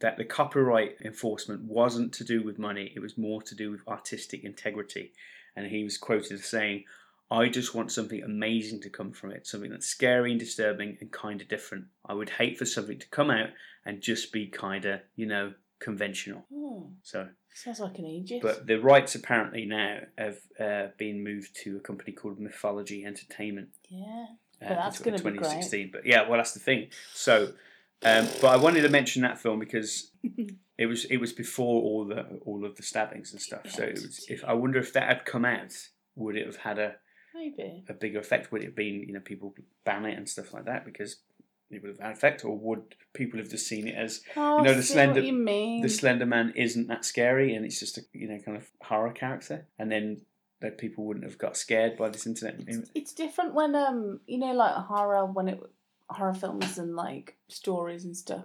that 0.00 0.16
the 0.16 0.24
copyright 0.24 0.96
enforcement 1.04 1.62
wasn't 1.62 2.12
to 2.14 2.24
do 2.24 2.42
with 2.42 2.58
money. 2.58 2.92
It 2.96 3.00
was 3.00 3.16
more 3.16 3.40
to 3.42 3.54
do 3.54 3.70
with 3.70 3.86
artistic 3.86 4.42
integrity. 4.42 5.12
And 5.54 5.68
he 5.68 5.84
was 5.84 5.96
quoted 5.96 6.32
as 6.32 6.44
saying, 6.44 6.86
"I 7.30 7.48
just 7.48 7.74
want 7.74 7.92
something 7.92 8.22
amazing 8.22 8.80
to 8.82 8.90
come 8.90 9.12
from 9.12 9.30
it. 9.32 9.46
Something 9.46 9.70
that's 9.70 9.86
scary 9.86 10.30
and 10.30 10.40
disturbing 10.40 10.96
and 11.00 11.10
kind 11.10 11.40
of 11.40 11.48
different. 11.48 11.86
I 12.06 12.14
would 12.14 12.30
hate 12.30 12.58
for 12.58 12.64
something 12.64 12.98
to 12.98 13.08
come 13.08 13.30
out 13.30 13.50
and 13.84 14.00
just 14.00 14.32
be 14.32 14.46
kind 14.46 14.84
of, 14.84 15.00
you 15.16 15.26
know, 15.26 15.54
conventional." 15.80 16.46
Oh, 16.52 16.90
So, 17.02 17.28
sounds 17.54 17.80
like 17.80 17.98
an 17.98 18.06
Aegis. 18.06 18.42
but 18.42 18.66
the 18.66 18.76
rights 18.80 19.14
apparently 19.14 19.64
now 19.66 20.00
have 20.16 20.38
uh, 20.58 20.88
been 20.98 21.22
moved 21.24 21.56
to 21.64 21.76
a 21.76 21.80
company 21.80 22.12
called 22.12 22.38
Mythology 22.38 23.04
Entertainment 23.04 23.70
yeah. 23.88 24.26
uh, 24.62 24.68
But 24.68 24.74
that's 24.76 24.98
gonna 25.00 25.16
be 25.18 25.22
great. 25.22 25.34
2016. 25.34 25.90
But 25.92 26.06
yeah, 26.06 26.28
well, 26.28 26.38
that's 26.38 26.52
the 26.52 26.60
thing. 26.60 26.88
So, 27.12 27.52
um, 28.04 28.28
but 28.40 28.48
I 28.48 28.56
wanted 28.56 28.82
to 28.82 28.88
mention 28.88 29.22
that 29.22 29.38
film 29.38 29.58
because 29.58 30.12
it 30.78 30.86
was 30.86 31.04
it 31.06 31.16
was 31.18 31.32
before 31.32 31.82
all 31.82 32.04
the 32.04 32.40
all 32.44 32.64
of 32.64 32.76
the 32.76 32.82
stabbings 32.82 33.32
and 33.32 33.40
stuff. 33.40 33.68
So 33.70 33.82
it 33.82 33.94
was. 33.94 34.26
If 34.28 34.44
I 34.44 34.52
wonder 34.54 34.78
if 34.78 34.92
that 34.92 35.08
had 35.08 35.24
come 35.24 35.44
out, 35.44 35.72
would 36.14 36.36
it 36.36 36.46
have 36.46 36.56
had 36.58 36.78
a, 36.78 36.96
Maybe. 37.56 37.84
a 37.88 37.92
bigger 37.94 38.18
effect? 38.20 38.50
Would 38.52 38.62
it 38.62 38.66
have 38.66 38.74
been 38.76 39.04
you 39.06 39.12
know 39.12 39.20
people 39.20 39.54
ban 39.84 40.04
it 40.06 40.16
and 40.16 40.28
stuff 40.28 40.52
like 40.52 40.64
that 40.66 40.84
because 40.84 41.16
it 41.70 41.82
would 41.82 41.90
have 41.90 42.00
had 42.00 42.12
effect, 42.12 42.44
or 42.44 42.56
would 42.56 42.94
people 43.12 43.38
have 43.38 43.50
just 43.50 43.66
seen 43.66 43.86
it 43.88 43.94
as 43.94 44.22
Oh, 44.36 44.62
know, 44.62 44.70
I 44.70 44.74
the 44.74 44.82
see 44.82 44.94
slender- 44.94 45.20
what 45.20 45.24
you 45.24 45.32
mean. 45.34 45.82
the 45.82 45.88
Slender 45.88 46.24
Man 46.26 46.52
isn't 46.56 46.86
that 46.88 47.04
scary 47.04 47.54
and 47.54 47.64
it's 47.66 47.78
just 47.78 47.98
a 47.98 48.02
you 48.12 48.28
know 48.28 48.38
kind 48.38 48.56
of 48.56 48.70
horror 48.82 49.12
character, 49.12 49.66
and 49.78 49.90
then 49.92 50.22
that 50.60 50.76
people 50.78 51.04
wouldn't 51.04 51.24
have 51.24 51.38
got 51.38 51.56
scared 51.56 51.96
by 51.96 52.08
this 52.08 52.26
internet. 52.26 52.56
It's, 52.66 52.90
it's 52.94 53.12
different 53.12 53.54
when 53.54 53.74
um 53.74 54.20
you 54.26 54.38
know 54.38 54.52
like 54.52 54.74
horror 54.74 55.24
when 55.26 55.48
it 55.48 55.60
horror 56.10 56.34
films 56.34 56.78
and 56.78 56.96
like 56.96 57.36
stories 57.48 58.04
and 58.04 58.16
stuff. 58.16 58.44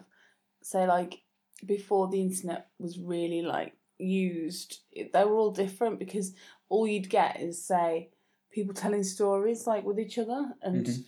Say 0.62 0.86
like 0.86 1.22
before 1.66 2.10
the 2.10 2.22
internet 2.22 2.68
was 2.78 3.00
really 3.00 3.42
like 3.42 3.74
used, 3.98 4.80
it, 4.92 5.13
they 5.13 5.24
were 5.24 5.38
all 5.38 5.52
different 5.52 5.98
because 5.98 6.34
all 6.70 6.86
you'd 6.86 7.10
get 7.10 7.39
is 7.39 7.63
say 7.63 8.10
people 8.54 8.74
telling 8.74 9.04
stories 9.04 9.68
like 9.68 9.84
with 9.84 10.00
each 10.00 10.18
other 10.18 10.54
and. 10.62 10.86
Mhm. 10.86 11.06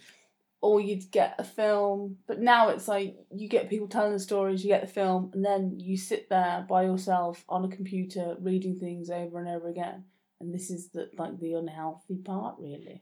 Or 0.61 0.81
you'd 0.81 1.11
get 1.11 1.35
a 1.37 1.43
film, 1.43 2.17
but 2.25 2.39
now 2.39 2.69
it's 2.69 2.87
like 2.87 3.15
you 3.29 3.47
get 3.47 3.69
people 3.69 3.87
telling 3.87 4.13
the 4.13 4.19
stories, 4.19 4.63
you 4.63 4.69
get 4.69 4.81
the 4.81 4.87
film, 4.87 5.29
and 5.35 5.45
then 5.45 5.79
you 5.79 5.95
sit 5.95 6.27
there 6.27 6.65
by 6.67 6.85
yourself 6.85 7.45
on 7.47 7.63
a 7.65 7.67
computer 7.67 8.35
reading 8.39 8.79
things 8.79 9.11
over 9.11 9.37
and 9.37 9.47
over 9.47 9.69
again 9.69 10.05
and 10.39 10.53
this 10.53 10.69
is 10.69 10.89
the 10.89 11.09
like 11.17 11.39
the 11.39 11.53
unhealthy 11.53 12.17
part 12.17 12.55
really 12.59 13.01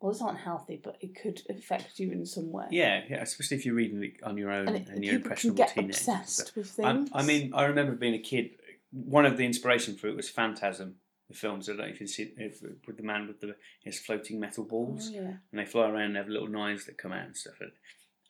well 0.00 0.10
it's 0.10 0.20
not 0.20 0.30
unhealthy 0.30 0.80
but 0.82 0.96
it 1.00 1.14
could 1.20 1.40
affect 1.48 1.98
you 1.98 2.10
in 2.10 2.26
some 2.26 2.50
way 2.50 2.66
Yeah, 2.70 3.02
yeah, 3.08 3.22
especially 3.22 3.56
if 3.56 3.66
you're 3.66 3.74
reading 3.74 4.02
it 4.02 4.22
on 4.22 4.36
your 4.36 4.50
own 4.50 4.68
and 4.68 4.88
and, 4.88 4.98
it, 4.98 5.04
you're 5.04 5.14
people 5.18 5.36
can 5.36 5.50
impressionable 5.50 5.56
get 5.56 5.76
and 5.76 5.90
obsessed 5.90 6.56
with 6.56 6.80
I, 6.82 6.92
things 6.92 7.10
I 7.12 7.22
mean, 7.22 7.54
I 7.54 7.64
remember 7.64 7.92
being 7.92 8.14
a 8.14 8.18
kid. 8.18 8.50
One 8.90 9.24
of 9.24 9.36
the 9.38 9.46
inspiration 9.46 9.96
for 9.96 10.08
it 10.08 10.16
was 10.16 10.28
Phantasm, 10.28 10.96
the 11.32 11.38
films. 11.38 11.68
I 11.68 11.72
don't 11.72 11.82
know 11.82 11.92
if 11.92 12.00
you've 12.00 12.10
seen 12.10 12.32
if, 12.36 12.62
with 12.86 12.96
the 12.96 13.02
man 13.02 13.26
with 13.26 13.40
the 13.40 13.56
his 13.82 13.98
floating 13.98 14.38
metal 14.38 14.64
oh, 14.64 14.68
balls, 14.68 15.10
yeah. 15.10 15.20
and 15.20 15.38
they 15.52 15.64
fly 15.64 15.88
around 15.88 16.02
and 16.02 16.16
have 16.16 16.28
little 16.28 16.48
knives 16.48 16.86
that 16.86 16.98
come 16.98 17.12
out 17.12 17.26
and 17.26 17.36
stuff. 17.36 17.54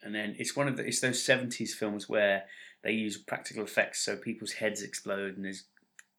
And 0.02 0.14
then 0.14 0.34
it's 0.38 0.56
one 0.56 0.68
of 0.68 0.76
the 0.76 0.86
it's 0.86 1.00
those 1.00 1.22
seventies 1.22 1.74
films 1.74 2.08
where 2.08 2.44
they 2.82 2.92
use 2.92 3.16
practical 3.16 3.64
effects, 3.64 4.04
so 4.04 4.16
people's 4.16 4.52
heads 4.52 4.82
explode 4.82 5.36
and 5.36 5.44
there's 5.44 5.64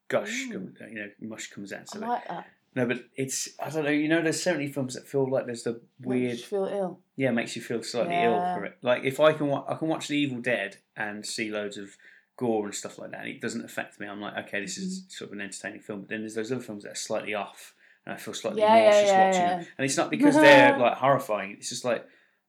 gush, 0.08 0.48
Mm. 0.48 0.74
you 0.90 0.96
know, 0.96 1.10
mush 1.22 1.50
comes 1.50 1.74
out. 1.74 1.82
I 1.82 1.86
So 1.86 2.00
like 2.00 2.28
that 2.28 2.48
no, 2.76 2.88
but 2.88 3.06
it's 3.16 3.50
I 3.60 3.70
don't 3.70 3.84
know. 3.86 3.92
You 3.92 4.08
know, 4.08 4.22
there's 4.22 4.42
seventy 4.42 4.72
films 4.72 4.96
that 4.96 5.08
feel 5.08 5.30
like 5.30 5.46
there's 5.46 5.64
the 5.64 5.74
Makes 6.00 6.08
weird 6.08 6.38
you 6.38 6.44
feel 6.44 6.66
ill 6.66 7.00
yeah, 7.16 7.30
it 7.30 7.34
makes 7.34 7.56
you 7.56 7.62
feel 7.62 7.84
slightly 7.84 8.16
ill 8.16 8.40
for 8.56 8.66
it. 8.66 8.78
Like 8.82 9.04
if 9.04 9.20
I 9.20 9.34
can, 9.34 9.48
wa- 9.48 9.66
I 9.68 9.76
can 9.76 9.88
watch 9.88 10.08
The 10.08 10.18
Evil 10.18 10.42
Dead 10.42 10.78
and 10.98 11.24
see 11.26 11.52
loads 11.52 11.78
of 11.78 11.96
gore 12.38 12.66
and 12.66 12.74
stuff 12.76 12.98
like 13.00 13.12
that, 13.12 13.22
and 13.22 13.30
it 13.30 13.42
doesn't 13.42 13.64
affect 13.66 14.00
me. 14.00 14.08
I'm 14.08 14.22
like, 14.22 14.48
okay, 14.48 14.62
this 14.62 14.78
is 14.78 15.02
Mm-hmm. 15.02 15.10
sort 15.10 15.30
of 15.30 15.34
an 15.34 15.42
entertaining 15.42 15.82
film. 15.82 16.02
But 16.02 16.10
then 16.10 16.20
there's 16.22 16.36
those 16.36 16.52
other 16.52 16.62
films 16.62 16.84
that 16.84 16.92
are 16.94 16.96
slightly 16.96 17.34
off, 17.34 17.74
and 18.06 18.14
I 18.16 18.18
feel 18.18 18.34
slightly 18.34 18.62
Yeah, 18.62 18.86
nauseous 18.86 19.08
yeah, 19.10 19.26
watching 19.28 19.42
yeah. 19.42 19.58
them. 19.58 19.68
And 19.78 19.86
it's 19.86 19.98
not 19.98 20.10
because 20.10 20.36
they're 20.36 20.78
like 20.78 20.98
horrifying. 20.98 21.52
It's 21.52 21.70
just 21.70 21.86
like 21.86 22.06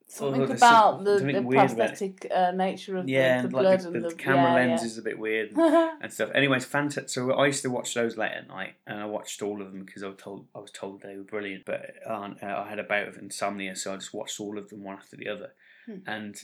something 0.07 0.41
Oh, 0.43 0.45
about 0.45 0.59
some- 0.59 1.05
the, 1.05 1.19
something 1.19 1.49
the 1.49 1.57
prosthetic 1.57 2.27
uh, 2.35 2.51
nature 2.53 2.97
of 2.99 3.09
yeah, 3.09 3.39
the, 3.43 3.49
the 3.49 3.49
blood 3.51 3.65
like 3.65 3.81
the, 3.83 3.89
and 3.89 4.05
the, 4.05 4.15
camera 4.15 4.53
lens 4.55 4.83
is 4.83 4.99
a 4.99 5.03
bit 5.03 5.19
weird. 5.19 5.51
And, 5.57 5.91
and 6.03 6.13
stuff. 6.13 6.31
Anyways, 6.35 6.67
fanta- 6.67 7.09
So 7.09 7.33
I 7.33 7.47
used 7.47 7.63
to 7.63 7.71
watch 7.71 7.95
those 7.95 8.17
late 8.17 8.33
at 8.33 8.49
night, 8.49 8.75
and 8.87 8.99
I 9.01 9.07
watched 9.07 9.43
all 9.43 9.61
of 9.63 9.73
them 9.73 9.85
because 9.85 10.03
I 10.03 10.09
was 10.09 10.17
told 10.19 10.47
I 10.55 10.59
was 10.61 10.71
told 10.71 11.03
they 11.03 11.17
were 11.17 11.23
brilliant. 11.25 11.65
But 11.67 11.95
uh, 12.09 12.29
I 12.43 12.67
had 12.69 12.79
a 12.79 12.85
bout 12.85 13.09
of 13.09 13.17
insomnia, 13.19 13.77
so 13.77 13.93
I 13.93 13.97
just 13.97 14.13
watched 14.15 14.41
all 14.41 14.59
of 14.59 14.69
them 14.71 14.83
one 14.85 14.97
after 14.97 15.17
the 15.17 15.29
other, 15.29 15.53
Hmm. 15.87 15.97
and 16.07 16.37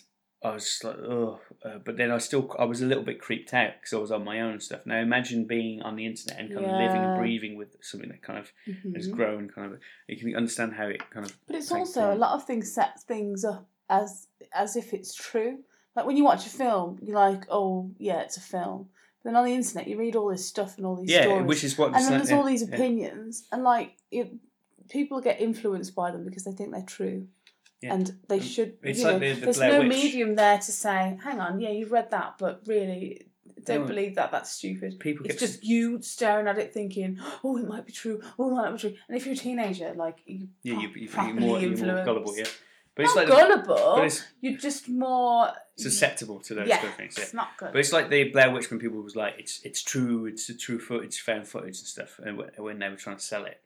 I 0.42 0.54
was 0.54 0.64
just 0.64 0.84
like, 0.84 0.96
oh. 0.96 1.40
Uh, 1.64 1.78
but 1.84 1.96
then 1.98 2.10
I 2.10 2.18
still 2.18 2.54
I 2.58 2.64
was 2.64 2.80
a 2.80 2.86
little 2.86 3.02
bit 3.04 3.20
creeped 3.20 3.52
out 3.52 3.72
because 3.78 3.92
I 3.92 3.98
was 3.98 4.10
on 4.10 4.24
my 4.24 4.40
own 4.40 4.52
and 4.52 4.62
stuff. 4.62 4.80
Now 4.86 4.98
imagine 4.98 5.44
being 5.44 5.82
on 5.82 5.96
the 5.96 6.06
internet 6.06 6.40
and 6.40 6.54
kind 6.54 6.64
of 6.66 6.72
living 6.72 7.04
and 7.04 7.14
breathing 7.14 7.56
with 7.58 7.76
something 7.82 8.08
that 8.08 8.22
kind 8.22 8.38
of 8.38 8.50
has 8.94 9.06
Mhm. 9.08 9.12
grown, 9.12 9.48
kind 9.50 9.72
of. 9.72 9.80
You 10.08 10.16
can 10.16 10.34
understand 10.34 10.74
how 10.74 10.86
it 10.86 11.08
kind 11.10 11.26
of. 11.26 11.36
But 11.46 11.56
it's 11.56 11.70
also 11.70 12.12
a 12.12 12.16
lot 12.16 12.32
of 12.34 12.46
things 12.46 12.72
set 12.72 13.00
things 13.02 13.44
up 13.44 13.68
as 13.90 14.28
as 14.52 14.76
if 14.76 14.94
it's 14.94 15.14
true. 15.14 15.58
Like 15.94 16.06
when 16.06 16.16
you 16.16 16.24
watch 16.24 16.46
a 16.46 16.50
film, 16.50 16.98
you're 17.02 17.16
like, 17.16 17.44
oh 17.50 17.90
yeah, 17.98 18.20
it's 18.20 18.36
a 18.38 18.40
film. 18.40 18.88
Then 19.22 19.36
on 19.36 19.44
the 19.44 19.52
internet, 19.52 19.86
you 19.88 19.98
read 19.98 20.16
all 20.16 20.28
this 20.30 20.46
stuff 20.48 20.78
and 20.78 20.86
all 20.86 20.96
these 20.96 21.10
Yeah, 21.10 21.22
stories, 21.24 21.46
which 21.46 21.64
is 21.64 21.76
what. 21.76 21.88
and 21.94 22.02
then 22.06 22.12
there's 22.16 22.30
yeah, 22.30 22.36
all 22.38 22.44
these 22.44 22.66
yeah. 22.66 22.74
opinions, 22.74 23.46
and 23.52 23.62
like 23.62 23.96
it, 24.10 24.32
people 24.88 25.20
get 25.20 25.38
influenced 25.40 25.94
by 25.94 26.10
them 26.10 26.24
because 26.24 26.44
they 26.44 26.52
think 26.52 26.70
they're 26.72 26.82
true, 26.82 27.28
Yeah. 27.82 27.94
and 27.94 28.14
they 28.28 28.40
should. 28.40 28.76
it's 28.82 28.98
you 28.98 29.04
like 29.06 29.14
know, 29.14 29.18
the- 29.20 29.34
the 29.34 29.40
there's 29.46 29.56
Blair 29.56 29.72
no 29.72 29.78
Witch. 29.88 29.88
medium 29.88 30.34
there 30.34 30.58
to 30.58 30.72
say, 30.72 31.18
hang 31.22 31.40
on, 31.40 31.60
yeah, 31.60 31.70
you've 31.70 31.92
read 31.92 32.10
that, 32.10 32.36
but 32.38 32.62
really. 32.66 33.26
Don't 33.62 33.86
believe 33.86 34.14
that. 34.14 34.30
That's 34.32 34.50
stupid. 34.50 34.98
People 35.00 35.26
It's 35.26 35.38
just 35.38 35.62
you 35.62 36.00
staring 36.00 36.48
at 36.48 36.56
it, 36.58 36.72
thinking, 36.72 37.18
"Oh, 37.44 37.58
it 37.58 37.68
might 37.68 37.84
be 37.84 37.92
true. 37.92 38.22
Oh, 38.38 38.48
it 38.48 38.54
might 38.54 38.72
be 38.72 38.78
true." 38.78 38.94
And 39.06 39.16
if 39.18 39.26
you're 39.26 39.34
a 39.34 39.36
teenager, 39.36 39.92
like 39.94 40.16
you, 40.24 40.48
Yeah, 40.62 40.72
you, 40.72 40.78
are 40.78 40.80
you, 40.80 40.88
you're, 41.02 41.10
properly 41.10 41.38
more, 41.40 41.58
you're 41.60 41.76
more 41.76 42.02
gullible, 42.04 42.34
yeah. 42.38 42.44
But 42.94 43.04
it's 43.04 43.14
not 43.14 43.28
like 43.28 43.28
the- 43.28 43.46
gullible. 43.66 43.92
but 43.96 44.04
it's 44.06 44.24
You're 44.40 44.56
just 44.58 44.88
more 44.88 45.52
susceptible 45.76 46.40
to 46.40 46.54
those 46.54 46.68
yeah, 46.68 46.78
kind 46.78 46.88
of 46.88 46.94
things. 46.94 47.16
Yeah. 47.18 47.24
It's 47.24 47.34
not 47.34 47.48
good. 47.58 47.72
But 47.72 47.78
it's 47.80 47.92
like 47.92 48.08
the 48.08 48.30
Blair 48.30 48.50
Witch 48.50 48.70
when 48.70 48.80
people 48.80 49.02
was 49.02 49.14
like, 49.14 49.34
it's 49.38 49.60
it's 49.62 49.82
true, 49.82 50.24
it's 50.24 50.48
a 50.48 50.54
true 50.56 50.78
footage, 50.78 51.20
found 51.20 51.46
footage 51.46 51.78
and 51.80 51.86
stuff, 51.86 52.18
and 52.24 52.42
when 52.56 52.78
they 52.78 52.88
were 52.88 52.96
trying 52.96 53.16
to 53.16 53.22
sell 53.22 53.44
it, 53.44 53.60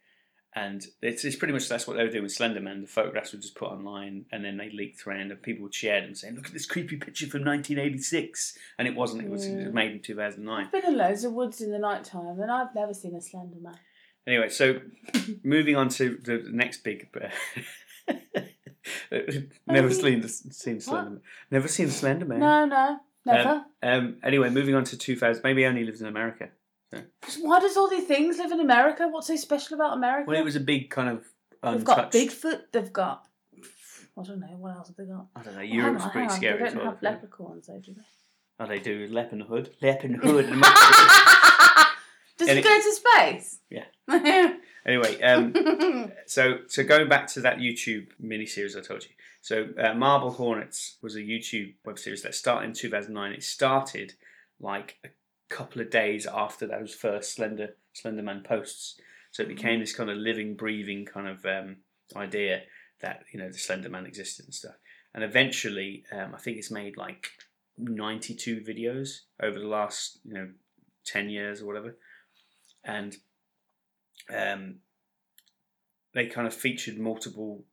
and 0.56 0.86
it's, 1.02 1.24
it's 1.24 1.36
pretty 1.36 1.52
much 1.52 1.68
that's 1.68 1.86
what 1.86 1.96
they 1.96 2.04
were 2.04 2.10
doing 2.10 2.22
with 2.22 2.36
Slenderman. 2.36 2.82
The 2.82 2.86
photographs 2.86 3.32
were 3.32 3.40
just 3.40 3.56
put 3.56 3.70
online, 3.70 4.26
and 4.30 4.44
then 4.44 4.56
they 4.56 4.70
leaked 4.70 5.06
around, 5.06 5.30
and 5.32 5.42
people 5.42 5.64
would 5.64 5.74
share 5.74 6.00
them, 6.00 6.14
saying, 6.14 6.36
"Look 6.36 6.46
at 6.46 6.52
this 6.52 6.66
creepy 6.66 6.96
picture 6.96 7.26
from 7.26 7.42
1986," 7.44 8.56
and 8.78 8.86
it 8.86 8.94
wasn't. 8.94 9.22
It 9.24 9.30
was, 9.30 9.44
it 9.46 9.56
was 9.56 9.64
Mm. 9.66 9.72
made 9.72 9.92
in 9.92 10.00
2009. 10.00 10.66
I've 10.66 10.72
been 10.72 10.84
in 10.86 10.96
loads 10.96 11.24
of 11.24 11.32
woods 11.32 11.60
in 11.60 11.70
the 11.72 11.78
night 11.78 12.04
time, 12.04 12.38
and 12.40 12.50
I've 12.50 12.74
never 12.74 12.94
seen 12.94 13.14
a 13.14 13.20
slender 13.20 13.56
man. 13.60 13.76
Anyway, 14.26 14.48
so 14.48 14.80
moving 15.42 15.76
on 15.76 15.88
to 15.90 16.18
the 16.22 16.44
next 16.50 16.82
big. 16.84 17.08
never 19.66 19.90
seen 19.90 20.26
seen 20.28 20.76
Slenderman. 20.78 21.20
Never 21.50 21.68
seen 21.68 21.88
Slenderman. 21.88 22.38
No, 22.38 22.64
no, 22.64 22.98
never. 23.24 23.64
Um. 23.82 24.16
Anyway, 24.22 24.50
moving 24.50 24.74
on 24.74 24.84
to 24.84 24.96
2000. 24.98 25.42
Maybe 25.42 25.62
he 25.62 25.66
only 25.66 25.84
lives 25.84 26.00
in 26.00 26.06
America. 26.06 26.48
Why 27.40 27.60
does 27.60 27.76
all 27.76 27.88
these 27.88 28.06
things 28.06 28.38
live 28.38 28.52
in 28.52 28.60
America? 28.60 29.08
What's 29.08 29.26
so 29.28 29.36
special 29.36 29.74
about 29.74 29.96
America? 29.96 30.26
Well, 30.30 30.38
it 30.40 30.44
was 30.44 30.56
a 30.56 30.60
big 30.60 30.90
kind 30.90 31.08
of 31.08 31.24
they've 31.62 31.74
untouched. 31.80 31.86
got 31.86 32.12
Bigfoot. 32.12 32.60
They've 32.72 32.92
got. 32.92 33.26
I 34.16 34.22
don't 34.22 34.38
know 34.40 34.46
what 34.58 34.76
else 34.76 34.88
have 34.88 34.96
they 34.96 35.04
got. 35.04 35.26
I 35.34 35.42
don't 35.42 35.54
know. 35.54 35.60
Hang 35.60 35.72
Europe's 35.72 36.04
on, 36.04 36.10
pretty 36.10 36.24
hang 36.26 36.30
on. 36.30 36.36
scary 36.36 36.58
They 36.58 36.64
as 36.66 36.72
don't 36.74 36.82
well. 36.84 36.92
have 36.92 37.02
leprechauns, 37.02 37.66
though, 37.66 37.80
do 37.80 37.94
they? 37.94 38.00
Oh, 38.60 38.66
they 38.66 38.78
do. 38.78 39.08
Leppin 39.10 39.40
Hood. 39.40 39.70
Leppin 39.82 40.14
Hood. 40.14 40.46
Does 42.36 42.48
And 42.48 42.58
he 42.58 42.58
it- 42.58 42.64
go 42.64 42.80
to 42.80 42.92
space? 42.92 43.58
Yeah. 43.70 43.84
anyway, 44.86 45.20
um, 45.22 46.12
so 46.26 46.58
so 46.68 46.82
going 46.84 47.08
back 47.08 47.26
to 47.28 47.40
that 47.40 47.58
YouTube 47.58 48.08
miniseries 48.22 48.76
I 48.76 48.80
told 48.80 49.04
you. 49.04 49.10
So 49.40 49.68
uh, 49.78 49.94
Marble 49.94 50.30
Hornets 50.32 50.96
was 51.02 51.14
a 51.16 51.20
YouTube 51.20 51.74
web 51.84 51.98
series 51.98 52.22
that 52.22 52.34
started 52.34 52.66
in 52.68 52.72
2009. 52.74 53.32
It 53.32 53.42
started 53.44 54.14
like 54.60 54.96
a 55.04 55.08
couple 55.48 55.80
of 55.80 55.90
days 55.90 56.26
after 56.26 56.66
those 56.66 56.94
first 56.94 57.34
Slender 57.34 57.76
Slenderman 57.94 58.44
posts. 58.44 58.96
So 59.30 59.42
it 59.42 59.48
became 59.48 59.80
this 59.80 59.94
kind 59.94 60.10
of 60.10 60.16
living, 60.16 60.54
breathing 60.54 61.04
kind 61.04 61.28
of 61.28 61.44
um, 61.44 61.76
idea 62.16 62.62
that 63.00 63.24
you 63.32 63.38
know 63.38 63.48
the 63.48 63.58
Slender 63.58 63.88
Man 63.88 64.06
existed 64.06 64.46
and 64.46 64.54
stuff. 64.54 64.74
And 65.14 65.22
eventually, 65.22 66.04
um, 66.12 66.34
I 66.34 66.38
think 66.38 66.56
it's 66.56 66.70
made 66.70 66.96
like 66.96 67.28
92 67.78 68.64
videos 68.66 69.20
over 69.40 69.58
the 69.58 69.66
last 69.66 70.18
you 70.24 70.34
know 70.34 70.50
10 71.06 71.28
years 71.28 71.60
or 71.60 71.66
whatever, 71.66 71.96
and 72.84 73.16
um, 74.34 74.76
they 76.14 76.26
kind 76.26 76.46
of 76.46 76.54
featured 76.54 76.98
multiple 76.98 77.64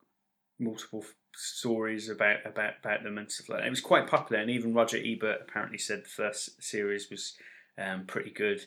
multiple 0.58 1.04
stories 1.34 2.08
about 2.08 2.44
about 2.44 2.74
about 2.80 3.02
them 3.02 3.18
and 3.18 3.30
stuff 3.30 3.48
like 3.48 3.60
that. 3.60 3.66
It 3.66 3.70
was 3.70 3.80
quite 3.80 4.08
popular, 4.08 4.42
and 4.42 4.50
even 4.50 4.74
Roger 4.74 4.98
Ebert 5.02 5.42
apparently 5.48 5.78
said 5.78 6.04
the 6.04 6.08
first 6.08 6.62
series 6.62 7.08
was 7.10 7.34
um, 7.78 8.04
pretty 8.06 8.30
good. 8.30 8.60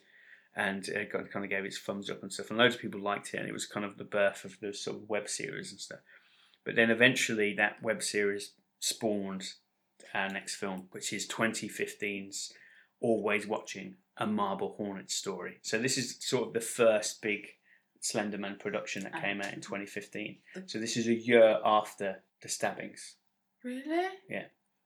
And 0.58 0.88
uh, 0.90 1.04
got, 1.12 1.30
kind 1.32 1.44
of 1.44 1.52
gave 1.52 1.66
its 1.66 1.78
thumbs 1.78 2.10
up 2.10 2.24
and 2.24 2.32
stuff, 2.32 2.50
and 2.50 2.58
loads 2.58 2.76
of 2.76 2.82
people 2.82 3.02
liked 3.02 3.34
it, 3.34 3.40
and 3.40 3.50
it 3.50 3.54
was 3.54 3.66
kind 3.66 3.86
of 3.86 3.98
the 3.98 4.06
birth 4.06 4.46
of 4.46 4.58
the 4.62 4.74
sort 4.74 4.96
of 4.96 5.10
web 5.10 5.28
series 5.28 5.72
and 5.72 5.82
stuff. 5.82 6.00
But 6.64 6.76
then 6.76 6.90
eventually, 6.90 7.54
that 7.56 7.84
web 7.84 8.02
series 8.02 8.54
spawned 8.80 9.44
our 10.14 10.30
next 10.30 10.56
film, 10.56 10.88
which 10.92 11.12
is 11.12 11.28
2015's 11.28 12.54
Always 13.02 13.46
Watching 13.46 13.96
a 14.18 14.26
Marble 14.26 14.76
Hornet 14.78 15.12
story. 15.12 15.60
So 15.62 15.78
this 15.78 15.98
is 15.98 16.18
sort 16.22 16.48
of 16.48 16.54
the 16.54 16.62
first 16.62 17.22
big 17.22 17.48
Slenderman 18.02 18.60
production 18.60 19.04
that 19.04 19.22
came 19.22 19.42
out 19.42 19.54
in 19.54 19.62
2015. 19.62 20.38
So 20.68 20.80
this 20.80 20.96
is 20.96 21.08
a 21.08 21.14
year 21.14 21.60
after 21.66 22.24
the 22.42 22.50
stabbings. 22.50 23.16
Really? 23.64 24.08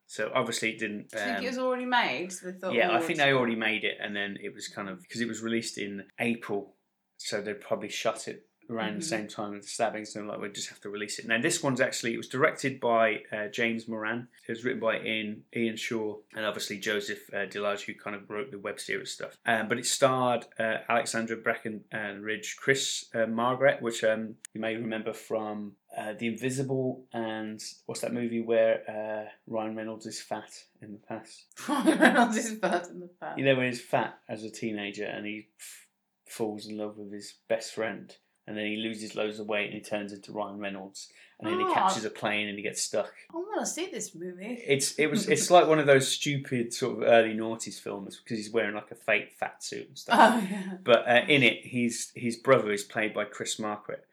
So 0.10 0.32
obviously 0.34 0.72
it 0.72 0.80
didn't. 0.80 1.12
Do 1.12 1.20
you 1.20 1.24
think 1.24 1.38
um, 1.38 1.44
it 1.44 1.48
was 1.50 1.60
already 1.60 1.86
made? 1.86 2.32
So 2.34 2.48
they 2.50 2.58
thought, 2.58 2.74
yeah, 2.74 2.90
oh, 2.90 2.96
I 2.96 3.00
think 3.00 3.20
they 3.20 3.32
already 3.32 3.56
made 3.56 3.84
it, 3.84 4.00
and 4.02 4.16
then 4.16 4.40
it 4.42 4.56
was 4.56 4.68
kind 4.68 4.90
of 4.90 5.00
because 5.04 5.22
it 5.22 5.28
was 5.28 5.44
released 5.44 5.78
in 5.78 6.04
April, 6.20 6.74
so 7.18 7.42
they 7.42 7.54
probably 7.54 7.90
shot 7.90 8.28
it 8.28 8.48
around 8.72 8.96
the 8.96 9.02
Mhm. 9.06 9.10
same 9.10 9.28
time 9.28 9.56
as 9.56 9.66
the 9.66 9.70
stabbings, 9.70 10.16
and 10.16 10.28
like 10.28 10.40
we 10.42 10.50
just 10.50 10.70
have 10.70 10.82
to 10.82 10.90
release 10.90 11.20
it. 11.20 11.28
Now 11.28 11.40
this 11.40 11.62
one's 11.62 11.80
actually 11.80 12.16
it 12.16 12.18
was 12.18 12.28
directed 12.28 12.80
by 12.80 13.24
uh, 13.32 13.50
James 13.50 13.88
Moran. 13.88 14.30
It 14.48 14.52
was 14.52 14.64
written 14.66 14.80
by 14.80 15.00
Ian 15.00 15.44
Ian 15.56 15.76
Shorr, 15.76 16.22
and 16.36 16.44
obviously 16.44 16.80
Joseph 16.80 17.30
uh, 17.32 17.46
Delage, 17.46 17.86
who 17.86 17.94
kind 17.94 18.16
of 18.16 18.28
wrote 18.32 18.50
the 18.50 18.58
web 18.58 18.80
series 18.80 19.12
stuff. 19.12 19.38
Um, 19.46 19.68
but 19.70 19.78
it 19.78 19.86
starred 19.86 20.46
uh, 20.60 20.78
Alexandra 20.90 21.38
Breckenridge, 21.38 22.58
Chris 22.58 23.06
uh, 23.14 23.28
Marquette, 23.28 23.82
which 23.84 24.04
um, 24.04 24.36
you 24.54 24.62
may 24.62 24.76
remember 24.76 25.14
from 25.14 25.74
uh, 26.00 26.14
The 26.18 26.28
Invisible, 26.28 27.04
and 27.12 27.62
what's 27.86 28.02
that 28.02 28.14
movie 28.14 28.42
where 28.42 28.84
uh, 28.90 29.30
Ryan 29.48 29.76
Reynolds 29.76 30.06
is 30.06 30.22
fat 30.22 30.50
in 30.82 30.94
the 30.94 31.00
past? 31.00 31.46
Ryan 31.70 32.00
Reynolds 32.00 32.38
is 32.38 32.54
bad 32.54 32.88
in 32.88 33.00
the 33.02 33.10
past. 33.20 33.38
You 33.38 33.46
know, 33.46 33.56
when 33.56 33.66
he's 33.68 33.82
fat 33.82 34.18
as 34.30 34.44
a 34.44 34.50
teenager 34.50 35.06
and 35.06 35.26
he 35.26 35.48
f- 35.60 35.88
falls 36.28 36.68
in 36.68 36.78
love 36.78 36.98
with 36.98 37.12
his 37.12 37.34
best 37.50 37.74
friend, 37.74 38.16
and 38.48 38.58
then 38.58 38.66
he 38.66 38.78
loses 38.78 39.16
loads 39.16 39.40
of 39.40 39.48
weight 39.48 39.66
and 39.66 39.74
he 39.76 39.82
turns 39.82 40.14
into 40.14 40.32
Ryan 40.32 40.58
Reynolds, 40.60 41.10
and 41.40 41.48
then 41.50 41.62
Oh. 41.62 41.68
he 41.68 41.74
catches 41.74 42.04
a 42.06 42.10
plane 42.10 42.48
and 42.48 42.58
he 42.58 42.64
gets 42.64 42.82
stuck. 42.82 43.14
I 43.34 43.38
want 43.38 43.60
to 43.62 43.66
see 43.66 43.90
this 43.92 44.16
movie. 44.16 44.62
It's 44.68 44.96
it 44.98 45.08
was 45.08 45.30
it's 45.30 45.52
like 45.56 45.68
one 45.68 45.80
of 45.80 45.86
those 45.86 46.08
stupid 46.08 46.74
sort 46.74 46.98
of 46.98 47.08
early 47.08 47.34
noughties 47.36 47.80
films 47.80 48.20
because 48.24 48.38
he's 48.38 48.52
wearing 48.52 48.74
like 48.76 48.90
a 48.92 48.96
fake 48.96 49.34
fat 49.40 49.64
suit 49.64 49.88
and 49.88 49.98
stuff. 49.98 50.18
Oh 50.20 50.48
yeah. 50.52 50.78
But 50.84 51.08
uh, 51.08 51.22
in 51.28 51.44
it, 51.44 51.66
his 51.66 52.12
his 52.16 52.38
brother 52.38 52.72
is 52.72 52.84
played 52.84 53.14
by 53.14 53.26
Chris 53.26 53.60
Marquette, 53.60 54.06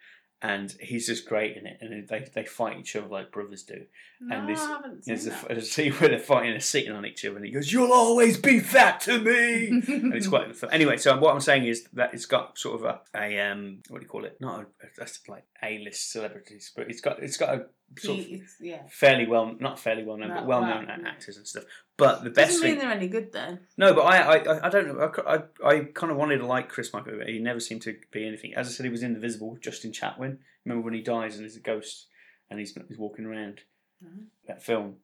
and 0.43 0.75
he's 0.81 1.07
just 1.07 1.27
great 1.27 1.57
in 1.57 1.67
it. 1.67 1.79
And 1.81 2.07
they 2.09 2.25
they 2.35 2.45
fight 2.45 2.79
each 2.79 2.95
other 2.95 3.07
like 3.09 3.33
brothers 3.33 3.63
do. 3.63 3.87
No, 4.21 4.37
And 4.37 4.49
this- 4.49 4.61
I 4.61 4.69
haven't 4.69 5.05
seen 5.05 5.15
There's 5.15 5.27
a, 5.27 5.47
a 5.49 5.61
scene 5.63 5.93
where 5.95 6.11
they're 6.11 6.19
fighting 6.19 6.53
and 6.53 6.63
sitting 6.63 6.93
on 6.93 7.07
each 7.07 7.25
other, 7.25 7.37
and 7.37 7.45
he 7.45 7.53
goes, 7.53 7.73
"You'll 7.73 7.93
always 7.93 8.37
be 8.37 8.61
fat 8.61 9.01
to 9.03 9.19
me." 9.19 9.69
and 9.69 10.15
it's 10.15 10.29
quite. 10.29 10.55
Anyway, 10.71 10.97
so 10.99 11.17
what 11.19 11.35
I'm 11.35 11.41
saying 11.41 11.65
is 11.65 11.87
that 11.95 12.13
it's 12.15 12.27
got 12.27 12.59
sort 12.59 12.81
of 12.81 12.85
a, 12.87 13.01
a 13.19 13.41
um 13.41 13.79
what 13.89 14.01
do 14.01 14.05
you 14.05 14.09
call 14.09 14.25
it? 14.25 14.37
Not 14.41 14.61
a, 14.61 14.67
that's 14.99 15.21
like 15.29 15.45
A-list 15.63 16.13
celebrities, 16.13 16.73
but 16.77 16.91
it's 16.91 17.01
got 17.01 17.23
it's 17.23 17.37
got 17.37 17.55
a 17.55 17.67
sort 17.99 18.19
of 18.21 18.27
yeah. 18.61 18.83
fairly 18.91 19.27
well 19.27 19.55
not 19.61 19.79
fairly 19.79 20.05
well 20.05 20.17
known, 20.17 20.29
No, 20.31 20.35
but 20.37 20.47
well 20.47 20.61
known 20.63 20.89
actors 21.07 21.37
and 21.37 21.47
stuff. 21.47 21.65
But 21.99 22.25
the 22.25 22.31
best 22.31 22.51
Doesn't 22.53 22.63
mean 22.63 22.79
thing, 22.79 22.79
they're 22.89 22.97
any 22.97 23.09
good 23.09 23.33
then. 23.33 23.61
no, 23.79 23.95
but 23.95 24.03
I 24.03 24.19
I, 24.37 24.67
I- 24.67 24.69
don't 24.69 24.87
know. 24.89 25.13
I, 25.27 25.35
I, 25.37 25.69
I 25.77 25.81
kind 25.95 26.11
of 26.13 26.19
wanted 26.19 26.39
to 26.39 26.47
like 26.47 26.69
Chris 26.69 26.93
Michael. 26.93 27.15
But 27.19 27.29
he 27.29 27.39
never 27.39 27.61
seemed 27.61 27.83
to 27.83 27.97
be 28.13 28.27
anything. 28.27 28.55
As 28.55 28.69
I 28.69 28.71
said, 28.71 28.85
he 28.85 28.91
was 28.91 29.03
in 29.03 29.13
the 29.13 29.17
invisible. 29.17 29.57
Justin 29.61 29.93
Chatwin. 29.93 30.39
Remember 30.65 30.85
when 30.85 30.95
he 30.95 31.01
dies 31.01 31.37
and 31.37 31.45
he's 31.45 31.57
a 31.57 31.61
ghost 31.61 32.07
and 32.51 32.59
he's 32.59 32.77
he's 32.89 32.99
walking 32.99 33.25
around 33.25 33.61
Mhm. 34.05 34.27
that 34.47 34.63
film. 34.63 34.97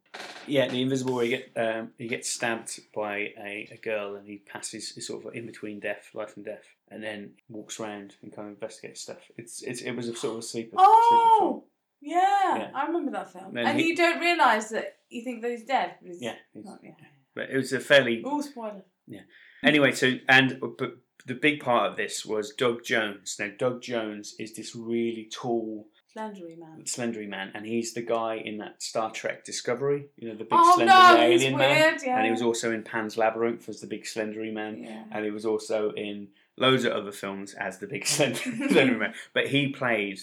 Yeah, 0.46 0.68
the 0.68 0.82
Invisible 0.82 1.14
where 1.14 1.24
he 1.24 1.30
get 1.30 1.50
um, 1.56 1.92
he 1.96 2.08
gets 2.08 2.28
stabbed 2.28 2.78
by 2.94 3.32
a, 3.42 3.68
a 3.72 3.78
girl 3.82 4.16
and 4.16 4.26
he 4.26 4.36
passes 4.38 4.92
is 4.96 5.06
sort 5.06 5.24
of 5.24 5.34
in 5.34 5.46
between 5.46 5.80
death, 5.80 6.10
life 6.12 6.36
and 6.36 6.44
death, 6.44 6.66
and 6.90 7.02
then 7.02 7.30
walks 7.48 7.80
around 7.80 8.16
and 8.22 8.34
kind 8.36 8.48
of 8.48 8.54
investigates 8.54 9.00
stuff. 9.00 9.30
It's 9.38 9.62
it's 9.62 9.80
it 9.80 9.92
was 9.92 10.08
a 10.08 10.14
sort 10.14 10.34
of 10.34 10.40
a 10.40 10.42
sleeper. 10.42 10.76
sleeper 10.76 10.82
Oh, 10.86 11.38
film. 11.40 11.62
yeah, 12.02 12.58
Yeah. 12.58 12.70
I 12.74 12.84
remember 12.86 13.12
that 13.12 13.32
film. 13.32 13.54
Then 13.54 13.66
and 13.66 13.80
he- 13.80 13.86
you 13.88 13.96
don't 13.96 14.20
realise 14.20 14.68
that 14.68 14.96
you 15.12 15.22
think 15.22 15.42
that 15.42 15.50
he's 15.50 15.64
dead. 15.64 15.96
But 16.00 16.08
he's 16.12 16.22
yeah, 16.22 16.34
it's- 16.54 16.64
Not, 16.64 16.78
yeah. 16.82 16.90
but 17.34 17.50
it 17.50 17.56
was 17.56 17.72
a 17.72 17.80
fairly 17.80 18.22
Oh, 18.24 18.40
spoiler. 18.40 18.84
Yeah. 19.06 19.20
Anyway, 19.64 19.92
so 19.92 20.14
and 20.28 20.60
but 20.78 20.96
the 21.26 21.34
big 21.34 21.60
part 21.60 21.90
of 21.90 21.96
this 21.96 22.24
was 22.26 22.52
Doug 22.54 22.82
Jones. 22.84 23.36
Now 23.38 23.50
Doug 23.58 23.80
Jones 23.82 24.34
is 24.38 24.54
this 24.54 24.74
really 24.74 25.28
tall, 25.32 25.86
Slendery 26.16 26.58
man. 26.58 26.82
slendery 26.84 27.28
man, 27.28 27.52
and 27.54 27.64
he's 27.64 27.94
the 27.94 28.02
guy 28.02 28.36
in 28.36 28.58
that 28.58 28.82
Star 28.82 29.10
Trek 29.12 29.44
Discovery. 29.44 30.06
You 30.16 30.28
know, 30.28 30.34
the 30.34 30.44
big 30.44 30.52
Oh 30.52 30.76
slendery 30.78 30.86
no, 30.86 31.30
he's 31.30 31.42
alien 31.42 31.58
weird. 31.58 31.70
man. 31.70 31.98
Yeah. 32.04 32.16
And 32.16 32.24
he 32.26 32.30
was 32.32 32.42
also 32.42 32.72
in 32.72 32.82
Pan's 32.82 33.16
Labyrinth 33.16 33.68
as 33.68 33.80
the 33.80 33.86
big 33.86 34.04
slendery 34.04 34.52
man, 34.52 34.82
Yeah. 34.82 35.04
and 35.12 35.24
he 35.24 35.30
was 35.30 35.46
also 35.46 35.90
in 35.92 36.28
loads 36.58 36.84
of 36.84 36.92
other 36.92 37.12
films 37.12 37.54
as 37.54 37.78
the 37.78 37.86
big 37.86 38.04
slender, 38.14 38.36
slender 38.68 38.98
man. 38.98 39.14
But 39.32 39.46
he 39.48 39.68
played 39.68 40.18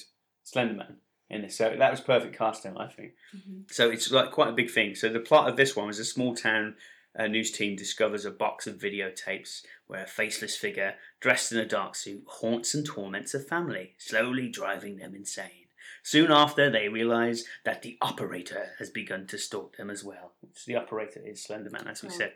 Slenderman 0.46 0.96
in 1.30 1.42
this, 1.44 1.56
so 1.58 1.76
that 1.78 1.92
was 1.92 2.02
perfect 2.02 2.36
casting, 2.38 2.76
I 2.78 2.88
think. 2.88 3.14
Mhm. 3.36 3.72
So 3.72 3.90
it's 3.90 4.12
like 4.12 4.32
quite 4.32 4.50
a 4.50 4.54
big 4.54 4.70
thing. 4.72 4.96
So 4.96 5.10
the 5.10 5.20
plot 5.20 5.48
of 5.50 5.58
this 5.58 5.76
one 5.76 5.88
was 5.88 6.00
a 6.00 6.06
small 6.06 6.36
town 6.36 6.76
uh, 7.18 7.28
news 7.28 7.52
team 7.52 7.76
discovers 7.76 8.24
a 8.24 8.32
box 8.32 8.68
of 8.68 8.76
videotapes 8.78 9.64
where 9.88 10.04
a 10.04 10.08
faceless 10.08 10.56
figure 10.56 10.96
dressed 11.20 11.52
in 11.52 11.58
a 11.58 11.66
dark 11.66 11.96
suit 11.96 12.24
haunts 12.28 12.74
and 12.76 12.86
torments 12.86 13.34
a 13.34 13.40
family, 13.40 13.96
slowly 13.98 14.48
driving 14.48 14.98
them 14.98 15.16
insane. 15.16 15.66
Soon 16.04 16.32
after, 16.32 16.70
they 16.70 16.88
realize 16.88 17.46
that 17.66 17.82
the 17.82 17.98
operator 18.02 18.74
has 18.78 18.90
begun 18.90 19.26
to 19.28 19.38
stalk 19.38 19.76
them 19.78 19.90
as 19.90 20.04
well. 20.04 20.34
Which 20.42 20.66
the 20.66 20.76
operator 20.76 21.20
is 21.26 21.46
Slenderman, 21.46 21.88
as 21.88 22.02
we 22.04 22.10
Oh. 22.10 22.12
said. 22.12 22.34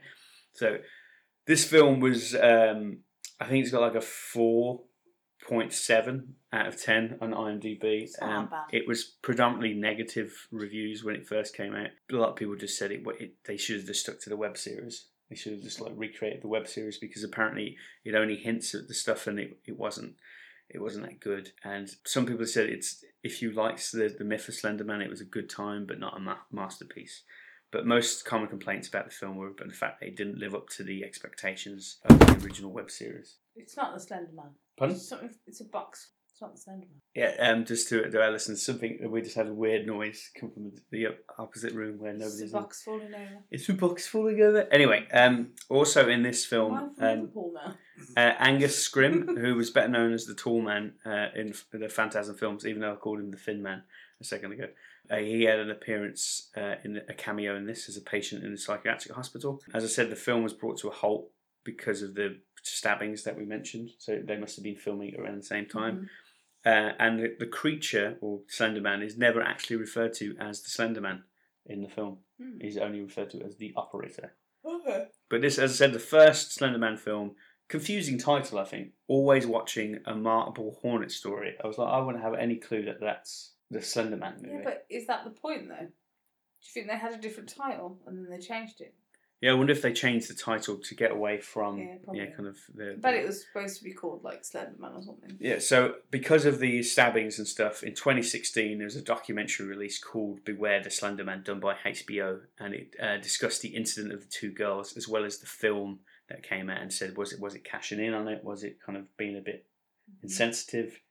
So 0.54 0.80
this 1.46 1.66
film 1.70 2.00
was, 2.00 2.36
um, 2.36 3.04
I 3.40 3.48
think 3.48 3.64
it's 3.64 3.72
got 3.72 3.82
like 3.82 3.96
a 3.96 4.02
four 4.02 4.84
point 5.44 5.74
seven 5.74 6.36
out 6.52 6.68
of 6.68 6.82
ten 6.82 7.18
on 7.22 7.32
IMDb. 7.32 8.08
Um, 8.22 8.50
it 8.72 8.88
was 8.88 9.04
predominantly 9.04 9.74
negative 9.74 10.48
reviews 10.52 11.04
when 11.04 11.16
it 11.16 11.28
first 11.28 11.56
came 11.56 11.76
out. 11.76 11.90
A 12.12 12.16
lot 12.16 12.30
of 12.30 12.36
people 12.36 12.56
just 12.56 12.78
said 12.78 12.92
it, 12.92 13.04
it 13.20 13.34
they 13.46 13.58
should 13.58 13.78
have 13.78 13.86
just 13.86 14.02
stuck 14.02 14.20
to 14.22 14.30
the 14.30 14.38
web 14.38 14.58
series. 14.58 15.06
They 15.30 15.36
should 15.36 15.54
have 15.54 15.62
just 15.62 15.82
like 15.82 15.94
recreated 15.96 16.42
the 16.42 16.48
web 16.48 16.68
series 16.68 16.98
because 16.98 17.24
apparently 17.24 17.78
it 18.06 18.16
only 18.16 18.36
hints 18.36 18.76
at 18.76 18.88
the 18.88 18.94
stuff 18.94 19.28
and 19.28 19.40
it, 19.40 19.58
it 19.66 19.78
wasn't 19.78 20.16
it 20.70 20.82
wasn't 20.82 21.06
that 21.06 21.20
good. 21.20 21.52
And 21.64 21.90
some 22.06 22.26
people 22.26 22.46
said 22.46 22.70
it's 22.70 23.04
if 23.24 23.42
you 23.42 23.52
liked 23.52 23.92
the 23.92 24.14
the 24.16 24.26
myth 24.26 24.48
of 24.48 24.56
Slenderman, 24.56 25.04
it 25.04 25.10
was 25.10 25.22
a 25.22 25.26
good 25.26 25.50
time 25.50 25.86
but 25.86 26.00
not 26.00 26.18
a 26.18 26.20
ma- 26.20 26.38
masterpiece. 26.52 27.24
But 27.74 27.88
most 27.88 28.24
common 28.24 28.48
complaints 28.48 28.88
about 28.88 29.06
the 29.06 29.12
film 29.12 29.36
were 29.36 29.48
about 29.48 29.68
the 29.68 29.74
fact 29.74 30.00
that 30.00 30.06
it 30.06 30.16
didn't 30.16 30.38
live 30.38 30.54
up 30.54 30.70
to 30.78 30.84
the 30.84 31.04
expectations 31.04 31.98
of 32.06 32.20
the 32.20 32.46
original 32.46 32.72
web 32.72 32.92
series. 32.92 33.38
It's 33.56 33.76
not 33.76 33.96
the 33.96 34.00
Slender 34.00 34.30
Man. 34.36 34.52
Pardon? 34.78 34.96
It's, 34.96 35.10
something, 35.10 35.32
it's 35.48 35.60
a 35.60 35.66
box. 35.66 36.12
It's 36.32 36.40
not 36.40 36.54
the 36.54 36.62
Slender 36.62 36.86
Man. 36.86 37.02
Yeah, 37.16 37.50
um, 37.50 37.66
just 37.66 37.90
to, 37.90 38.08
to 38.08 38.22
our 38.22 38.30
listeners, 38.30 38.64
something 38.64 39.00
we 39.10 39.24
just 39.24 39.36
had 39.36 39.48
a 39.48 39.54
weird 39.54 39.88
noise 39.88 40.30
come 40.40 40.52
from 40.52 40.72
the 40.92 41.08
opposite 41.40 41.74
room 41.74 41.98
where 41.98 42.14
nobody. 42.14 42.44
It's 42.44 42.54
nobody's 42.54 42.54
a 42.54 42.58
in. 42.58 42.62
box 42.62 42.84
falling 42.84 43.16
over. 43.16 43.44
It's 43.50 43.70
a 43.70 43.74
box 43.74 44.08
falling 44.08 44.40
over. 44.40 44.68
Anyway, 44.72 45.08
um, 45.12 45.54
also 45.68 46.08
in 46.10 46.22
this 46.22 46.46
film, 46.46 46.94
um, 47.00 47.32
uh, 48.16 48.20
Angus 48.38 48.88
Scrimm, 48.88 49.36
who 49.42 49.56
was 49.56 49.72
better 49.72 49.88
known 49.90 50.14
as 50.14 50.28
the 50.28 50.36
Tall 50.36 50.62
Man 50.62 50.94
uh, 51.08 51.30
in 51.36 51.56
the 51.72 51.90
Phantasm 51.90 52.36
films, 52.38 52.68
even 52.68 52.82
though 52.82 52.94
I 52.94 52.98
called 52.98 53.20
him 53.20 53.32
the 53.32 53.38
Thin 53.38 53.64
Man 53.64 53.82
a 54.22 54.24
second 54.24 54.52
ago. 54.52 54.68
Uh, 55.10 55.18
he 55.18 55.44
had 55.44 55.60
an 55.60 55.70
appearance 55.70 56.50
uh, 56.56 56.76
in 56.84 57.02
a 57.10 57.14
cameo 57.14 57.56
in 57.56 57.66
this 57.66 57.90
as 57.90 57.98
a 57.98 58.02
patient 58.02 58.44
in 58.44 58.54
a 58.54 58.58
psychiatric 58.58 59.14
hospital. 59.14 59.62
As 59.74 59.84
I 59.84 59.88
said, 59.88 60.10
the 60.10 60.16
film 60.16 60.44
was 60.44 60.54
brought 60.54 60.80
to 60.80 60.88
a 60.88 60.94
halt 60.94 61.30
because 61.64 62.02
of 62.02 62.16
the 62.16 62.40
stabbings 62.62 63.24
that 63.24 63.38
we 63.38 63.46
mentioned, 63.46 63.92
so 63.98 64.22
they 64.24 64.38
must 64.38 64.56
have 64.56 64.64
been 64.64 64.78
filming 64.78 65.16
around 65.20 65.38
the 65.38 65.44
same 65.44 65.66
time. 65.66 65.98
Mhm. 65.98 66.10
Uh, 66.66 66.94
and 66.98 67.20
the, 67.20 67.36
the 67.40 67.46
creature, 67.46 68.18
or 68.22 68.40
Slenderman, 68.50 69.04
is 69.04 69.18
never 69.18 69.42
actually 69.42 69.76
referred 69.76 70.14
to 70.14 70.36
as 70.40 70.62
the 70.62 70.70
Slenderman 70.70 71.24
in 71.66 71.82
the 71.82 71.90
film. 71.90 72.20
Hmm. 72.42 72.60
He's 72.62 72.78
only 72.78 73.02
referred 73.02 73.32
to 73.32 73.44
as 73.44 73.58
the 73.58 73.74
operator. 73.76 74.34
Okay. 74.66 75.08
But 75.30 75.42
this, 75.42 75.60
as 75.60 75.72
I 75.72 75.76
said, 75.76 75.94
the 75.94 76.00
first 76.00 76.58
Slenderman 76.58 76.98
film, 76.98 77.36
confusing 77.68 78.18
title, 78.18 78.60
I 78.60 78.64
think. 78.64 78.92
Always 79.08 79.46
watching 79.46 80.00
a 80.06 80.16
Marble 80.16 80.80
Hornet 80.82 81.12
story. 81.12 81.56
I 81.62 81.68
was 81.68 81.78
like, 81.78 81.90
I 81.90 82.00
wouldn't 82.00 82.24
have 82.24 82.34
any 82.34 82.56
clue 82.56 82.86
that 82.86 83.02
that's 83.02 83.53
the 83.74 83.80
Slenderman 83.80 84.42
movie. 84.42 84.56
Yeah, 84.56 84.62
but 84.64 84.86
is 84.90 85.08
that 85.08 85.24
the 85.24 85.32
point 85.32 85.68
though? 85.68 85.76
Do 85.86 86.68
you 86.68 86.72
think 86.74 86.88
they 86.88 86.98
had 86.98 87.14
a 87.14 87.18
different 87.18 87.50
title 87.50 88.00
and 88.08 88.18
then 88.18 88.30
they 88.30 88.40
changed 88.40 88.82
it? 88.82 88.94
Yeah, 89.42 89.52
I 89.52 89.56
wonder 89.56 89.74
if 89.74 89.82
they 89.82 89.92
changed 89.92 90.30
the 90.30 90.36
title 90.36 90.78
to 90.78 90.96
get 90.96 91.12
away 91.12 91.38
from, 91.42 91.78
Yeah, 91.78 91.96
yeah, 92.14 92.26
kind 92.28 92.48
of 92.48 92.58
the. 92.74 92.98
But 92.98 93.16
it 93.16 93.28
was 93.28 93.46
supposed 93.46 93.78
to 93.78 93.84
be 93.84 93.92
called 93.92 94.24
like 94.24 94.44
Slenderman 94.44 94.98
or 94.98 95.02
something. 95.02 95.36
Yeah, 95.38 95.60
so 95.60 95.96
because 96.12 96.46
of 96.46 96.60
the 96.60 96.82
stabbings 96.82 97.40
and 97.40 97.46
stuff, 97.46 97.84
in 97.84 97.94
2016 97.94 98.78
there 98.78 98.86
was 98.86 98.96
a 98.96 99.02
documentary 99.02 99.66
release 99.66 100.02
called 100.02 100.46
Beware 100.46 100.82
the 100.82 100.90
Slenderman 100.90 101.44
done 101.44 101.60
by 101.60 101.76
HBO, 101.86 102.40
and 102.58 102.74
it 102.74 102.96
uh, 103.02 103.18
discussed 103.18 103.62
the 103.62 103.76
incident 103.76 104.14
of 104.14 104.22
the 104.22 104.30
two 104.30 104.50
girls 104.50 104.96
as 104.96 105.10
well 105.10 105.26
as 105.26 105.40
the 105.40 105.46
film 105.46 106.00
that 106.30 106.42
came 106.42 106.70
out 106.70 106.82
and 106.82 106.94
said 106.94 107.18
was 107.18 107.34
it 107.34 107.42
was 107.42 107.54
it 107.54 107.66
cashing 107.66 108.00
in 108.00 108.14
on 108.14 108.30
it, 108.30 108.46
was 108.46 108.64
it 108.64 108.78
kind 108.82 108.98
of 108.98 109.18
being 109.18 109.36
a 109.36 109.42
bit 109.42 109.66
insensitive 110.22 111.02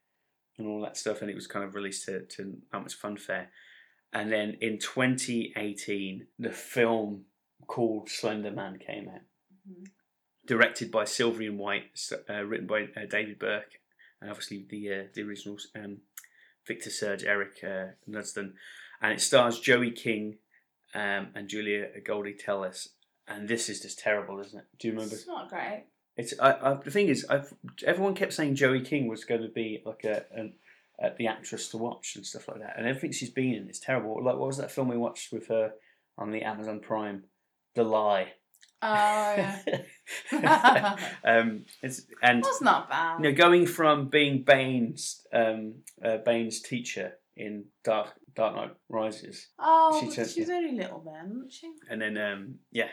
and 0.59 0.67
all 0.67 0.81
that 0.83 0.97
stuff, 0.97 1.23
and 1.23 1.31
it 1.31 1.35
was 1.35 1.47
kind 1.47 1.65
of 1.65 1.75
released 1.75 2.05
to, 2.07 2.25
to 2.27 2.57
not 2.73 2.83
much 2.83 3.01
funfair. 3.01 3.47
And 4.13 4.31
then 4.31 4.57
in 4.61 4.79
2018, 4.79 6.27
the 6.39 6.51
film 6.51 7.25
called 7.67 8.09
Slender 8.11 8.51
Man 8.51 8.79
came 8.79 9.09
out, 9.09 9.23
Mhm. 9.69 9.87
directed 10.47 10.91
by 10.91 11.05
Sylvain 11.05 11.57
White, 11.57 11.99
uh, 12.29 12.43
written 12.45 12.67
by 12.67 12.85
uh, 12.97 13.07
David 13.09 13.39
Birke, 13.39 13.79
and 14.21 14.29
obviously 14.31 14.67
the 14.69 14.93
uh, 14.93 15.05
the 15.15 15.23
original 15.23 15.57
um, 15.75 16.03
Victor 16.67 16.91
Surge, 16.91 17.25
Eric 17.25 17.63
uh, 17.65 17.93
Knudsen, 18.07 18.55
and 19.01 19.13
it 19.13 19.21
stars 19.21 19.61
Joey 19.61 19.91
King 19.93 20.39
um, 20.95 21.29
and 21.35 21.49
Julia 21.49 21.89
Goldie 22.05 22.35
Telles. 22.35 22.89
And 23.29 23.49
this 23.49 23.69
is 23.69 23.81
just 23.81 23.99
terrible, 24.01 24.41
isn't 24.41 24.59
it? 24.59 24.67
Do 24.79 24.89
you 24.89 24.95
remember? 24.95 25.15
It's 25.15 25.27
not 25.27 25.49
great. 25.49 25.87
It's 26.17 26.35
I, 26.39 26.53
I, 26.53 26.75
the 26.75 26.91
thing 26.91 27.09
is, 27.09 27.25
I've, 27.31 27.53
everyone 27.87 28.15
kept 28.15 28.33
saying 28.35 28.55
Joey 28.55 28.81
King 28.83 29.09
was 29.09 29.25
going 29.25 29.43
to 29.43 29.49
be 29.49 29.83
like 29.85 30.05
a, 30.05 30.25
an 30.35 30.55
uh, 31.03 31.11
the 31.19 31.27
actress 31.27 31.69
to 31.71 31.79
watch 31.79 32.17
and 32.17 32.25
stuff 32.27 32.49
like 32.49 32.61
that, 32.61 32.75
and 32.77 32.87
everything 32.87 33.13
she's 33.13 33.31
been 33.31 33.55
in 33.55 33.69
is 33.71 33.81
terrible. 33.81 34.23
Like 34.23 34.37
what 34.37 34.47
was 34.47 34.59
that 34.59 34.71
film 34.71 34.89
we 34.89 34.97
watched 34.99 35.33
with 35.33 35.49
her 35.49 35.73
on 36.19 36.31
the 36.31 36.43
Amazon 36.43 36.81
Prime, 36.81 37.25
The 37.75 37.83
Lie. 37.85 38.33
Oh 38.85 39.35
yeah. 40.33 40.97
um, 41.25 41.65
it's 41.83 42.03
and 42.23 42.43
That's 42.43 42.61
not 42.61 42.91
bad. 42.91 43.19
you 43.19 43.31
know 43.31 43.37
going 43.37 43.67
from 43.67 44.09
being 44.09 44.43
Bane's 44.43 45.25
um, 45.33 45.75
uh, 46.05 46.19
Bane's 46.19 46.61
teacher 46.61 47.13
in 47.37 47.65
Dark 47.85 48.09
Dark 48.35 48.57
Knight 48.57 48.75
Rises, 48.89 49.49
oh, 49.59 49.99
she 50.01 50.15
turned- 50.15 50.31
she's 50.31 50.51
only 50.51 50.73
little 50.77 51.01
then, 51.05 51.31
isn't 51.31 51.53
she? 51.53 51.73
and 51.89 52.03
then 52.03 52.19
um, 52.19 52.55
yeah, 52.73 52.89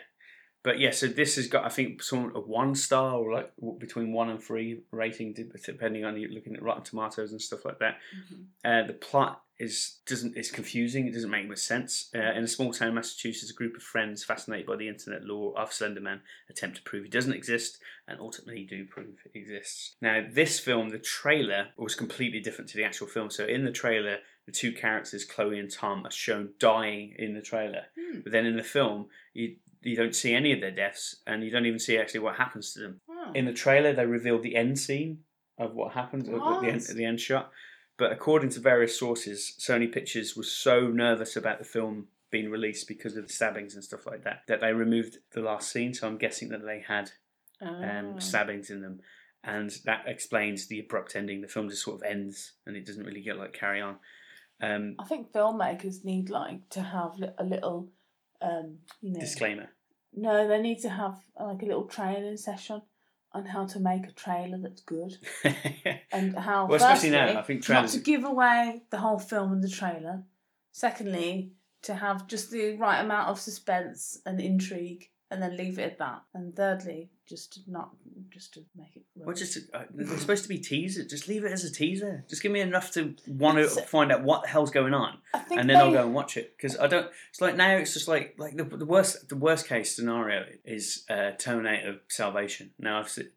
but 0.63 0.79
yeah, 0.79 0.91
so 0.91 1.07
this 1.07 1.35
has 1.37 1.47
got 1.47 1.65
I 1.65 1.69
think 1.69 2.03
some 2.03 2.31
a 2.35 2.39
one 2.39 2.75
star 2.75 3.15
or 3.15 3.33
like 3.33 3.51
between 3.77 4.11
one 4.11 4.29
and 4.29 4.41
three 4.41 4.81
rating, 4.91 5.33
depending 5.65 6.05
on 6.05 6.17
you 6.17 6.27
looking 6.29 6.55
at 6.55 6.63
Rotten 6.63 6.83
Tomatoes 6.83 7.31
and 7.31 7.41
stuff 7.41 7.65
like 7.65 7.79
that. 7.79 7.97
Mhm. 8.15 8.45
Uh, 8.65 8.87
the 8.87 8.93
plot 8.93 9.41
is 9.59 9.99
doesn't 10.05 10.37
is 10.37 10.51
confusing. 10.51 11.07
It 11.07 11.13
doesn't 11.13 11.29
make 11.29 11.47
much 11.47 11.59
sense. 11.59 12.09
Uh, 12.15 12.31
in 12.31 12.43
a 12.43 12.47
small 12.47 12.73
town, 12.73 12.89
in 12.89 12.95
Massachusetts, 12.95 13.51
a 13.51 13.53
group 13.53 13.75
of 13.75 13.83
friends 13.83 14.23
fascinated 14.23 14.65
by 14.65 14.77
the 14.77 14.87
internet 14.87 15.25
lore 15.25 15.57
of 15.59 15.71
Slenderman 15.71 16.21
attempt 16.49 16.77
to 16.77 16.83
prove 16.83 17.03
he 17.03 17.09
doesn't 17.09 17.33
exist, 17.33 17.77
and 18.07 18.19
ultimately 18.19 18.63
do 18.63 18.85
prove 18.85 19.17
he 19.33 19.39
exists. 19.39 19.95
Now, 20.01 20.25
this 20.29 20.59
film, 20.59 20.89
the 20.89 20.97
trailer 20.99 21.69
was 21.77 21.95
completely 21.95 22.39
different 22.39 22.69
to 22.71 22.77
the 22.77 22.85
actual 22.85 23.07
film. 23.07 23.29
So, 23.29 23.45
in 23.45 23.65
the 23.65 23.71
trailer, 23.71 24.19
the 24.45 24.53
two 24.53 24.71
characters, 24.71 25.25
Chloe 25.25 25.59
and 25.59 25.71
Tom, 25.71 26.05
are 26.05 26.11
shown 26.11 26.53
dying 26.57 27.15
in 27.19 27.33
the 27.33 27.41
trailer. 27.41 27.87
Hmm. 27.99 28.21
But 28.21 28.31
then 28.31 28.45
in 28.45 28.55
the 28.55 28.63
film, 28.63 29.07
you 29.33 29.57
you 29.81 29.95
don't 29.95 30.15
see 30.15 30.33
any 30.33 30.51
of 30.53 30.61
their 30.61 30.71
deaths, 30.71 31.15
and 31.25 31.43
you 31.43 31.51
don't 31.51 31.65
even 31.65 31.79
see 31.79 31.97
actually 31.97 32.19
what 32.21 32.35
happens 32.35 32.73
to 32.73 32.79
them. 32.81 33.01
Oh. 33.09 33.31
In 33.33 33.45
the 33.45 33.53
trailer, 33.53 33.93
they 33.93 34.05
revealed 34.05 34.43
the 34.43 34.55
end 34.55 34.77
scene 34.79 35.19
of 35.57 35.73
what 35.73 35.93
happened 35.93 36.27
at 36.27 36.61
the 36.61 36.67
end, 36.69 36.81
the 36.81 37.05
end 37.05 37.19
shot. 37.19 37.51
But 37.97 38.11
according 38.13 38.49
to 38.51 38.59
various 38.61 38.97
sources, 38.97 39.55
Sony 39.59 39.91
Pictures 39.91 40.35
was 40.35 40.51
so 40.51 40.87
nervous 40.87 41.35
about 41.35 41.59
the 41.59 41.65
film 41.65 42.07
being 42.31 42.49
released 42.49 42.87
because 42.87 43.17
of 43.17 43.27
the 43.27 43.33
stabbings 43.33 43.73
and 43.75 43.83
stuff 43.83 44.05
like 44.05 44.23
that 44.23 44.43
that 44.47 44.61
they 44.61 44.71
removed 44.71 45.17
the 45.33 45.41
last 45.41 45.71
scene. 45.71 45.93
So 45.93 46.07
I'm 46.07 46.17
guessing 46.17 46.49
that 46.49 46.63
they 46.65 46.83
had 46.87 47.11
um, 47.61 48.13
Oh. 48.15 48.19
stabbings 48.19 48.69
in 48.69 48.81
them, 48.81 49.01
and 49.43 49.69
that 49.83 50.03
explains 50.07 50.67
the 50.67 50.79
abrupt 50.79 51.15
ending. 51.15 51.41
The 51.41 51.47
film 51.49 51.69
just 51.69 51.83
sort 51.83 51.97
of 51.97 52.03
ends, 52.03 52.53
and 52.65 52.77
it 52.77 52.85
doesn't 52.85 53.05
really 53.05 53.21
get 53.21 53.37
like 53.37 53.51
carry 53.53 53.81
on. 53.81 53.97
Um, 54.61 54.95
I 54.99 55.05
think 55.05 55.31
filmmakers 55.33 56.03
need 56.05 56.29
like 56.29 56.69
to 56.71 56.81
have 56.81 57.13
a 57.37 57.43
little, 57.43 57.89
um, 58.41 58.77
you 59.01 59.13
know. 59.13 59.19
disclaimer. 59.19 59.69
No, 60.13 60.47
they 60.47 60.61
need 60.61 60.79
to 60.79 60.89
have 60.89 61.19
like 61.39 61.61
a 61.61 61.65
little 61.65 61.85
training 61.85 62.37
session 62.37 62.81
on 63.31 63.45
how 63.45 63.65
to 63.65 63.79
make 63.79 64.07
a 64.07 64.11
trailer 64.11 64.57
that's 64.57 64.81
good 64.81 65.17
and 66.11 66.37
how. 66.37 66.65
Well, 66.65 66.75
especially 66.75 67.11
now, 67.11 67.39
I 67.39 67.43
think 67.43 67.63
trailers. 67.63 67.95
not 67.95 67.99
to 67.99 68.11
give 68.11 68.23
away 68.23 68.81
the 68.89 68.97
whole 68.97 69.19
film 69.19 69.53
in 69.53 69.61
the 69.61 69.69
trailer. 69.69 70.23
Secondly, 70.71 71.51
to 71.83 71.95
have 71.95 72.27
just 72.27 72.51
the 72.51 72.75
right 72.77 72.99
amount 72.99 73.29
of 73.29 73.39
suspense 73.39 74.19
and 74.25 74.39
intrigue, 74.39 75.09
and 75.31 75.41
then 75.41 75.55
leave 75.57 75.77
it 75.79 75.83
at 75.83 75.97
that. 75.99 76.23
And 76.33 76.55
thirdly, 76.55 77.09
just 77.27 77.53
to 77.53 77.59
not 77.67 77.91
just 78.29 78.53
to 78.55 78.61
make 78.75 78.95
it. 78.95 79.03
Well, 79.15 79.35
just 79.35 79.57
uh, 79.73 79.83
they're 79.93 80.17
supposed 80.17 80.43
to 80.43 80.49
be 80.49 80.57
teaser. 80.59 81.03
Just 81.03 81.27
leave 81.27 81.43
it 81.43 81.51
as 81.51 81.63
a 81.63 81.71
teaser. 81.71 82.25
Just 82.29 82.41
give 82.41 82.51
me 82.51 82.59
enough 82.61 82.91
to 82.93 83.15
want 83.27 83.57
to 83.57 83.63
It's- 83.65 83.89
find 83.89 84.11
out 84.11 84.23
what 84.23 84.43
the 84.43 84.47
hell's 84.49 84.71
going 84.71 84.93
on, 84.93 85.19
and 85.51 85.69
then 85.69 85.77
I'll 85.77 85.91
go 85.91 86.03
and 86.05 86.13
watch 86.13 86.37
it. 86.37 86.55
Because 86.57 86.77
I 86.77 86.87
don't. 86.87 87.07
It's 87.29 87.41
like 87.41 87.55
now. 87.55 87.75
It's 87.77 87.93
just 87.93 88.07
like 88.07 88.35
like 88.37 88.55
the, 88.57 88.63
the 88.63 88.85
worst. 88.85 89.29
The 89.29 89.35
worst 89.35 89.67
case 89.67 89.95
scenario 89.95 90.45
is 90.65 91.05
uh, 91.09 91.31
Terminator 91.37 91.97
Salvation. 92.07 92.71
Now 92.79 92.99
I've 92.99 93.09
se- 93.09 93.29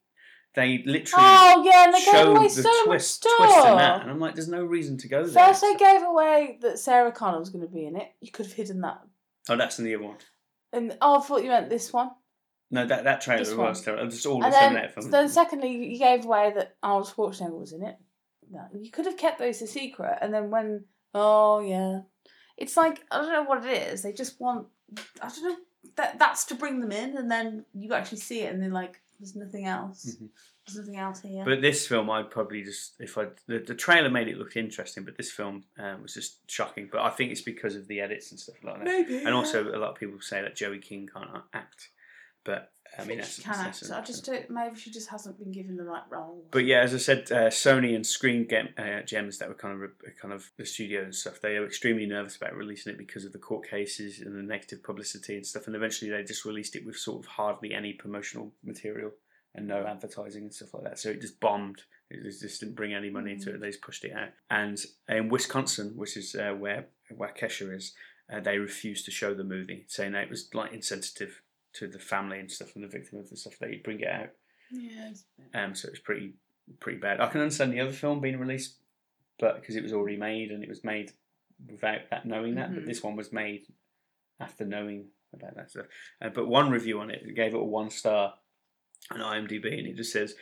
they 0.54 0.82
literally 0.84 1.24
Oh 1.26 1.62
yeah, 1.64 1.84
and 1.86 1.94
they 1.94 2.04
gave 2.04 2.26
away 2.26 2.42
the 2.48 2.50
so 2.62 2.84
twist 2.84 3.24
much 3.38 3.48
twist 3.48 3.66
in 3.66 3.76
that, 3.78 4.02
and 4.02 4.10
I'm 4.10 4.20
like, 4.20 4.34
there's 4.34 4.48
no 4.48 4.62
reason 4.64 4.98
to 4.98 5.08
go 5.08 5.24
there. 5.24 5.46
First, 5.46 5.62
they 5.62 5.74
gave 5.76 6.02
away 6.02 6.58
that 6.60 6.78
Sarah 6.78 7.10
Connor 7.12 7.38
was 7.38 7.48
going 7.48 7.66
to 7.66 7.72
be 7.72 7.86
in 7.86 7.96
it. 7.96 8.08
You 8.20 8.30
could 8.30 8.44
have 8.46 8.54
hidden 8.54 8.80
that. 8.82 9.00
oh, 9.48 9.56
that's 9.56 9.78
in 9.78 9.84
the 9.86 9.94
other 9.94 10.04
one. 10.04 10.16
And 10.72 10.96
oh, 11.00 11.18
I 11.18 11.20
thought 11.22 11.42
you 11.42 11.50
meant 11.50 11.68
this 11.70 11.92
one. 11.92 12.10
No, 12.70 12.86
that 12.86 13.04
that 13.04 13.20
trailer 13.20 13.40
This 13.44 13.50
was 13.54 13.58
one. 13.78 13.84
terrible. 13.84 14.10
Just 14.10 14.26
all 14.26 14.38
the 14.40 14.46
And 14.46 14.54
then, 14.54 14.62
Terminator 14.70 14.92
films. 14.94 15.10
then 15.10 15.28
secondly, 15.28 15.92
you 15.92 15.98
gave 15.98 16.24
away 16.24 16.52
that 16.56 16.76
Arnold 16.82 17.08
Schwarzenegger 17.08 17.58
was 17.60 17.72
in 17.72 17.82
it. 17.84 17.96
No, 18.50 18.62
you 18.78 18.90
could 18.90 19.06
have 19.06 19.16
kept 19.18 19.38
those 19.38 19.60
a 19.62 19.66
secret. 19.66 20.18
And 20.22 20.32
then 20.32 20.50
when, 20.50 20.84
oh 21.14 21.60
yeah, 21.60 22.00
it's 22.56 22.76
like 22.76 23.00
I 23.10 23.18
don't 23.20 23.32
know 23.32 23.42
what 23.44 23.64
it 23.66 23.92
is. 23.92 24.02
They 24.02 24.12
just 24.12 24.40
want, 24.40 24.68
I 25.20 25.28
don't 25.28 25.44
know. 25.44 25.56
That 25.96 26.18
that's 26.18 26.44
to 26.46 26.54
bring 26.54 26.80
them 26.80 26.92
in, 26.92 27.16
and 27.18 27.30
then 27.30 27.66
you 27.74 27.92
actually 27.92 28.18
see 28.18 28.40
it, 28.42 28.52
and 28.54 28.62
they're 28.62 28.70
like, 28.70 29.00
"There's 29.18 29.36
nothing 29.36 29.66
else. 29.66 30.16
Mhm. 30.18 30.28
There's 30.66 30.78
nothing 30.78 30.96
else 30.96 31.20
here." 31.20 31.44
But 31.44 31.60
this 31.60 31.86
film, 31.86 32.08
I'd 32.10 32.30
probably 32.30 32.62
just 32.62 32.94
if 33.00 33.18
I 33.18 33.26
the, 33.46 33.58
the 33.58 33.74
trailer 33.74 34.10
made 34.10 34.28
it 34.28 34.38
look 34.38 34.56
interesting, 34.56 35.04
but 35.04 35.16
this 35.16 35.30
film 35.30 35.64
um, 35.78 36.02
was 36.02 36.14
just 36.14 36.38
shocking. 36.50 36.88
But 36.90 37.02
I 37.02 37.10
think 37.10 37.32
it's 37.32 37.42
because 37.42 37.74
of 37.76 37.88
the 37.88 38.00
edits 38.00 38.30
and 38.30 38.38
stuff 38.40 38.56
like 38.62 38.76
that. 38.78 38.84
Maybe. 38.84 39.18
And 39.18 39.30
also, 39.30 39.64
a 39.68 39.78
lot 39.78 39.90
of 39.90 39.96
people 39.96 40.20
say 40.20 40.40
that 40.42 40.54
Joey 40.56 40.78
King 40.78 41.08
can't 41.12 41.30
act, 41.52 41.90
but 42.44 42.70
I, 42.98 43.02
I 43.02 43.04
mean 43.04 43.08
think 43.08 43.20
that's, 43.22 43.34
she 43.36 43.42
can 43.42 43.52
that's- 43.52 43.66
act. 43.66 43.80
that's- 43.80 44.02
I 44.02 44.04
just 44.04 44.24
don't. 44.26 44.50
Maybe 44.50 44.76
she 44.76 44.90
just 44.90 45.08
hasn't 45.08 45.38
been 45.38 45.50
given 45.50 45.76
the 45.76 45.84
right 45.84 46.02
role. 46.10 46.44
But 46.50 46.64
yeah, 46.64 46.80
as 46.80 46.94
I 46.94 46.98
said, 46.98 47.32
uh, 47.32 47.48
Sony 47.48 47.94
and 47.96 48.06
Screen 48.06 48.46
Gem, 48.48 48.68
uh, 48.76 49.00
Gems 49.02 49.38
that 49.38 49.48
were 49.48 49.54
kind 49.54 49.74
of 49.74 49.80
re- 49.80 50.12
kind 50.20 50.32
of 50.34 50.50
the 50.58 50.66
studio 50.66 51.02
and 51.02 51.14
stuff. 51.14 51.40
They 51.40 51.58
were 51.58 51.66
extremely 51.66 52.06
nervous 52.06 52.36
about 52.36 52.54
releasing 52.54 52.92
it 52.92 52.98
because 52.98 53.24
of 53.24 53.32
the 53.32 53.38
court 53.38 53.66
cases 53.68 54.20
and 54.20 54.36
the 54.36 54.42
negative 54.42 54.82
publicity 54.82 55.36
and 55.36 55.46
stuff. 55.46 55.66
And 55.66 55.74
eventually, 55.74 56.10
they 56.10 56.22
just 56.22 56.44
released 56.44 56.76
it 56.76 56.84
with 56.84 56.96
sort 56.96 57.24
of 57.24 57.26
hardly 57.32 57.72
any 57.74 57.94
promotional 57.94 58.52
material 58.62 59.12
and 59.54 59.66
no 59.66 59.86
advertising 59.86 60.44
and 60.44 60.54
stuff 60.54 60.72
like 60.74 60.84
that. 60.84 60.98
So 60.98 61.10
it 61.10 61.20
just 61.20 61.38
bombed. 61.40 61.82
It 62.10 62.22
just- 62.24 62.60
didn't 62.60 62.74
bring 62.74 62.94
any 62.94 63.10
money 63.10 63.36
to 63.36 63.54
it. 63.54 63.60
They 63.60 63.68
just 63.68 63.82
pushed 63.82 64.04
it 64.04 64.12
out. 64.12 64.30
And 64.50 64.78
in 65.08 65.28
Wisconsin, 65.28 65.96
which 65.96 66.16
is 66.16 66.34
uh, 66.34 66.52
where 66.54 66.86
where 67.14 67.30
Waukesha 67.30 67.74
is, 67.74 67.94
uh, 68.32 68.40
they 68.40 68.58
refused 68.58 69.04
to 69.06 69.10
show 69.10 69.34
the 69.34 69.44
movie, 69.44 69.84
saying 69.88 70.12
that 70.12 70.24
it 70.24 70.30
was 70.30 70.48
like 70.54 70.72
insensitive 70.72 71.42
to 71.74 71.86
the 71.86 71.98
family 71.98 72.38
and 72.38 72.50
stuff 72.50 72.74
and 72.74 72.84
the 72.84 72.88
victim 72.88 73.18
of 73.18 73.28
the 73.30 73.36
stuff. 73.36 73.58
They 73.58 73.76
bring 73.82 74.00
it 74.00 74.08
out. 74.08 74.30
yeah, 74.70 75.10
it's- 75.10 75.24
Um, 75.54 75.74
so 75.74 75.88
it 75.88 75.92
was 75.92 76.00
pretty 76.00 76.34
pretty 76.80 76.98
bad. 76.98 77.20
I 77.20 77.28
can 77.28 77.40
understand 77.40 77.72
the 77.72 77.80
other 77.80 77.92
film 77.92 78.20
being 78.20 78.38
released, 78.38 78.76
but 79.38 79.60
because 79.60 79.76
it 79.76 79.82
was 79.82 79.92
already 79.92 80.16
made 80.16 80.50
and 80.50 80.62
it 80.62 80.68
was 80.68 80.84
made 80.84 81.12
without 81.70 82.08
that 82.10 82.24
knowing 82.24 82.54
that. 82.54 82.72
But 82.74 82.84
Mhm. 82.84 82.86
this 82.86 83.02
one 83.02 83.16
was 83.16 83.32
made 83.32 83.66
after 84.40 84.64
knowing 84.64 85.10
about 85.32 85.54
that 85.56 85.70
stuff. 85.70 85.86
Uh, 86.20 86.28
but 86.30 86.46
one 86.46 86.70
review 86.70 87.00
on 87.00 87.10
it 87.10 87.34
gave 87.34 87.54
it 87.54 87.60
a 87.60 87.64
one 87.64 87.90
star 87.90 88.38
on 89.14 89.20
IMDb, 89.20 89.78
and 89.78 89.86
it 89.86 89.96
just 89.96 90.12
says, 90.12 90.34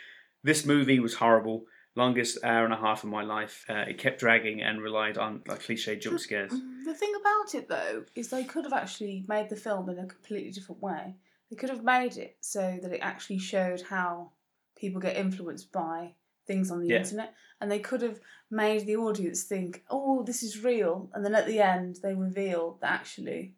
"This 0.43 0.65
movie 0.65 1.01
was 1.01 1.15
horrible." 1.15 1.67
Longest 1.97 2.39
hour 2.45 2.65
and 2.65 2.73
a 2.73 2.77
half 2.77 3.03
of 3.03 3.11
my 3.11 3.23
life. 3.25 3.65
Uh, 3.69 3.85
it 3.89 3.99
kept 3.99 4.21
dragging 4.21 4.63
and 4.63 4.81
relied 4.81 5.19
on 5.19 5.43
like 5.49 5.61
cliche 5.63 5.97
jump 5.97 6.21
scares. 6.21 6.53
The 6.85 6.95
thing 6.95 7.13
about 7.21 7.55
it 7.55 7.69
though 7.69 8.05
is 8.15 8.29
they 8.31 8.45
could 8.45 8.65
have 8.65 8.73
actually 8.73 9.25
made 9.27 9.49
the 9.49 9.57
film 9.57 9.91
in 9.91 9.99
a 9.99 10.07
completely 10.07 10.53
different 10.53 10.81
way. 10.81 11.17
They 11.51 11.57
could 11.57 11.69
have 11.69 11.83
made 11.83 12.17
it 12.17 12.37
so 12.41 12.79
that 12.81 12.93
it 12.93 13.01
actually 13.03 13.39
showed 13.39 13.81
how 13.83 14.31
people 14.77 15.01
get 15.01 15.17
influenced 15.17 15.73
by 15.73 16.15
things 16.47 16.71
on 16.71 16.81
the 16.81 16.89
Yeah. 16.89 16.99
internet, 16.99 17.35
and 17.61 17.69
they 17.71 17.81
could 17.81 18.03
have 18.03 18.21
made 18.51 18.87
the 18.87 18.97
audience 18.97 19.43
think, 19.43 19.85
"Oh, 19.91 20.23
this 20.23 20.45
is 20.45 20.63
real," 20.63 21.11
and 21.13 21.25
then 21.25 21.35
at 21.35 21.47
the 21.47 21.61
end 21.61 21.97
they 22.03 22.15
reveal 22.15 22.79
that 22.81 22.93
actually 22.93 23.57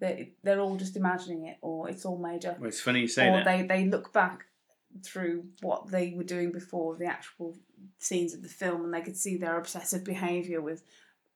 they 0.00 0.32
they're 0.42 0.60
all 0.60 0.76
just 0.76 0.96
imagining 0.96 1.46
it, 1.46 1.58
or 1.62 1.88
it's 1.88 2.04
all 2.04 2.18
made 2.18 2.44
up, 2.46 2.58
Well, 2.58 2.68
it's 2.68 2.80
funny 2.80 3.00
you 3.00 3.08
say 3.08 3.28
or 3.28 3.36
that. 3.36 3.44
they 3.44 3.62
they 3.62 3.84
look 3.86 4.12
back 4.12 4.46
through 5.04 5.44
what 5.60 5.90
they 5.90 6.12
were 6.16 6.24
doing 6.24 6.50
before 6.50 6.96
the 6.96 7.06
actual 7.06 7.56
scenes 7.98 8.34
of 8.34 8.42
the 8.42 8.48
film, 8.48 8.84
and 8.84 8.92
they 8.92 9.02
could 9.02 9.16
see 9.16 9.36
their 9.36 9.56
obsessive 9.58 10.04
behaviour 10.04 10.60
with 10.60 10.82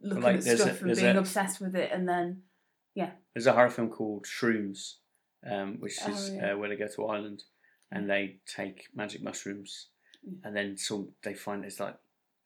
looking 0.00 0.22
like, 0.24 0.36
at 0.38 0.44
there's 0.44 0.60
a- 0.60 0.64
stuff 0.64 0.82
and 0.82 0.96
being 0.96 1.16
a- 1.16 1.20
obsessed 1.20 1.60
with 1.60 1.76
it, 1.76 1.90
and 1.92 2.08
then 2.08 2.42
yeah. 2.94 3.12
There's 3.34 3.46
a 3.46 3.52
horror 3.52 3.70
film 3.70 3.90
called 3.90 4.24
Shrooms, 4.26 4.94
um, 5.48 5.76
which 5.80 5.98
Oh, 6.06 6.10
is 6.12 6.30
yeah. 6.30 6.52
uh, 6.52 6.56
where 6.58 6.68
they 6.68 6.76
go 6.76 6.88
to 6.88 7.06
Ireland 7.06 7.44
and 7.90 8.08
they 8.10 8.40
take 8.46 8.88
magic 8.94 9.22
mushrooms, 9.22 9.88
Mm. 10.26 10.38
and 10.44 10.56
then 10.56 10.76
some 10.76 11.12
they 11.22 11.34
find 11.34 11.64
it's 11.64 11.78
like 11.80 11.96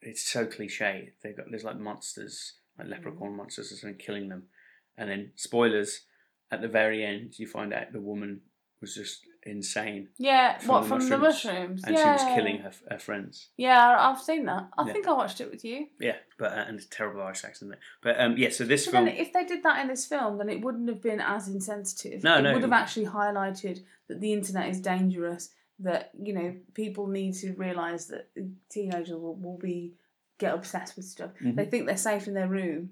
it's 0.02 0.22
so 0.22 0.46
cliche. 0.46 1.12
They 1.22 1.32
got 1.32 1.46
there's 1.50 1.64
like 1.64 1.78
monsters, 1.78 2.54
like 2.78 2.88
Mm. 2.88 2.90
leprechaun 2.90 3.36
monsters 3.36 3.72
or 3.72 3.76
something, 3.76 3.98
killing 3.98 4.28
them, 4.28 4.48
and 4.96 5.08
then 5.10 5.32
spoilers 5.36 6.02
at 6.50 6.60
the 6.60 6.68
very 6.68 7.04
end 7.04 7.38
you 7.38 7.46
find 7.46 7.72
out 7.72 7.92
the 7.92 8.00
woman 8.00 8.40
was 8.80 8.94
just 8.94 9.22
insane, 9.44 10.08
Yeah, 10.18 10.58
From 10.58 10.68
what 10.68 10.80
the 10.82 10.88
from 10.88 11.08
the 11.08 11.18
mushrooms. 11.18 11.82
mushrooms? 11.82 11.84
and 11.84 11.96
yeah. 11.96 12.16
she 12.16 12.24
was 12.24 12.34
killing 12.36 12.58
her, 12.58 12.72
her 12.90 12.98
friends. 12.98 13.48
Yeah, 13.56 13.96
I've 13.98 14.20
seen 14.20 14.44
that. 14.46 14.68
I 14.76 14.86
Yeah. 14.86 14.92
think 14.92 15.08
I 15.08 15.12
watched 15.14 15.40
it 15.40 15.50
with 15.50 15.64
you. 15.64 15.86
Yeah, 15.98 16.16
but 16.38 16.52
uh, 16.52 16.64
and 16.68 16.76
it's 16.76 16.86
a 16.86 16.90
terrible 16.90 17.22
Irish 17.22 17.44
accent 17.44 17.70
there. 17.72 17.80
But 18.02 18.20
um, 18.20 18.36
yeah, 18.36 18.50
so 18.50 18.64
this 18.64 18.84
But 18.86 18.92
film. 18.92 19.04
then, 19.06 19.16
if 19.16 19.32
they 19.32 19.44
did 19.44 19.62
that 19.64 19.80
in 19.80 19.88
this 19.88 20.06
film, 20.06 20.38
then 20.38 20.48
it 20.48 20.60
wouldn't 20.60 20.88
have 20.88 21.00
been 21.02 21.20
as 21.20 21.48
insensitive. 21.48 22.22
No, 22.22 22.38
it 22.38 22.42
no, 22.42 22.52
would 22.52 22.62
have 22.62 22.72
actually 22.72 23.06
highlighted 23.06 23.80
that 24.08 24.20
the 24.20 24.32
internet 24.32 24.68
is 24.68 24.80
dangerous. 24.80 25.50
That 25.80 26.10
you 26.20 26.34
know, 26.34 26.54
people 26.74 27.06
need 27.06 27.34
to 27.36 27.52
realise 27.54 28.06
that 28.06 28.28
teenagers 28.68 29.10
will, 29.10 29.36
will 29.36 29.58
be 29.58 29.94
get 30.38 30.54
obsessed 30.54 30.94
with 30.96 31.04
stuff. 31.04 31.30
Mhm. 31.42 31.56
They 31.56 31.64
think 31.64 31.86
they're 31.86 31.96
safe 31.96 32.26
in 32.28 32.34
their 32.34 32.48
room, 32.48 32.90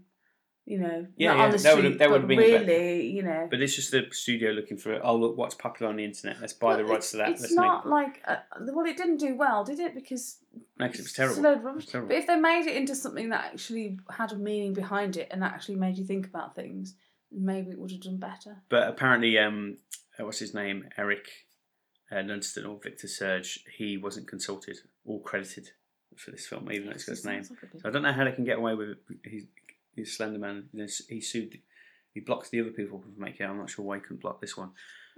you 0.66 0.78
know, 0.78 1.06
Yeah, 1.16 1.28
not 1.28 1.36
yeah, 1.38 1.44
on 1.44 1.50
the 1.52 1.58
that 1.58 1.76
street. 1.76 1.98
that 1.98 2.10
would've 2.10 2.26
been 2.28 2.38
a 2.40 2.42
better- 2.42 2.64
really, 2.66 3.06
you 3.10 3.22
know. 3.22 3.46
But 3.48 3.62
it's 3.62 3.76
just 3.76 3.92
the 3.92 4.06
studio 4.10 4.50
looking 4.50 4.76
for 4.76 5.00
oh 5.02 5.16
look 5.16 5.36
what's 5.36 5.54
popular 5.54 5.88
on 5.90 5.96
the 5.96 6.04
internet. 6.04 6.40
Let's 6.40 6.52
buy 6.52 6.76
the 6.76 6.84
rights 6.84 7.12
to 7.12 7.18
that. 7.18 7.30
It's 7.30 7.42
Let's 7.42 7.54
not 7.54 7.88
like 7.88 8.20
uh, 8.26 8.36
well, 8.60 8.84
it 8.84 8.96
didn't 8.96 9.18
do 9.18 9.36
well, 9.36 9.64
did 9.64 9.78
it? 9.78 9.94
Because 9.94 10.38
make. 10.76 10.94
It 10.94 10.98
was 10.98 11.12
terrible. 11.12 11.36
it's 11.36 11.38
a 11.38 11.48
load 11.48 11.58
of 11.58 11.66
It 11.66 11.74
was 11.76 11.86
terrible. 11.86 12.08
But 12.08 12.18
if 12.18 12.26
they 12.26 12.36
made 12.36 12.66
it 12.66 12.76
into 12.76 12.94
something 12.96 13.28
that 13.28 13.44
actually 13.52 13.98
had 14.10 14.32
a 14.32 14.36
meaning 14.36 14.74
behind 14.74 15.16
it 15.16 15.28
and 15.30 15.44
actually 15.44 15.76
made 15.76 15.96
you 15.96 16.04
think 16.04 16.26
about 16.26 16.56
things, 16.56 16.94
maybe 17.30 17.70
it 17.70 17.78
would 17.78 17.92
have 17.92 18.02
done 18.02 18.18
better. 18.18 18.62
But 18.68 18.88
apparently, 18.88 19.38
um, 19.38 19.78
uh, 20.18 20.24
what's 20.24 20.40
his 20.40 20.52
name? 20.52 20.88
Eric 20.98 21.28
uh, 22.10 22.22
or 22.66 22.80
Victor 22.82 23.08
Surge. 23.08 23.60
He 23.76 23.96
wasn't 23.96 24.28
consulted 24.28 24.78
or 25.04 25.20
credited 25.22 25.70
for 26.16 26.30
this 26.30 26.46
film, 26.46 26.70
even 26.72 26.86
though 26.86 26.92
it's 26.92 27.04
got 27.04 27.12
his 27.12 27.24
name. 27.24 27.42
Like 27.48 27.82
So 27.82 27.88
I 27.88 27.90
don't 27.90 28.02
know 28.02 28.12
how 28.12 28.24
they 28.24 28.32
can 28.32 28.44
get 28.44 28.58
away 28.58 28.74
with 28.74 28.90
it. 28.90 28.98
He's, 29.24 29.44
he's 29.96 30.16
Slender 30.16 30.38
Man. 30.38 30.68
He 31.08 31.20
sued. 31.20 31.58
He 32.12 32.20
blocked 32.20 32.50
the 32.50 32.60
other 32.60 32.70
people 32.70 33.00
from 33.00 33.14
making 33.18 33.44
it. 33.44 33.48
I'm 33.50 33.58
not 33.58 33.70
sure 33.70 33.84
why 33.84 33.96
he 33.96 34.00
couldn't 34.00 34.22
block 34.22 34.40
this 34.40 34.56
one. 34.56 34.70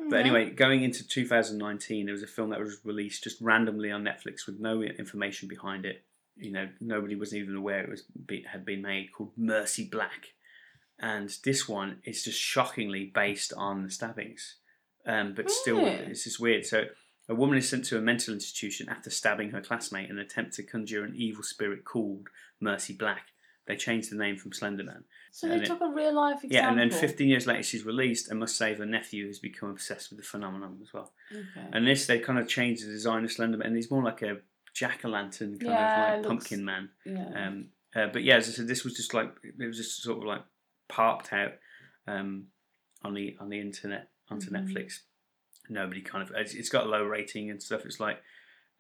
But 0.09 0.21
anyway, 0.21 0.51
going 0.51 0.85
into 0.85 1.07
2019, 1.07 2.07
there 2.07 2.13
was 2.13 2.23
a 2.23 2.29
film 2.29 2.51
that 2.51 2.61
was 2.61 2.79
released 2.85 3.25
just 3.25 3.41
randomly 3.41 3.91
on 3.91 4.05
Netflix 4.05 4.47
with 4.47 4.61
no 4.61 4.81
information 4.83 5.49
behind 5.49 5.85
it. 5.85 6.05
You 6.37 6.53
know, 6.53 6.69
nobody 6.81 7.17
was 7.17 7.35
even 7.35 7.57
aware 7.57 7.83
it 7.83 7.91
was 7.91 8.03
be, 8.03 8.45
had 8.51 8.65
been 8.65 8.81
made 8.81 9.13
called 9.13 9.33
Mercy 9.37 9.89
Black, 9.91 10.35
and 11.01 11.37
this 11.45 11.69
one 11.69 12.01
is 12.05 12.23
just 12.23 12.39
shockingly 12.39 13.11
based 13.13 13.53
on 13.57 13.83
the 13.83 13.91
stabbings, 13.91 14.57
um, 15.05 15.35
but 15.35 15.51
still 15.51 15.85
it's 15.85 16.25
just 16.25 16.41
weird. 16.41 16.65
So. 16.65 16.87
A 17.31 17.35
woman 17.35 17.59
is 17.59 17.69
sent 17.69 17.85
to 17.85 17.99
a 17.99 18.01
mental 18.01 18.33
institution 18.33 18.89
after 18.89 19.11
stabbing 19.11 19.51
her 19.51 19.61
classmate 19.61 20.09
in 20.09 20.19
an 20.19 20.25
attempt 20.25 20.55
to 20.55 20.63
conjure 20.63 21.05
an 21.05 21.13
evil 21.15 21.43
spirit 21.43 21.85
called 21.85 22.29
Mercy 22.59 22.95
Black. 22.95 23.27
They 23.69 23.77
changed 23.77 24.11
the 24.11 24.17
name 24.17 24.37
from 24.37 24.51
Slenderman. 24.51 25.05
So 25.31 25.47
they 25.47 25.55
and 25.55 25.63
it- 25.63 25.67
took 25.67 25.81
a 25.83 25.89
real 25.89 26.15
life 26.15 26.43
example. 26.43 26.57
Yeah, 26.57 26.71
and 26.71 26.79
then 26.79 26.91
15 26.91 27.29
years 27.29 27.47
later, 27.47 27.63
she's 27.63 27.85
released 27.85 28.31
and 28.31 28.41
must 28.41 28.57
save 28.57 28.79
her 28.79 28.87
nephew 28.87 29.27
who's 29.27 29.39
become 29.39 29.69
obsessed 29.71 30.11
with 30.11 30.19
the 30.19 30.25
phenomenon 30.25 30.79
as 30.83 30.93
well. 30.93 31.13
Okay. 31.31 31.69
And 31.73 31.87
this, 31.87 32.07
they 32.07 32.19
kind 32.19 32.39
of 32.39 32.49
changed 32.49 32.83
the 32.85 32.91
design 32.91 33.25
of 33.25 33.31
Slenderman, 33.31 33.67
and 33.67 33.77
he's 33.77 33.91
more 33.91 34.03
like 34.03 34.23
a 34.23 34.39
jack 34.75 35.05
o' 35.05 35.09
lantern 35.09 35.59
kind 35.59 35.71
Yeah, 35.73 36.15
of 36.15 36.25
like 36.25 36.31
looks- 36.31 36.49
pumpkin 36.49 36.65
man. 36.65 36.89
yeah. 37.05 37.47
Um, 37.47 37.69
uh, 37.95 38.07
but 38.13 38.23
yeah, 38.25 38.37
as 38.37 38.49
I 38.49 38.53
said, 38.53 38.69
this 38.69 38.85
was 38.85 38.95
just 38.95 39.13
like 39.15 39.31
it 39.43 39.67
was 39.67 39.77
just 39.77 40.03
sort 40.03 40.19
of 40.19 40.25
like 40.25 40.43
parked 40.89 41.33
out 41.33 41.53
um, 42.07 42.47
on 43.05 43.13
the 43.15 43.37
on 43.39 43.49
the 43.51 43.61
internet 43.61 44.09
onto 44.31 44.51
Mhm. 44.51 44.73
Netflix. 44.73 45.01
Nobody 45.69 46.01
kind 46.01 46.23
of 46.23 46.35
it's, 46.37 46.55
it's 46.55 46.69
got 46.71 46.87
a 46.87 46.89
low 46.89 47.05
rating 47.05 47.51
and 47.51 47.63
stuff. 47.63 47.85
It's 47.85 48.01
like 48.01 48.19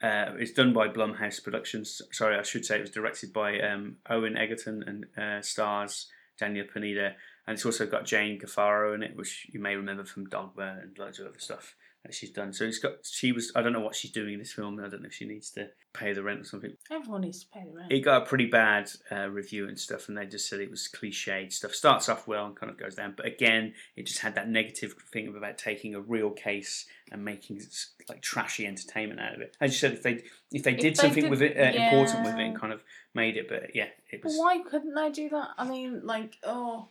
uh, 0.02 0.32
it's 0.38 0.52
done 0.52 0.72
by 0.72 0.88
Blumhouse 0.88 1.42
Productions. 1.42 2.00
Sorry, 2.12 2.36
I 2.36 2.42
should 2.42 2.64
say 2.64 2.78
it 2.78 2.82
was 2.82 2.90
directed 2.90 3.32
by 3.32 3.60
um, 3.60 3.96
Owen 4.08 4.36
Egerton 4.36 4.84
and 4.86 5.06
uh, 5.16 5.42
stars 5.42 6.06
Daniel 6.38 6.66
Pineda, 6.72 7.14
and 7.46 7.54
it's 7.54 7.66
also 7.66 7.86
got 7.86 8.04
Jane 8.04 8.38
Gaffaro 8.38 8.94
in 8.94 9.02
it, 9.02 9.16
which 9.16 9.48
you 9.52 9.60
may 9.60 9.74
remember 9.74 10.04
from 10.04 10.26
Dogma 10.26 10.78
and 10.82 10.96
loads 10.98 11.18
of 11.18 11.26
other 11.26 11.38
stuff 11.38 11.74
that 12.08 12.14
she's 12.14 12.30
done. 12.30 12.52
So 12.52 12.64
it's 12.64 12.78
got 12.78 12.92
she 13.04 13.30
was 13.32 13.52
I 13.54 13.62
don't 13.62 13.72
know 13.72 13.80
what 13.80 13.94
she's 13.94 14.10
doing 14.10 14.32
in 14.32 14.38
this 14.40 14.52
film. 14.52 14.78
I 14.80 14.88
don't 14.88 15.02
know 15.02 15.06
if 15.08 15.14
she 15.14 15.26
needs 15.26 15.50
to 15.52 15.68
pay 15.94 16.12
the 16.12 16.22
rent 16.22 16.40
or 16.40 16.44
something. 16.44 16.72
Everyone 16.90 17.20
needs 17.22 17.44
to 17.44 17.50
pay 17.50 17.64
the 17.64 17.76
rent. 17.76 17.92
It 17.92 18.00
got 18.00 18.22
a 18.22 18.26
pretty 18.26 18.46
bad 18.46 18.90
uh, 19.12 19.28
review 19.28 19.68
and 19.68 19.78
stuff, 19.78 20.08
and 20.08 20.16
they 20.18 20.26
just 20.26 20.48
said 20.48 20.60
it 20.60 20.70
was 20.70 20.88
cliched 20.92 21.52
stuff. 21.52 21.74
Starts 21.74 22.08
off 22.08 22.26
well 22.26 22.46
and 22.46 22.56
kind 22.56 22.70
of 22.70 22.78
goes 22.78 22.94
down, 22.94 23.14
but 23.16 23.26
again, 23.26 23.74
it 23.96 24.06
just 24.06 24.20
had 24.20 24.34
that 24.34 24.48
negative 24.48 24.94
thing 25.12 25.28
about 25.36 25.58
taking 25.58 25.94
a 25.94 26.00
real 26.00 26.30
case 26.30 26.86
and 27.12 27.24
making 27.24 27.60
like 28.08 28.20
trashy 28.22 28.66
entertainment 28.66 29.20
out 29.20 29.34
of 29.34 29.40
it. 29.40 29.56
As 29.60 29.72
you 29.72 29.78
said, 29.78 29.92
if 29.92 30.02
they 30.02 30.22
if 30.50 30.62
they 30.62 30.72
If 30.72 30.80
did 30.80 30.96
they 30.96 31.02
something 31.02 31.22
did- 31.24 31.30
with 31.30 31.42
it, 31.42 31.56
uh, 31.56 31.78
important 31.82 32.24
with 32.24 32.34
it, 32.34 32.40
and 32.40 32.58
kind 32.60 32.72
of 32.72 32.82
made 33.14 33.36
it, 33.36 33.48
but 33.48 33.74
yeah, 33.74 33.88
it 34.10 34.22
But 34.22 34.28
was. 34.28 34.38
why 34.38 34.58
couldn't 34.68 34.94
they 34.94 35.10
do 35.10 35.28
that? 35.30 35.48
I 35.58 35.68
mean, 35.68 36.00
like, 36.04 36.36
oh, 36.42 36.88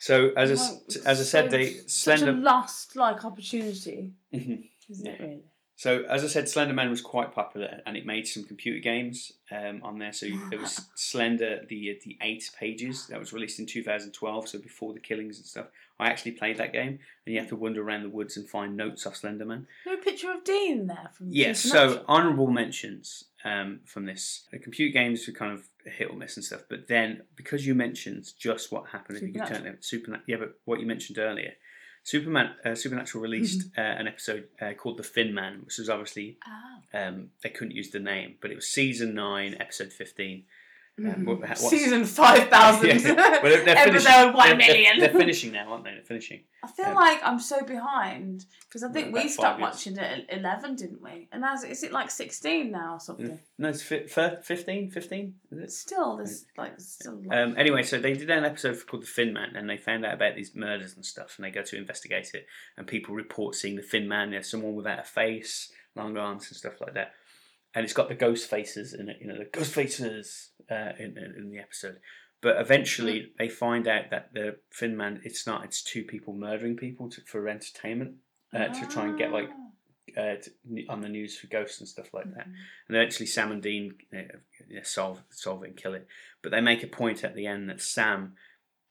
So 0.00 0.30
as 0.36 0.50
I, 0.50 1.08
as 1.10 1.20
I 1.20 1.24
said, 1.24 1.44
so- 1.50 1.56
they 1.56 1.66
such 1.86 2.16
a 2.16 2.18
Slender. 2.24 2.32
lost 2.40 2.96
like 2.96 3.24
opportunity, 3.24 4.12
isn't 4.32 4.70
it? 5.06 5.20
Really? 5.20 5.42
So 5.76 6.02
as 6.10 6.24
I 6.24 6.26
said, 6.26 6.46
Slender 6.48 6.74
Man 6.74 6.90
was 6.90 7.00
quite 7.00 7.32
popular, 7.34 7.80
and 7.86 7.96
it 7.96 8.04
made 8.04 8.26
some 8.26 8.44
computer 8.44 8.80
games 8.80 9.32
um, 9.50 9.80
on 9.82 9.98
there. 9.98 10.12
So 10.12 10.26
there 10.50 10.58
was 10.58 10.86
Slender, 10.94 11.60
the 11.68 11.98
the 12.04 12.18
eight 12.22 12.50
pages 12.58 13.06
that 13.06 13.18
was 13.18 13.32
released 13.32 13.58
in 13.60 13.66
2012, 13.66 14.48
so 14.48 14.58
before 14.58 14.92
the 14.94 15.00
killings 15.00 15.36
and 15.38 15.46
stuff. 15.46 15.66
I 15.98 16.08
actually 16.08 16.32
played 16.32 16.56
that 16.58 16.72
game, 16.72 16.98
and 17.26 17.34
you 17.34 17.38
have 17.40 17.48
to 17.50 17.56
wander 17.56 17.82
around 17.82 18.02
the 18.02 18.08
woods 18.08 18.36
and 18.38 18.48
find 18.48 18.74
notes 18.76 19.06
off 19.06 19.16
Slender 19.16 19.44
Man. 19.44 19.66
A 19.86 19.96
picture 19.98 20.30
of 20.32 20.44
Dean 20.44 20.86
there 20.86 21.10
from 21.14 21.28
Yes, 21.30 21.60
Supernatural. 21.60 21.98
so 21.98 22.04
honourable 22.08 22.46
mentions 22.50 23.24
um, 23.44 23.80
from 23.84 24.06
this. 24.06 24.46
The 24.52 24.58
computer 24.58 24.92
games 24.92 25.26
were 25.26 25.32
kind 25.32 25.52
of 25.52 25.64
hit 25.84 26.10
or 26.10 26.16
miss 26.16 26.36
and 26.36 26.44
stuff, 26.44 26.62
but 26.68 26.88
then 26.88 27.22
because 27.36 27.66
you 27.66 27.74
mentioned 27.74 28.26
just 28.38 28.70
what 28.70 28.88
happened 28.90 29.18
if 29.18 29.22
you 29.22 29.32
could 29.32 29.46
turn 29.48 29.66
it 29.66 29.84
Supernatural, 29.84 30.24
yeah, 30.26 30.36
but 30.36 30.54
what 30.64 30.80
you 30.80 30.86
mentioned 30.86 31.18
earlier, 31.18 31.52
Superman, 32.02 32.52
uh, 32.64 32.74
Supernatural 32.74 33.22
released 33.22 33.68
uh, 33.76 33.80
an 33.82 34.06
episode 34.08 34.48
uh, 34.60 34.72
called 34.72 34.96
The 34.98 35.02
Fin 35.02 35.34
Man, 35.34 35.60
which 35.64 35.78
was 35.78 35.90
obviously 35.90 36.38
Ah. 36.46 37.06
um, 37.08 37.28
they 37.42 37.50
couldn't 37.50 37.74
use 37.74 37.90
the 37.90 37.98
name, 38.00 38.36
but 38.40 38.50
it 38.50 38.54
was 38.56 38.68
season 38.68 39.14
nine, 39.14 39.56
episode 39.60 39.92
fifteen. 39.92 40.44
Um, 41.00 41.24
Mhm. 41.24 41.40
what- 41.40 41.56
Season 41.58 42.04
five 42.04 42.48
thousand. 42.48 43.00
Yeah. 43.00 43.14
Well, 43.14 43.42
they're, 43.42 43.64
they're 43.64 43.76
finishing, 43.84 44.06
Episode 44.12 44.34
one 44.34 44.48
they're- 44.48 44.56
they're- 44.58 44.66
million. 44.74 44.98
They're, 44.98 45.08
finishing 45.10 45.52
now, 45.52 45.70
aren't 45.72 45.84
they? 45.84 45.92
They're 45.92 46.02
finishing. 46.02 46.44
I 46.62 46.66
feel 46.68 46.86
Yeah. 46.86 46.94
like 46.94 47.20
I'm 47.22 47.38
so 47.40 47.62
behind 47.64 48.44
because 48.68 48.82
I 48.82 48.90
think 48.92 49.08
About 49.08 49.14
we 49.14 49.20
five 49.22 49.30
stopped 49.30 49.60
watching 49.60 49.94
it 49.96 50.26
at 50.28 50.38
eleven, 50.38 50.76
didn't 50.76 51.00
we? 51.00 51.28
And 51.32 51.42
as 51.44 51.64
is 51.64 51.82
it 51.82 51.92
like 51.92 52.10
sixteen 52.10 52.70
now 52.70 52.94
or 52.96 53.00
something? 53.00 53.38
No, 53.58 53.68
it's 53.68 53.82
fi- 53.82 54.06
fir- 54.06 54.40
15, 54.42 54.90
15, 54.90 55.34
is 55.52 55.58
it? 55.58 55.72
Still, 55.72 56.16
there's 56.18 56.44
like 56.58 56.78
still. 56.78 57.22
Um, 57.30 57.54
anyway, 57.56 57.82
so 57.82 57.98
they 57.98 58.12
did 58.12 58.28
an 58.30 58.44
episode 58.44 58.76
called 58.86 59.02
The 59.04 59.06
Fin 59.06 59.32
Man, 59.32 59.56
and 59.56 59.68
they 59.70 59.76
found 59.78 60.04
out 60.04 60.14
about 60.14 60.34
these 60.34 60.54
murders 60.54 60.94
and 60.96 61.04
stuff, 61.04 61.34
and 61.38 61.44
they 61.46 61.50
go 61.50 61.62
to 61.62 61.76
investigate 61.76 62.30
it, 62.34 62.46
and 62.76 62.86
people 62.86 63.14
report 63.14 63.54
seeing 63.54 63.76
the 63.76 63.82
Fin 63.82 64.06
Man. 64.06 64.30
There's 64.32 64.50
someone 64.50 64.74
without 64.74 64.98
a 65.00 65.04
face, 65.04 65.72
long 65.96 66.16
arms, 66.18 66.48
and 66.48 66.56
stuff 66.56 66.80
like 66.80 66.94
that. 66.94 67.12
And 67.72 67.84
it's 67.84 67.92
got 67.92 68.08
the 68.08 68.16
ghost 68.16 68.50
faces 68.50 68.94
in 68.94 69.08
it, 69.08 69.18
you 69.20 69.28
know, 69.28 69.38
the 69.38 69.44
ghost 69.44 69.72
faces 69.72 70.50
uh, 70.70 70.92
in, 70.98 71.16
in, 71.36 71.50
the 71.50 71.58
episode. 71.58 71.98
But 72.42 72.60
eventually, 72.60 73.32
they 73.38 73.48
find 73.48 73.86
out 73.86 74.10
that 74.10 74.32
the 74.32 74.56
Fin 74.70 74.96
Man, 74.96 75.20
it's 75.24 75.46
not, 75.46 75.64
it's 75.64 75.82
two 75.82 76.04
people 76.04 76.32
murdering 76.32 76.76
people 76.76 77.10
to, 77.10 77.20
for 77.26 77.48
entertainment, 77.48 78.14
uh, 78.54 78.68
to 78.68 78.86
try 78.86 79.06
and 79.06 79.18
get 79.18 79.30
like 79.32 79.50
Ah. 80.16 80.20
uh, 80.20 80.36
to, 80.36 80.86
on 80.88 81.00
the 81.02 81.08
news 81.08 81.38
for 81.38 81.46
ghosts 81.48 81.80
and 81.80 81.88
stuff 81.88 82.12
like 82.12 82.32
that. 82.34 82.48
Mhm. 82.48 82.54
And 82.88 82.96
eventually, 82.96 83.26
Sam 83.26 83.52
and 83.52 83.62
Dean 83.62 83.94
uh, 84.12 84.78
uh, 84.78 84.82
solve 84.82 85.22
solve 85.30 85.62
it 85.64 85.68
and 85.68 85.76
kill 85.76 85.94
it. 85.94 86.06
But 86.42 86.50
they 86.50 86.60
make 86.60 86.82
a 86.82 86.86
point 86.88 87.22
at 87.24 87.34
the 87.34 87.46
end 87.46 87.68
that 87.68 87.80
Sam 87.80 88.34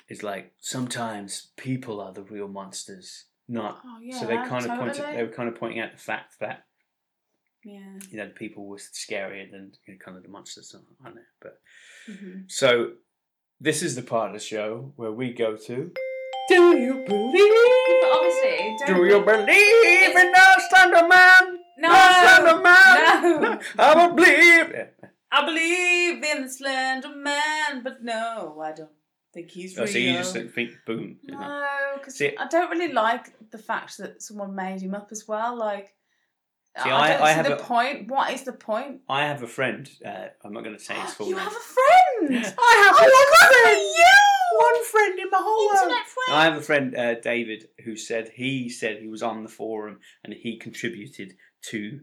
is 0.07 0.23
like, 0.23 0.53
sometimes 0.59 1.49
people 1.57 1.99
are 2.01 2.13
the 2.13 2.23
real 2.23 2.47
monsters, 2.47 3.25
not. 3.47 3.82
Oh 3.86 3.99
yeah. 4.01 4.19
so 4.19 4.25
they 4.27 4.36
kind 4.36 4.65
of 4.65 4.80
pointed. 4.80 5.03
They 5.15 5.23
were 5.23 5.30
kind 5.30 5.49
of 5.49 5.55
pointing 5.55 5.80
out 5.80 5.91
the 5.91 5.97
fact 5.97 6.39
that 6.39 6.65
Yeah. 7.64 7.99
you 8.10 8.18
know 8.18 8.28
the 8.28 8.34
people 8.34 8.66
were 8.66 8.78
scarier 8.78 9.49
than 9.51 9.74
you 9.86 9.93
know, 9.93 9.99
kind 10.03 10.16
of 10.18 10.24
the 10.24 10.30
monsters, 10.30 10.74
aren't 11.03 11.16
they? 11.16 11.22
But 11.41 11.60
Mhm. 12.10 12.49
so 12.49 12.93
this 13.60 13.82
is 13.84 13.95
the 13.95 14.01
part 14.01 14.28
of 14.30 14.34
the 14.34 14.39
show 14.45 14.93
where 14.95 15.12
we 15.12 15.34
go 15.34 15.55
to. 15.57 15.91
Do 16.49 16.78
you 16.78 17.03
believe? 17.05 17.53
But 18.01 18.12
obviously, 18.12 18.76
Do 18.88 19.05
you 19.05 19.20
believe 19.24 20.16
in 20.24 20.32
the 20.32 20.62
Slender 20.70 21.07
Man? 21.07 21.60
No. 21.78 21.89
The 21.89 22.14
Slender 22.22 22.62
Man. 22.62 23.41
No. 23.41 23.60
I 23.78 23.95
will 24.07 24.16
believe. 24.16 24.72
Yeah. 24.72 24.88
I 25.32 25.45
believe 25.45 26.24
in 26.24 26.43
the 26.43 26.49
Slender 26.49 27.16
Man, 27.16 27.84
but 27.84 28.01
no, 28.03 28.60
I 28.64 28.72
don't 28.72 28.89
think 29.34 29.51
he's 29.51 29.78
Oh, 29.78 29.84
real. 29.84 29.91
so 29.93 29.97
you 29.99 30.14
just 30.14 30.34
think 30.34 30.72
boom. 30.88 31.20
No, 31.24 31.66
because 31.97 32.20
I 32.22 32.47
don't 32.49 32.72
really 32.72 32.91
like 32.93 33.26
the 33.51 33.60
fact 33.60 33.97
that 33.99 34.24
someone 34.24 34.55
made 34.55 34.82
him 34.82 34.95
up 34.95 35.10
as 35.12 35.28
well. 35.28 35.55
Like, 35.55 35.93
See, 36.84 36.89
I, 36.89 37.17
I- 37.17 37.23
I 37.23 37.30
see 37.32 37.36
have 37.38 37.45
the 37.47 37.59
a- 37.59 37.63
point. 37.63 38.07
What 38.09 38.32
is 38.34 38.43
the 38.43 38.53
point? 38.53 39.01
I 39.09 39.25
have 39.25 39.43
a 39.43 39.47
friend. 39.47 39.89
Uh, 40.05 40.27
I'm 40.43 40.53
not 40.53 40.63
going 40.63 40.77
to 40.77 40.84
say 40.84 40.93
his 40.95 41.13
full 41.15 41.27
you 41.27 41.36
name. 41.36 41.43
have 41.43 41.53
a 41.53 41.55
friend. 41.55 42.45
I 42.59 42.84
have 42.86 42.95
Oh, 42.99 43.25
a 43.25 43.63
friend. 43.63 43.82
you. 43.97 44.59
One 44.59 44.86
friend 44.86 45.19
in 45.19 45.30
my 45.30 45.38
whole 45.41 45.67
world. 45.67 45.77
Internet 45.84 46.07
friend. 46.07 46.39
I 46.39 46.43
have 46.45 46.55
a 46.57 46.61
friend, 46.61 46.95
uh, 46.95 47.15
David, 47.21 47.67
who 47.86 47.95
said 47.95 48.32
he 48.36 48.69
said 48.69 48.97
he 48.99 49.07
was 49.07 49.23
on 49.23 49.43
the 49.43 49.49
forum 49.49 49.99
and 50.23 50.34
he 50.34 50.57
contributed 50.57 51.34
to 51.69 51.99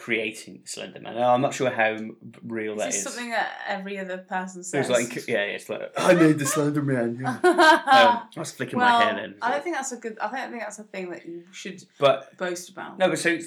creating 0.00 0.62
Slender 0.64 1.00
Man. 1.00 1.16
I'm 1.16 1.40
not 1.40 1.54
sure 1.54 1.70
how 1.70 1.96
real 2.42 2.72
Is 2.72 2.78
that 2.78 2.86
this 2.86 2.96
is. 2.96 3.02
something 3.04 3.30
that 3.30 3.50
every 3.68 3.98
other 3.98 4.18
person 4.18 4.62
It 4.62 4.64
says? 4.64 4.88
was 4.88 4.98
like, 4.98 5.28
yeah, 5.28 5.42
it's 5.42 5.68
like 5.68 5.92
I 5.96 6.14
made 6.24 6.38
the 6.38 6.46
Slender 6.46 6.82
Man. 6.82 7.18
Yeah. 7.20 7.28
um, 7.44 8.28
I 8.34 8.38
was 8.38 8.52
flicking 8.52 8.78
my 8.78 9.02
hair 9.02 9.14
then. 9.14 9.34
I 9.42 9.50
don't 9.52 9.62
think 9.62 9.76
that's 9.76 9.92
a 9.92 9.96
good. 9.96 10.18
I 10.18 10.30
don't 10.30 10.50
think 10.50 10.62
that's 10.62 10.78
a 10.78 10.84
thing 10.84 11.10
that 11.10 11.26
you 11.26 11.44
should 11.52 11.84
But 11.98 12.36
boast 12.38 12.70
about. 12.70 12.98
no, 12.98 13.08
but 13.08 13.18
so 13.18 13.38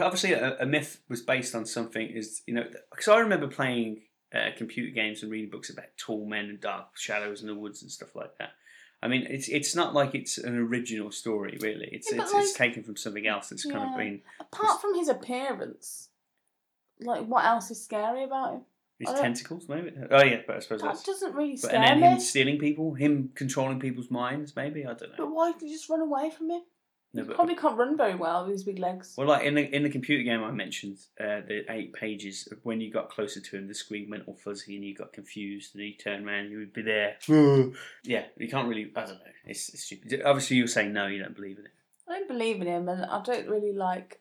obviously 0.00 0.32
a, 0.32 0.58
a 0.58 0.66
myth 0.66 1.00
was 1.08 1.22
based 1.22 1.54
on 1.54 1.64
something. 1.66 2.08
Is 2.08 2.42
you 2.46 2.54
know 2.54 2.64
because 2.90 3.08
I 3.08 3.18
remember 3.18 3.46
playing 3.48 4.02
uh, 4.34 4.50
computer 4.56 4.92
games 4.92 5.22
and 5.22 5.30
reading 5.32 5.50
books 5.50 5.70
about 5.70 5.86
tall 5.96 6.26
men 6.26 6.46
and 6.46 6.60
dark 6.60 6.96
shadows 6.96 7.40
in 7.42 7.46
the 7.46 7.54
woods 7.54 7.82
and 7.82 7.90
stuff 7.90 8.14
like 8.14 8.36
that. 8.38 8.50
I 9.02 9.08
mean, 9.08 9.26
it's 9.30 9.48
it's 9.48 9.74
not 9.74 9.94
like 9.94 10.14
it's 10.14 10.36
an 10.38 10.56
original 10.58 11.10
story, 11.10 11.56
really. 11.60 11.88
It's 11.92 12.12
Yeah, 12.12 12.22
it's, 12.22 12.32
it's 12.34 12.52
taken 12.52 12.82
from 12.82 12.96
something 12.96 13.26
else 13.26 13.48
that's 13.48 13.64
kind 13.64 13.90
of 13.90 13.96
been 13.96 14.20
Apart 14.40 14.80
from 14.80 14.94
his 14.94 15.08
appearance, 15.08 16.08
like 17.00 17.24
what 17.26 17.44
else 17.44 17.70
is 17.70 17.82
scary 17.82 18.24
about 18.24 18.54
him? 18.54 18.60
his 18.98 19.08
tentacles, 19.18 19.66
maybe. 19.66 19.90
Oh 20.10 20.22
yeah, 20.22 20.42
but 20.46 20.56
I 20.56 20.60
suppose 20.60 20.82
That 20.82 20.88
that's. 20.88 21.02
doesn't 21.04 21.34
really 21.34 21.52
But, 21.52 21.60
scare 21.60 21.76
and 21.76 21.84
then 21.84 22.00
me. 22.02 22.06
him 22.16 22.20
stealing 22.20 22.58
people, 22.58 22.92
him 22.92 23.30
controlling 23.34 23.80
people's 23.80 24.10
minds, 24.10 24.54
maybe 24.54 24.84
I 24.84 24.92
don't 24.92 25.02
know. 25.12 25.14
But 25.16 25.30
why 25.32 25.52
did 25.52 25.62
you 25.62 25.74
just 25.76 25.88
run 25.88 26.02
away 26.02 26.30
from 26.30 26.50
him? 26.50 26.60
No, 27.12 27.24
but- 27.24 27.34
probably 27.34 27.56
can't 27.56 27.76
run 27.76 27.96
very 27.96 28.14
well 28.14 28.44
with 28.44 28.52
his 28.52 28.64
big 28.64 28.78
legs. 28.78 29.14
Well, 29.18 29.26
like 29.26 29.44
in 29.44 29.54
the 29.54 29.74
in 29.74 29.82
the 29.82 29.90
computer 29.90 30.22
game 30.22 30.44
I 30.44 30.52
mentioned, 30.52 30.98
uh, 31.18 31.40
the 31.46 31.64
eight 31.68 31.92
pages. 31.92 32.48
When 32.62 32.80
you 32.80 32.92
got 32.92 33.10
closer 33.10 33.40
to 33.40 33.56
him, 33.56 33.66
the 33.66 33.74
screen 33.74 34.08
went 34.10 34.24
all 34.28 34.36
fuzzy, 34.36 34.76
and 34.76 34.84
you 34.84 34.94
got 34.94 35.12
confused, 35.12 35.74
and 35.74 35.82
he 35.82 35.94
turned 35.96 36.26
around, 36.26 36.50
you 36.50 36.58
would 36.58 36.72
be 36.72 36.82
there. 36.82 37.16
yeah, 38.04 38.24
you 38.36 38.48
can't 38.48 38.68
really. 38.68 38.92
I 38.94 39.00
don't 39.00 39.14
know. 39.14 39.32
It's, 39.46 39.68
it's 39.70 39.84
stupid. 39.84 40.22
Obviously, 40.24 40.56
you're 40.56 40.68
saying 40.68 40.92
no, 40.92 41.06
you 41.08 41.20
don't 41.22 41.34
believe 41.34 41.58
in 41.58 41.64
it. 41.64 41.72
I 42.08 42.18
don't 42.18 42.28
believe 42.28 42.60
in 42.60 42.66
him, 42.68 42.88
and 42.88 43.04
I 43.04 43.22
don't 43.22 43.48
really 43.48 43.72
like. 43.72 44.20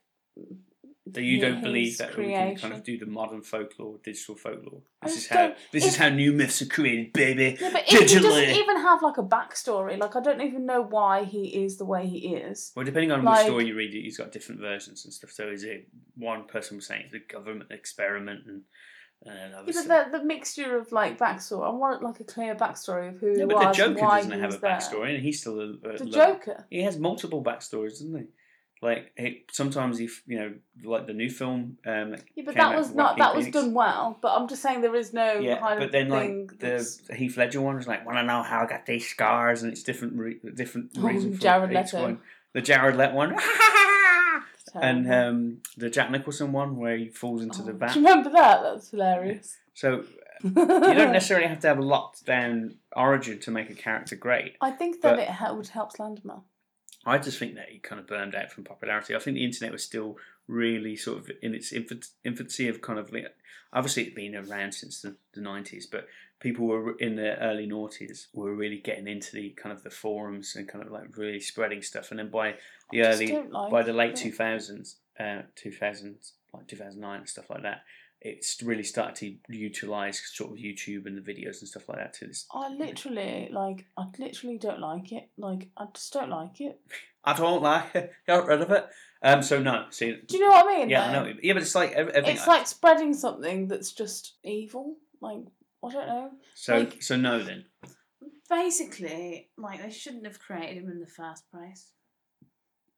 So 1.14 1.22
you 1.22 1.40
don't 1.42 1.62
believe 1.62 1.98
that 1.98 2.16
we 2.18 2.26
can 2.26 2.56
kind 2.56 2.74
of 2.74 2.84
do 2.84 2.98
the 2.98 3.06
modern 3.06 3.42
folklore, 3.42 3.98
digital 4.04 4.36
folklore. 4.36 4.82
This 5.04 5.18
is 5.18 5.28
how 5.28 5.54
this 5.72 5.86
is 5.86 5.96
how 5.96 6.10
new 6.10 6.32
myths 6.34 6.62
are 6.62 6.66
created, 6.66 7.14
baby. 7.14 7.58
Yeah, 7.60 7.70
but 7.72 7.84
if 7.84 7.88
he 7.88 7.98
Digitally. 8.18 8.22
doesn't 8.24 8.50
even 8.50 8.78
have 8.82 9.02
like 9.02 9.18
a 9.18 9.24
backstory, 9.24 9.98
like 9.98 10.16
I 10.16 10.22
don't 10.22 10.42
even 10.42 10.66
know 10.66 10.82
why 10.82 11.24
he 11.24 11.64
is 11.64 11.78
the 11.78 11.86
way 11.86 12.08
he 12.08 12.36
is. 12.36 12.72
Well, 12.76 12.86
depending 12.86 13.12
on 13.12 13.24
Like- 13.24 13.40
which 13.40 13.46
story 13.48 13.68
you 13.68 13.76
read, 13.76 13.94
he's 13.94 14.18
got 14.18 14.32
different 14.32 14.62
versions 14.62 15.06
and 15.06 15.14
stuff. 15.14 15.32
So 15.32 15.48
is 15.50 15.64
it 15.64 15.88
one 16.16 16.46
person 16.46 16.78
was 16.78 16.86
saying 16.88 17.06
it's 17.12 17.16
a 17.16 17.34
government 17.34 17.72
experiment, 17.72 18.42
and 18.48 18.62
and 19.26 19.52
Yeah, 19.68 19.84
but 19.88 20.12
the, 20.12 20.18
the 20.20 20.24
mixture 20.24 20.78
of 20.78 20.92
like 20.94 21.18
backstory, 21.18 21.66
I 21.68 21.72
want 21.76 22.02
like 22.02 22.20
a 22.22 22.24
clear 22.24 22.56
backstory 22.56 23.10
of 23.10 23.20
who 23.20 23.38
Yeah, 23.38 23.46
but 23.46 23.58
was, 23.58 23.78
the 23.78 23.84
Joker 23.84 24.02
why 24.02 24.18
doesn't 24.18 24.32
have 24.32 24.44
a 24.44 24.46
was 24.48 24.60
there. 24.62 24.72
backstory, 24.72 25.16
and 25.16 25.24
he's 25.24 25.42
still 25.42 25.60
a, 25.60 25.70
a 25.74 25.98
The 25.98 26.06
lo- 26.06 26.12
Joker. 26.12 26.66
He 26.70 26.84
has 26.84 26.98
multiple 26.98 27.44
backstories, 27.44 27.90
doesn't 28.00 28.18
he? 28.18 28.24
Like 28.82 29.12
sometimes 29.52 29.98
he, 29.98 30.06
f- 30.06 30.24
you 30.26 30.40
know, 30.40 30.54
like 30.86 31.06
the 31.06 31.14
new 31.14 31.30
film. 31.30 31.78
Um, 31.86 32.16
Yeah, 32.36 32.44
but 32.46 32.56
that 32.56 32.78
was 32.78 32.96
not 32.96 33.18
that 33.18 33.36
was 33.36 33.48
done 33.48 33.74
well. 33.74 34.18
But 34.22 34.36
I'm 34.38 34.48
just 34.48 34.62
saying 34.62 34.80
there 34.82 34.96
is 34.96 35.14
no 35.14 35.34
Yeah, 35.34 35.60
kind 35.60 35.80
but 35.80 35.86
of 35.88 35.92
then 35.92 36.08
like 36.10 36.58
that's- 36.60 36.96
the 36.98 37.16
Heath 37.16 37.36
Ledger 37.36 37.60
one 37.62 37.76
was 37.76 37.88
like, 37.88 38.06
want 38.06 38.18
to 38.20 38.24
know 38.24 38.42
how 38.42 38.62
I 38.62 38.68
got 38.68 38.86
these 38.86 39.06
scars, 39.08 39.64
and 39.64 39.72
it's 39.72 39.84
different, 39.84 40.14
re- 40.18 40.40
different 40.56 40.92
Oh, 40.98 41.02
reason 41.02 41.34
for 41.34 41.42
Jared 41.42 41.72
each 41.72 41.94
Leto. 41.94 42.02
one. 42.02 42.20
The 42.54 42.62
Jared 42.62 42.96
Leto 42.96 43.14
one, 43.16 43.36
and 44.82 45.12
um, 45.12 45.58
the 45.78 45.90
Jack 45.90 46.10
Nicholson 46.12 46.52
one 46.52 46.78
where 46.78 46.98
he 46.98 47.10
falls 47.10 47.42
into 47.42 47.62
the 47.62 47.72
Oh, 47.72 47.76
vat. 47.78 47.94
Do 47.94 48.00
you 48.00 48.08
remember 48.08 48.30
that? 48.32 48.62
That's 48.64 48.92
hilarious. 48.92 49.58
So 49.76 50.04
you 50.44 50.52
don't 50.52 51.14
necessarily 51.14 51.48
have 51.48 51.60
to 51.62 51.68
have 51.70 51.78
a 51.78 51.82
locked 51.82 52.26
down 52.26 52.76
origin 52.94 53.40
to 53.40 53.52
make 53.52 53.70
a 53.70 53.74
character 53.74 54.18
great. 54.18 54.56
I 54.60 54.72
think 54.72 55.02
that 55.04 55.18
it 55.20 55.56
would 55.56 55.68
help 55.70 55.94
Slenderman. 55.96 56.42
I 57.06 57.18
just 57.18 57.40
think 57.40 57.56
that 57.56 57.70
he 57.70 57.80
kind 57.80 58.00
of 58.00 58.08
burned 58.08 58.36
out 58.36 58.52
from 58.52 58.64
popularity. 58.64 59.16
I 59.16 59.20
think 59.20 59.36
the 59.36 59.46
internet 59.46 59.72
was 59.72 59.84
still 59.84 60.18
really 60.48 60.96
sort 60.96 61.20
of 61.20 61.32
in 61.42 61.54
its 61.54 61.72
infancy 61.72 62.68
of 62.68 62.82
kind 62.82 63.00
of 63.00 63.12
like, 63.14 63.28
obviously 63.72 64.04
it's 64.04 64.16
been 64.16 64.36
around 64.36 64.74
since 64.74 65.02
the, 65.02 65.16
the 65.34 65.42
90s, 65.42 65.86
but 65.90 66.08
people 66.40 66.66
were 66.66 66.98
in 66.98 67.16
the 67.16 67.38
early 67.40 67.68
noughties 67.68 68.28
were 68.34 68.54
really 68.54 68.80
getting 68.80 69.08
into 69.08 69.34
the 69.34 69.50
kind 69.52 69.76
of 69.76 69.84
the 69.84 69.90
forums 69.90 70.56
and 70.56 70.68
kind 70.68 70.84
of 70.84 70.92
like 70.92 71.16
really 71.18 71.40
spreading 71.40 71.82
stuff. 71.82 72.12
And 72.12 72.20
then 72.20 72.30
by 72.30 72.56
the 72.92 73.04
early, 73.04 73.44
like 73.50 73.72
by 73.72 73.84
the 73.84 73.94
late 73.94 74.26
it. 74.26 74.34
2000s, 74.34 74.96
uh, 75.20 75.44
2000, 75.56 76.16
like 76.54 76.68
2009 76.68 77.20
and 77.20 77.30
stuff 77.30 77.50
like 77.50 77.62
that, 77.64 77.84
it's 78.22 78.62
really 78.62 78.84
started 78.84 79.16
to 79.16 79.56
utilize 79.56 80.22
sort 80.34 80.52
of 80.52 80.58
YouTube 80.58 81.06
and 81.06 81.18
the 81.18 81.22
videos 81.22 81.60
and 81.62 81.70
stuff 81.70 81.88
like 81.88 82.00
that 82.00 82.14
to 82.16 82.28
this. 82.28 82.46
I 82.54 82.70
literally 82.70 83.50
like. 83.52 83.86
I 83.98 84.06
literally 84.18 84.58
don't 84.58 84.80
like 84.82 85.12
it. 85.12 85.30
Like 85.38 85.70
I 85.78 85.86
just 85.94 86.12
don't 86.14 86.30
like 86.30 86.60
it. 86.62 86.80
I 87.24 87.34
don't 87.34 87.62
like 87.62 87.96
it. 87.96 88.12
Got 88.28 88.46
rid 88.48 88.62
of 88.62 88.72
it. 88.72 88.88
Um, 89.22 89.42
so 89.42 89.62
no, 89.62 89.86
see, 89.90 90.18
Do 90.28 90.38
you 90.38 90.44
know 90.44 90.50
what 90.52 90.66
I 90.66 90.78
mean? 90.80 90.90
Yeah, 90.90 91.06
I 91.06 91.12
know. 91.12 91.34
Yeah, 91.42 91.54
but 91.54 91.62
it's 91.62 91.76
like 91.76 91.92
ev- 91.92 92.10
everything. 92.10 92.36
It's 92.38 92.48
like 92.48 92.68
spreading 92.68 93.14
something 93.14 93.68
that's 93.68 93.92
just 93.94 94.36
evil. 94.44 94.96
Like 95.22 95.42
I 95.84 95.90
don't 95.92 96.08
know. 96.08 96.32
so. 96.56 96.78
like- 96.80 97.02
so 97.02 97.16
no, 97.16 97.44
then. 97.44 97.66
Basically, 98.50 99.50
like 99.58 99.82
they 99.84 99.92
shouldn't 99.92 100.26
have 100.26 100.40
created 100.40 100.84
him 100.84 100.90
in 100.90 101.00
the 101.00 101.06
first 101.08 101.44
place. 101.52 101.92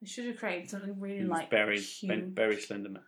They 0.01 0.07
should 0.07 0.25
have 0.25 0.37
created 0.37 0.69
something 0.69 0.99
really 0.99 1.25
like 1.25 1.49
buried, 1.51 1.83
cute, 1.83 2.09
ben, 2.09 2.31
very 2.33 2.59
slender 2.59 2.89
man. 2.89 3.03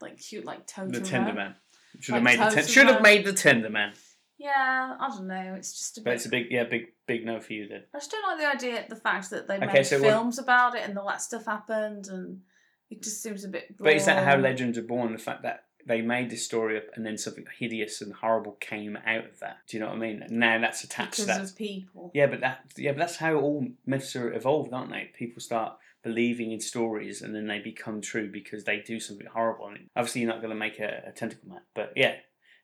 Like 0.00 0.18
cute, 0.18 0.44
like 0.44 0.66
Totoro. 0.66 0.92
The 0.92 1.00
tender 1.00 1.32
man. 1.32 1.54
Should 2.00 2.12
Like 2.12 2.22
have 2.26 2.38
made 2.38 2.50
the 2.50 2.54
ten- 2.54 2.66
should 2.66 2.86
have 2.86 3.02
made 3.02 3.24
the 3.24 3.32
tender 3.32 3.70
man. 3.70 3.92
Yeah, 4.38 4.96
I 5.00 5.08
don't 5.08 5.26
know. 5.26 5.54
It's 5.56 5.72
just 5.76 5.98
a 5.98 6.00
But 6.00 6.10
bit. 6.10 6.14
it's 6.14 6.26
a 6.26 6.28
big, 6.28 6.46
yeah, 6.50 6.64
big, 6.64 6.86
big 7.06 7.26
no 7.26 7.40
for 7.40 7.52
you 7.54 7.66
then. 7.66 7.82
I 7.92 7.98
just 7.98 8.10
don't 8.12 8.22
like 8.22 8.38
the 8.38 8.46
idea, 8.66 8.84
the 8.88 8.94
fact 8.94 9.30
that 9.30 9.48
they 9.48 9.56
Okay, 9.56 9.66
made 9.66 9.86
so 9.86 9.98
what- 10.00 10.08
films 10.08 10.38
about 10.38 10.76
it 10.76 10.88
and 10.88 10.96
all 10.96 11.08
that 11.08 11.20
stuff 11.22 11.46
happened, 11.46 12.06
and 12.08 12.42
it 12.90 13.02
just 13.02 13.20
seems 13.22 13.44
a 13.44 13.48
bit. 13.48 13.76
But 13.76 13.94
is 13.94 14.06
that 14.06 14.24
how 14.24 14.36
legends 14.36 14.78
are 14.78 14.82
born? 14.82 15.12
The 15.12 15.18
fact 15.18 15.42
that 15.42 15.64
they 15.86 16.02
made 16.02 16.30
this 16.30 16.44
story 16.44 16.76
up 16.76 16.84
and 16.94 17.04
then 17.04 17.16
something 17.18 17.46
hideous 17.58 18.00
and 18.02 18.12
horrible 18.12 18.52
came 18.60 18.96
out 19.06 19.24
of 19.24 19.40
that. 19.40 19.56
Do 19.66 19.76
you 19.76 19.80
know 19.82 19.88
what 19.88 19.96
I 19.96 20.00
mean? 20.00 20.24
Now 20.28 20.60
that's 20.60 20.84
attached 20.84 21.12
Because 21.12 21.24
to 21.24 21.32
that. 21.32 21.40
of 21.42 21.56
people. 21.56 22.10
Yeah, 22.14 22.26
but 22.26 22.40
that 22.40 22.60
yeah, 22.76 22.92
but 22.92 22.98
that's 22.98 23.16
how 23.16 23.34
all 23.36 23.66
myths 23.86 24.14
are 24.14 24.32
evolved, 24.32 24.72
aren't 24.72 24.90
they? 24.92 25.10
People 25.18 25.40
start 25.40 25.78
believing 26.02 26.52
in 26.52 26.60
stories 26.60 27.22
and 27.22 27.34
then 27.34 27.46
they 27.46 27.58
become 27.58 28.00
true 28.00 28.30
because 28.30 28.64
they 28.64 28.80
do 28.80 29.00
something 29.00 29.26
horrible. 29.26 29.68
And 29.68 29.88
obviously, 29.96 30.22
you're 30.22 30.30
not 30.30 30.40
going 30.40 30.52
to 30.52 30.56
make 30.56 30.78
a, 30.78 31.04
a 31.08 31.12
tentacle 31.12 31.48
man, 31.48 31.62
but 31.74 31.92
yeah, 31.96 32.16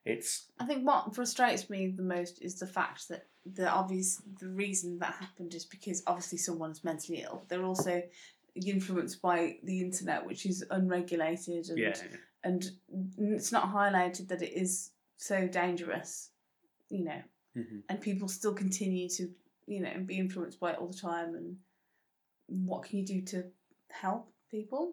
it's 0.05 0.51
I 0.61 0.66
think 0.66 0.87
what 0.87 1.14
frustrates 1.14 1.70
me 1.70 1.89
the 1.97 2.03
most 2.03 2.43
is 2.43 2.59
the 2.59 2.66
fact 2.66 3.09
that 3.09 3.26
the 3.47 3.68
obvious 3.68 4.22
the 4.41 4.49
reason 4.49 4.99
that 4.99 5.14
happened 5.14 5.55
is 5.55 5.64
because 5.64 6.03
obviously 6.07 6.39
someone's 6.39 6.85
mentally 6.85 7.22
ill. 7.22 7.45
They're 7.49 7.64
also 7.64 8.03
influenced 8.55 9.20
by 9.20 9.57
the 9.64 9.80
internet, 9.80 10.26
which 10.26 10.47
is 10.47 10.64
unregulated, 10.70 11.68
and 11.68 11.78
yeah. 11.78 11.95
and 12.43 12.70
it's 13.18 13.53
not 13.53 13.72
highlighted 13.72 14.28
that 14.28 14.43
it 14.43 14.53
is 14.53 14.91
so 15.16 15.49
dangerous, 15.49 16.30
you 16.89 17.05
know. 17.05 17.22
hmm 17.55 17.80
And 17.89 18.01
people 18.01 18.28
still 18.28 18.55
continue 18.55 19.09
to, 19.11 19.30
you 19.66 19.80
know, 19.80 19.93
be 20.05 20.18
influenced 20.18 20.61
by 20.61 20.72
it 20.72 20.78
all 20.78 20.89
the 20.89 20.99
time. 20.99 21.35
And 21.35 21.57
what 22.66 22.84
can 22.84 22.98
you 22.98 23.07
do 23.07 23.22
to 23.22 23.44
help 23.90 24.32
people? 24.50 24.92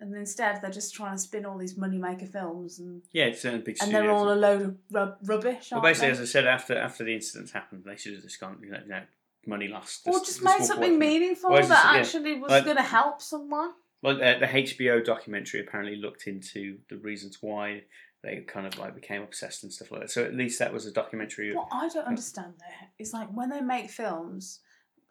And 0.00 0.14
instead, 0.16 0.60
they're 0.60 0.70
just 0.70 0.94
trying 0.94 1.12
to 1.12 1.18
spin 1.18 1.46
all 1.46 1.56
these 1.56 1.78
moneymaker 1.78 2.30
films, 2.30 2.80
and 2.80 3.02
Yeah, 3.12 3.26
it's 3.26 3.44
a 3.44 3.58
big 3.58 3.76
and 3.80 3.94
they're 3.94 4.10
all 4.10 4.32
a 4.32 4.34
load 4.34 4.62
of 4.62 4.76
rub- 4.90 5.18
rubbish. 5.24 5.68
Well, 5.70 5.80
basically, 5.80 6.08
they? 6.08 6.12
as 6.12 6.20
I 6.20 6.24
said, 6.24 6.46
after 6.46 6.76
after 6.76 7.04
the 7.04 7.14
incidents 7.14 7.52
happened, 7.52 7.84
they 7.86 7.96
should 7.96 8.14
have 8.14 8.22
just 8.22 8.40
gone, 8.40 8.58
you 8.62 8.70
know, 8.72 8.80
you 8.82 8.88
know 8.90 9.02
money 9.46 9.68
lost. 9.68 10.06
or 10.06 10.18
just- 10.20 10.42
made 10.42 10.64
something 10.64 10.98
meaningful 10.98 11.50
that 11.50 11.68
yeah. 11.68 12.00
actually 12.00 12.40
was 12.40 12.50
Like- 12.50 12.64
going 12.64 12.76
to 12.76 12.82
help 12.82 13.20
someone. 13.22 13.72
Well, 14.02 14.16
uh, 14.22 14.38
the 14.38 14.46
HBO 14.46 15.02
documentary 15.02 15.60
apparently 15.60 15.96
looked 15.96 16.26
into 16.26 16.78
the 16.90 16.96
reasons 16.98 17.38
why 17.40 17.84
they 18.22 18.40
kind 18.40 18.66
of 18.66 18.78
like 18.78 18.94
became 18.94 19.22
obsessed 19.22 19.62
and 19.62 19.72
stuff 19.72 19.90
like 19.90 20.02
that. 20.02 20.10
So 20.10 20.24
at 20.24 20.34
least 20.34 20.58
that 20.58 20.72
was 20.72 20.86
a 20.86 20.92
documentary. 20.92 21.54
What 21.54 21.68
I 21.70 21.88
don't 21.88 22.06
understand 22.06 22.54
though 22.58 22.86
is 22.98 23.12
like 23.12 23.28
when 23.28 23.50
they 23.50 23.60
make 23.60 23.90
films, 23.90 24.60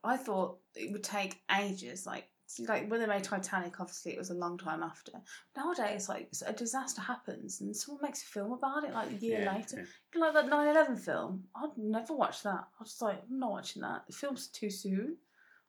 I 0.03 0.17
thought 0.17 0.57
it 0.75 0.91
would 0.91 1.03
take 1.03 1.41
ages. 1.59 2.05
Like 2.05 2.29
like 2.67 2.89
when 2.89 2.99
they 2.99 3.07
made 3.07 3.23
Titanic, 3.23 3.79
obviously 3.79 4.11
it 4.13 4.19
was 4.19 4.29
a 4.29 4.35
long 4.35 4.57
time 4.57 4.83
after. 4.83 5.13
Nowadays, 5.57 6.07
like 6.07 6.29
a 6.45 6.53
disaster 6.53 7.01
happens 7.01 7.61
and 7.61 7.75
someone 7.75 8.03
makes 8.03 8.21
a 8.21 8.27
film 8.27 8.51
about 8.51 8.83
it 8.83 8.93
like 8.93 9.09
a 9.09 9.15
year 9.15 9.41
Yeah, 9.41 9.55
later. 9.55 9.87
yeah. 10.13 10.21
Like 10.21 10.33
that 10.33 10.49
9-11 10.51 10.99
film, 10.99 11.45
I'd 11.55 11.75
never 11.77 12.13
watch 12.13 12.43
that. 12.43 12.59
I 12.79 12.81
was 12.83 12.97
like, 13.01 13.23
I'm 13.29 13.39
not 13.39 13.51
watching 13.51 13.81
that. 13.81 14.03
The 14.07 14.13
film's 14.13 14.47
too 14.47 14.69
soon. 14.69 15.17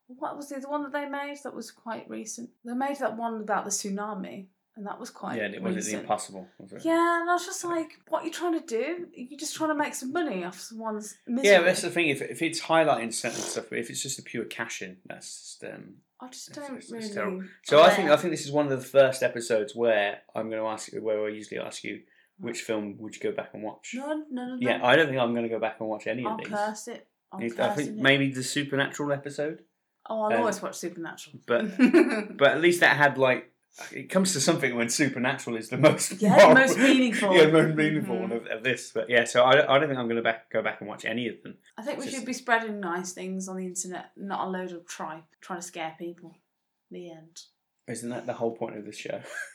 What 0.08 0.36
was 0.36 0.50
the 0.50 0.56
other 0.56 0.68
one 0.68 0.82
that 0.82 0.92
they 0.92 1.08
made 1.08 1.38
that 1.44 1.54
was 1.54 1.70
quite 1.70 2.10
recent? 2.10 2.50
They 2.64 2.74
made 2.74 2.98
that 2.98 3.16
one 3.16 3.40
about 3.40 3.64
the 3.64 3.70
tsunami, 3.70 4.48
and 4.76 4.86
that 4.86 4.98
was 4.98 5.10
quite 5.10 5.36
yeah, 5.38 5.44
and 5.44 5.54
it 5.54 5.62
wasn't 5.62 5.84
the 5.84 6.00
impossible. 6.00 6.48
Was 6.58 6.72
it? 6.72 6.84
Yeah, 6.84 7.20
and 7.20 7.30
I 7.30 7.32
was 7.34 7.46
just 7.46 7.64
like, 7.64 7.92
what 8.08 8.22
are 8.22 8.26
you 8.26 8.32
trying 8.32 8.58
to 8.58 8.66
do? 8.66 9.06
You're 9.14 9.38
just 9.38 9.54
trying 9.54 9.70
to 9.70 9.74
make 9.74 9.94
some 9.94 10.12
money 10.12 10.44
off 10.44 10.58
someone's 10.60 11.16
misery. 11.26 11.52
Yeah, 11.52 11.60
that's 11.62 11.82
the 11.82 11.90
thing. 11.90 12.08
If, 12.08 12.20
if 12.22 12.42
it's 12.42 12.60
highlighting 12.60 13.12
certain 13.14 13.40
stuff, 13.40 13.66
but 13.70 13.78
if 13.78 13.88
it's 13.90 14.02
just 14.02 14.18
a 14.18 14.22
pure 14.22 14.44
cash 14.44 14.82
in, 14.82 14.96
that's 15.06 15.58
just. 15.60 15.64
Um, 15.72 15.94
I 16.20 16.28
just 16.28 16.52
don't 16.54 16.64
it's- 16.76 16.90
really. 16.90 17.04
it's 17.04 17.14
terrible. 17.14 17.42
so 17.64 17.82
I 17.82 17.90
think. 17.90 18.10
I 18.10 18.16
think 18.16 18.30
this 18.32 18.44
is 18.44 18.52
one 18.52 18.64
of 18.66 18.70
the 18.70 18.86
first 18.86 19.22
episodes 19.22 19.74
where 19.76 20.18
I'm 20.34 20.48
going 20.50 20.60
to 20.62 20.68
ask 20.68 20.92
you, 20.92 21.02
where 21.02 21.24
I 21.24 21.28
usually 21.28 21.60
ask 21.60 21.84
you, 21.84 22.00
which 22.38 22.62
film 22.62 22.96
would 22.98 23.14
you 23.14 23.20
go 23.22 23.32
back 23.32 23.50
and 23.54 23.62
watch? 23.62 23.92
No, 23.94 24.24
no, 24.30 24.46
no. 24.46 24.56
Yeah, 24.60 24.80
I 24.82 24.96
don't 24.96 25.06
think 25.08 25.18
I'm 25.20 25.32
going 25.34 25.44
to 25.44 25.48
go 25.48 25.60
back 25.60 25.76
and 25.80 25.88
watch 25.88 26.06
any 26.06 26.24
I'll 26.26 26.34
of 26.34 26.38
these. 26.40 26.48
curse 26.48 26.88
it. 26.88 27.06
I'll 27.32 27.44
I 27.44 27.48
curse 27.48 27.76
think 27.76 27.88
it. 27.90 27.96
maybe 27.96 28.30
the 28.32 28.42
supernatural 28.42 29.12
episode, 29.12 29.60
Oh, 30.08 30.22
I'll 30.22 30.32
um, 30.32 30.40
always 30.40 30.60
watch 30.60 30.74
Supernatural. 30.76 31.36
but- 31.46 31.76
but 32.36 32.48
at 32.52 32.60
least 32.60 32.80
that 32.80 32.96
had 32.96 33.16
like 33.18 33.50
it 33.92 34.08
comes 34.08 34.32
to 34.32 34.40
something 34.40 34.76
when 34.76 34.88
supernatural 34.88 35.56
is 35.56 35.68
the 35.68 35.76
most 35.78 36.20
Yeah, 36.22 36.48
the 36.48 36.54
most 36.54 36.78
meaningful. 36.78 37.34
yeah, 37.36 37.46
the 37.46 37.52
most 37.52 37.74
meaningful 37.76 38.16
Mhm. 38.16 38.20
one 38.20 38.32
of, 38.32 38.46
of 38.46 38.62
this. 38.62 38.92
But 38.92 39.10
yeah, 39.10 39.24
so 39.24 39.42
I, 39.42 39.74
I 39.74 39.78
don't 39.78 39.88
think 39.88 39.98
I'm 39.98 40.06
going 40.06 40.16
to 40.16 40.22
back, 40.22 40.50
go 40.50 40.62
back 40.62 40.80
and 40.80 40.88
watch 40.88 41.04
any 41.04 41.28
of 41.28 41.42
them. 41.42 41.56
I 41.76 41.82
think 41.82 41.98
we 41.98 42.04
Just- 42.04 42.16
should 42.16 42.26
be 42.26 42.32
spreading 42.32 42.80
nice 42.80 43.12
things 43.12 43.48
on 43.48 43.56
the 43.56 43.66
internet, 43.66 44.10
not 44.16 44.46
a 44.46 44.50
load 44.50 44.72
of 44.72 44.86
tripe 44.86 45.24
trying 45.40 45.60
to 45.60 45.66
scare 45.66 45.94
people. 45.98 46.36
The 46.90 47.10
end. 47.10 47.40
Isn't 47.88 48.10
that 48.10 48.26
the 48.26 48.34
whole 48.34 48.54
point 48.56 48.76
of 48.78 48.84
this 48.84 48.96
show? 48.96 49.20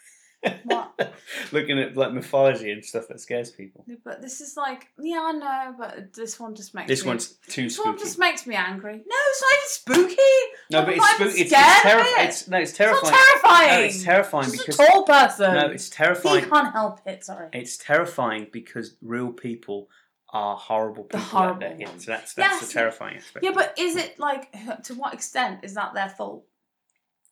What? 0.64 1.14
Looking 1.52 1.80
at 1.80 1.96
like 1.98 2.14
mythology 2.14 2.72
and 2.72 2.84
stuff 2.84 3.08
that 3.10 3.20
scares 3.20 3.52
people. 3.52 3.86
But 4.04 4.22
this 4.22 4.42
is 4.42 4.56
like, 4.58 4.88
yeah, 5.00 5.22
I 5.22 5.32
know, 5.34 5.76
but 5.78 6.14
this 6.14 6.40
one 6.40 6.56
just 6.56 6.74
makes 6.74 6.88
This 6.88 7.04
me. 7.04 7.10
one's 7.10 7.28
too 7.48 7.70
spooky. 7.70 7.78
this 7.78 7.80
one 7.86 7.98
just 7.98 8.20
makes 8.20 8.48
me 8.48 8.56
angry. 8.56 8.94
No, 8.98 9.16
it's 9.30 9.42
not 9.42 9.52
even 9.54 10.08
spooky. 10.10 10.32
No, 10.72 10.80
I'm 10.80 10.86
but 10.86 10.94
it's 10.96 11.10
spooky. 11.10 11.42
It's, 11.42 11.42
it's 11.42 11.52
of 11.52 11.82
terrifying. 11.84 12.14
it. 12.18 12.28
It's, 12.30 12.48
no, 12.48 12.58
it's 12.60 12.70
It's 12.70 12.78
terrifying. 12.78 13.12
not 13.12 13.42
terrifying. 13.42 13.70
No, 13.80 13.86
it's 13.86 14.04
terrifying 14.04 14.46
It's 14.46 14.58
because 14.58 14.80
a 14.80 14.86
tall 14.88 15.04
person. 15.04 15.54
no, 15.56 15.66
it's 15.68 15.90
terrifying. 15.90 16.40
terrifying. 16.42 16.64
can't 16.64 16.74
help 16.74 17.00
it. 17.06 17.24
Sorry. 17.26 17.50
It's 17.54 17.78
terrifying 17.78 18.48
because 18.52 18.96
real 19.02 19.32
people 19.32 19.90
are 20.32 20.56
horrible 20.56 21.04
The 21.12 21.18
people. 21.18 21.20
out 21.20 21.28
horrible 21.44 21.60
there. 21.62 21.76
Yeah, 21.80 21.88
so 21.98 22.12
that's 22.12 22.34
that's 22.36 22.62
Yes. 22.62 22.68
the 22.68 22.74
terrifying 22.74 23.18
aspect. 23.18 23.44
Yeah, 23.44 23.52
but 23.54 23.74
is 23.80 23.96
it 23.96 24.20
like 24.20 24.52
to 24.84 24.94
what 24.94 25.14
extent 25.14 25.64
is 25.64 25.74
that 25.74 25.94
their 25.96 26.10
fault? 26.10 26.46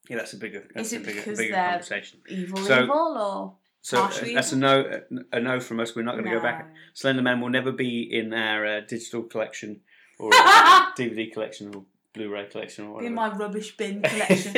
Yeah, 0.10 0.18
that's 0.18 0.34
a 0.34 0.38
bigger 0.38 0.64
that's 0.74 0.88
Is 0.92 0.94
a 0.94 1.00
bigger, 1.00 1.14
because 1.22 1.38
bigger 1.38 1.54
they're 1.54 1.70
conversation. 1.72 2.20
Evil, 2.30 2.58
So- 2.58 2.84
evil, 2.84 3.18
or 3.18 3.56
So 3.82 3.98
uh, 4.00 4.02
Partially 4.02 4.36
that's 4.36 4.52
a 4.54 4.58
no, 4.58 5.02
a 5.32 5.40
no 5.40 5.60
from 5.60 5.80
us. 5.80 5.96
We're 5.96 6.04
not 6.04 6.14
going 6.14 6.26
to 6.26 6.32
go 6.32 6.42
back. 6.42 6.74
Slender 6.94 7.22
Man 7.22 7.40
will 7.42 7.50
never 7.50 7.72
be 7.72 8.02
in 8.12 8.34
our 8.34 8.66
uh, 8.66 8.82
digital 8.82 9.24
collection 9.24 9.82
or 10.20 10.32
DVD 10.98 11.32
collection 11.32 11.74
or 11.74 11.84
Blu-ray 12.14 12.46
collection 12.48 12.88
or 12.88 13.04
in 13.04 13.14
my 13.14 13.30
rubbish 13.36 13.78
bin 13.78 14.02
collection? 14.14 14.56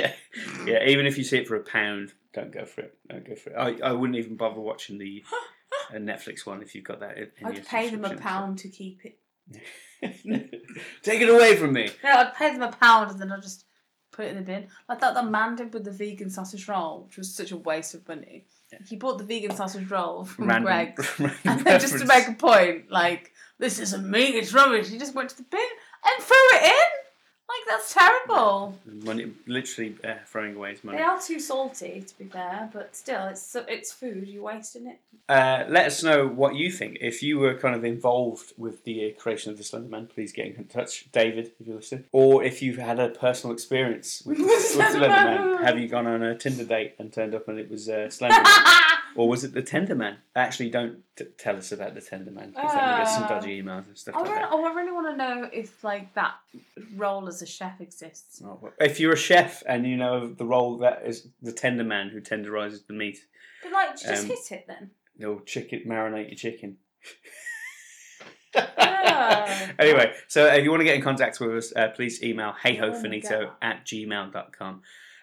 yeah, 0.66 0.86
even 0.88 1.06
if 1.06 1.18
you 1.18 1.24
see 1.26 1.38
it 1.38 1.48
for 1.48 1.56
a 1.58 1.64
pound, 1.64 2.14
don't 2.34 2.52
go 2.54 2.64
for 2.66 2.82
it. 2.82 2.98
Don't 3.10 3.26
go 3.28 3.36
for 3.36 3.50
it. 3.50 3.56
I, 3.58 3.90
I 3.90 3.92
wouldn't 3.92 4.18
even 4.18 4.38
bother 4.38 4.62
watching 4.62 4.98
the 4.98 5.24
uh, 5.94 5.98
Netflix 5.98 6.46
one 6.46 6.62
if 6.62 6.74
you've 6.74 6.86
got 6.86 7.02
that. 7.02 7.18
In 7.18 7.28
in 7.40 7.48
I'd 7.48 7.66
pay 7.68 7.90
them 7.90 8.06
a 8.06 8.10
subscription, 8.10 8.18
pound 8.24 8.60
to 8.60 8.70
keep 8.70 9.02
it. 9.04 9.20
Take 11.04 11.22
it 11.22 11.30
away 11.30 11.56
from 11.58 11.74
me. 11.74 11.90
No, 12.04 12.12
I'd 12.12 12.34
pay 12.36 12.52
them 12.52 12.62
a 12.62 12.72
pound 12.72 13.12
and 13.12 13.20
then 13.20 13.32
I'd 13.32 13.42
just 13.42 13.66
put 14.20 14.28
it 14.28 14.32
in 14.32 14.36
the 14.36 14.44
bin. 14.44 14.68
Like 14.90 15.00
that 15.00 15.14
the 15.14 15.24
man 15.24 15.56
did 15.56 15.74
with 15.74 15.86
the 15.86 15.92
vegan 15.92 16.30
sausage 16.30 16.68
roll, 16.68 17.06
which 17.06 17.18
was 17.18 17.34
such 17.34 17.52
a 17.52 17.58
waste 17.58 17.94
of 17.94 18.06
money. 18.08 18.46
He 18.88 18.98
bought 18.98 19.18
the 19.18 19.24
vegan 19.24 19.56
sausage 19.56 19.90
roll 19.90 20.26
from 20.26 20.48
Random, 20.48 20.64
Greggs. 20.64 21.10
random 21.20 21.38
And 21.46 21.62
then 21.62 21.80
just 21.80 21.98
to 22.00 22.06
make 22.06 22.28
a 22.28 22.34
point, 22.34 22.92
like, 22.92 23.32
this 23.58 23.80
isn't 23.80 24.10
me, 24.10 24.26
it's 24.26 24.54
rubbish. 24.54 24.90
He 24.90 25.00
just 25.00 25.16
went 25.16 25.30
to 25.30 25.38
the 25.38 25.44
bin 25.44 25.60
and 26.06 26.24
threw 26.24 26.36
it 26.54 26.64
in. 26.66 26.99
That's 27.70 27.94
terrible. 27.94 28.80
money, 29.04 29.32
literally 29.46 29.96
uh, 30.04 30.16
throwing 30.26 30.56
away 30.56 30.72
his 30.72 30.84
money. 30.84 30.98
They 30.98 31.04
are 31.04 31.22
too 31.22 31.40
salty, 31.40 32.04
to 32.06 32.18
be 32.18 32.26
fair, 32.26 32.68
but 32.74 32.96
still, 32.96 33.28
it's 33.28 33.56
it's 33.68 33.92
food. 33.92 34.28
You're 34.28 34.42
wasting 34.42 34.88
it. 34.88 35.00
Uh, 35.30 35.66
let 35.70 35.86
us 35.86 36.02
know 36.02 36.28
what 36.28 36.56
you 36.56 36.72
think. 36.72 36.98
If 37.00 37.22
you 37.22 37.38
were 37.38 37.54
kind 37.54 37.76
of 37.76 37.86
involved 37.86 38.54
with 38.58 38.84
the 38.86 39.12
uh, 39.12 39.22
creation 39.22 39.52
of 39.52 39.60
the 39.60 39.64
Slender 39.64 39.88
Man, 39.88 40.08
please 40.08 40.32
get 40.34 40.48
in 40.48 40.66
touch, 40.66 41.12
David, 41.12 41.52
if 41.60 41.68
you 41.68 41.76
listen. 41.76 42.06
Or 42.12 42.44
if 42.44 42.64
you've 42.64 42.80
had 42.80 43.00
a 43.00 43.10
personal 43.10 43.54
experience 43.54 44.24
with, 44.26 44.40
with 44.40 44.62
Slender 44.62 45.08
Man, 45.08 45.64
have 45.64 45.78
you 45.78 45.88
gone 45.88 46.08
on 46.08 46.24
a 46.24 46.36
Tinder 46.36 46.64
date 46.64 46.96
and 46.98 47.14
turned 47.14 47.36
up 47.36 47.48
and 47.48 47.60
it 47.60 47.70
was 47.70 47.88
uh, 47.88 48.10
Slender 48.10 48.42
Man? 48.42 48.46
or 49.16 49.28
was 49.30 49.44
it 49.44 49.54
the 49.54 49.62
Tender 49.62 49.96
Man? 49.96 50.18
Actually, 50.36 50.70
don't 50.70 51.00
t- 51.16 51.26
tell 51.38 51.56
us 51.58 51.72
about 51.72 51.96
the 51.96 52.02
Tender 52.02 52.32
Man 52.32 52.52
because 52.52 52.74
then 52.74 52.90
we 52.90 52.98
get 53.04 53.08
some 53.10 53.24
Uh, 53.24 53.28
dodgy 53.28 53.62
emails 53.62 53.88
and 53.88 53.98
stuff 53.98 54.16
I 54.16 54.20
like 54.20 54.30
really, 54.30 54.42
that. 54.42 54.52
I 54.52 54.74
really 54.74 54.92
want 54.92 55.08
to 55.12 55.18
know 55.18 55.50
if 55.52 55.84
like 55.84 56.14
that 56.16 56.36
role 56.96 57.28
as 57.28 57.42
a 57.42 57.46
chef 57.46 57.82
exists. 57.82 58.42
Oh, 58.44 58.60
well, 58.62 58.74
If 58.80 59.00
you're 59.00 59.14
a 59.14 59.18
chef 59.18 59.64
and 59.68 59.86
you 59.86 59.98
know 59.98 60.28
the 60.28 60.46
role 60.46 60.78
that 60.80 61.04
is 61.06 61.28
the 61.42 61.52
tender 61.52 61.84
man 61.84 62.10
who 62.10 62.22
tenderizes 62.22 62.86
the 62.88 62.94
meat, 62.94 63.18
But 63.64 63.72
like, 63.72 63.92
just 64.00 64.24
Um, 64.24 64.30
hit 64.30 64.52
it 64.52 64.66
then. 64.68 64.92
they'll 65.18 65.40
chicken 65.42 65.84
marinate 65.88 66.28
your 66.30 66.36
chicken. 66.38 66.78
Yeah. 68.56 69.74
anyway, 69.80 70.14
so 70.28 70.46
if 70.48 70.64
you 70.64 70.72
want 70.72 70.82
to 70.82 70.86
get 70.86 70.96
in 70.96 71.02
contact 71.02 71.40
with 71.40 71.52
us, 71.52 71.74
uh, 71.76 71.90
please 71.90 72.24
email 72.24 72.54
Oh 72.56 72.68
heyhofinito 72.68 73.52
at 73.62 73.86
gmail.com. 73.86 74.82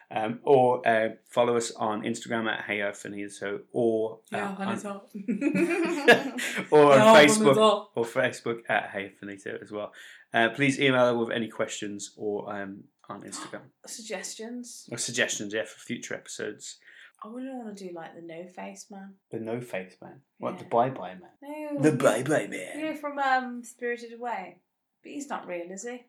Um, 0.09 0.39
or 0.45 0.87
uh, 0.87 1.09
follow 1.29 1.57
us 1.57 1.73
on 1.73 2.03
Instagram 2.03 2.49
at 2.49 2.65
heyhofinito 2.65 3.61
or 3.73 4.21
uh, 4.33 4.37
Yeah, 4.37 4.55
on, 4.57 4.77
or 6.71 6.93
on 6.93 6.99
Yeah, 6.99 7.25
Facebook 7.27 7.87
or 7.97 8.05
Facebook 8.05 8.61
at 8.69 8.93
heyhofinito 8.93 9.61
as 9.61 9.73
well. 9.73 9.93
Uh, 10.33 10.51
please 10.51 10.79
email 10.81 11.19
with 11.19 11.31
any 11.35 11.49
questions 11.49 12.13
or 12.17 12.55
um, 12.55 12.85
on 13.09 13.23
Instagram 13.23 13.63
Suggestions. 13.87 14.89
or 14.93 14.99
suggestions 14.99 15.53
yeah 15.55 15.65
for 15.65 15.79
future 15.81 16.15
episodes. 16.15 16.79
I 17.25 17.29
really 17.29 17.49
want 17.55 17.77
to 17.77 17.89
do 17.89 17.93
like 17.95 18.15
the 18.15 18.23
no 18.23 18.47
face 18.47 18.87
man. 18.91 19.15
The 19.31 19.41
no 19.41 19.61
face 19.61 19.97
man, 20.03 20.21
what 20.39 20.59
the 20.59 20.67
bye 20.67 20.91
bye 20.91 21.15
man, 21.15 21.31
No. 21.75 21.81
the 21.83 21.93
bye 21.97 22.23
bye 22.23 22.47
man. 22.47 22.79
You 22.79 22.85
know 22.85 22.95
from 22.95 23.19
um 23.19 23.65
Spirited 23.65 24.13
Away, 24.13 24.61
but 25.03 25.11
he's 25.13 25.29
not 25.29 25.47
real, 25.49 25.67
is 25.73 25.83
he? 25.85 26.05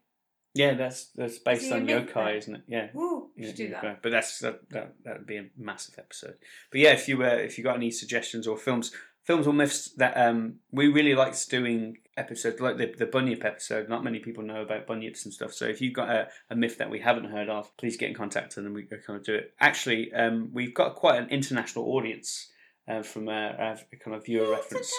Yeah, 0.57 0.73
that's 0.73 1.05
that's 1.15 1.39
based 1.39 1.63
he 1.63 1.69
a 1.71 1.75
on 1.75 1.85
myth 1.85 2.09
yokai, 2.09 2.13
then? 2.25 2.35
isn't 2.35 2.55
it? 2.55 2.61
Yeah. 2.67 2.87
We 2.93 3.03
Yeah, 3.37 3.47
should 3.47 3.55
do 3.55 3.69
that. 3.69 4.01
But 4.01 4.11
that's 4.11 4.39
that, 4.39 4.69
that 4.71 4.95
that 5.03 5.17
would 5.19 5.27
be 5.27 5.37
a 5.37 5.45
massive 5.57 5.95
episode. 5.97 6.35
But 6.71 6.81
yeah, 6.81 6.91
if 6.93 7.07
you 7.07 7.23
uh, 7.23 7.27
if 7.27 7.57
you 7.57 7.63
got 7.63 7.75
any 7.75 7.91
suggestions 7.91 8.47
or 8.47 8.57
films, 8.57 8.91
films 9.23 9.45
or 9.47 9.53
myths 9.53 9.91
that 9.97 10.15
um 10.17 10.55
we 10.71 10.87
really 10.87 11.15
liked 11.15 11.49
doing 11.49 11.97
episodes 12.17 12.59
like 12.59 12.77
the 12.77 12.93
the 12.97 13.05
Bunyip 13.05 13.45
episode. 13.45 13.87
Not 13.87 14.03
many 14.03 14.19
people 14.19 14.43
know 14.43 14.61
about 14.61 14.87
Bunyips 14.87 15.25
and 15.25 15.33
stuff. 15.33 15.53
So 15.53 15.65
if 15.65 15.81
you've 15.81 15.93
got 15.93 16.09
a, 16.09 16.27
a 16.49 16.55
myth 16.55 16.77
that 16.79 16.89
we 16.89 16.99
haven't 16.99 17.25
heard 17.31 17.49
of, 17.49 17.75
please 17.77 17.95
get 17.97 18.09
in 18.09 18.15
contact 18.15 18.57
and 18.57 18.65
then 18.65 18.73
we 18.73 18.83
can 18.83 18.99
kind 19.05 19.19
of 19.19 19.25
do 19.25 19.35
it. 19.35 19.53
Actually, 19.59 20.11
um, 20.13 20.49
we've 20.53 20.73
got 20.73 20.95
quite 20.95 21.21
an 21.21 21.29
international 21.29 21.85
audience 21.85 22.49
uh, 22.87 23.03
from 23.03 23.27
a, 23.29 23.77
a 23.91 23.95
kind 23.97 24.15
of 24.15 24.25
viewer 24.25 24.49
reference. 24.49 24.91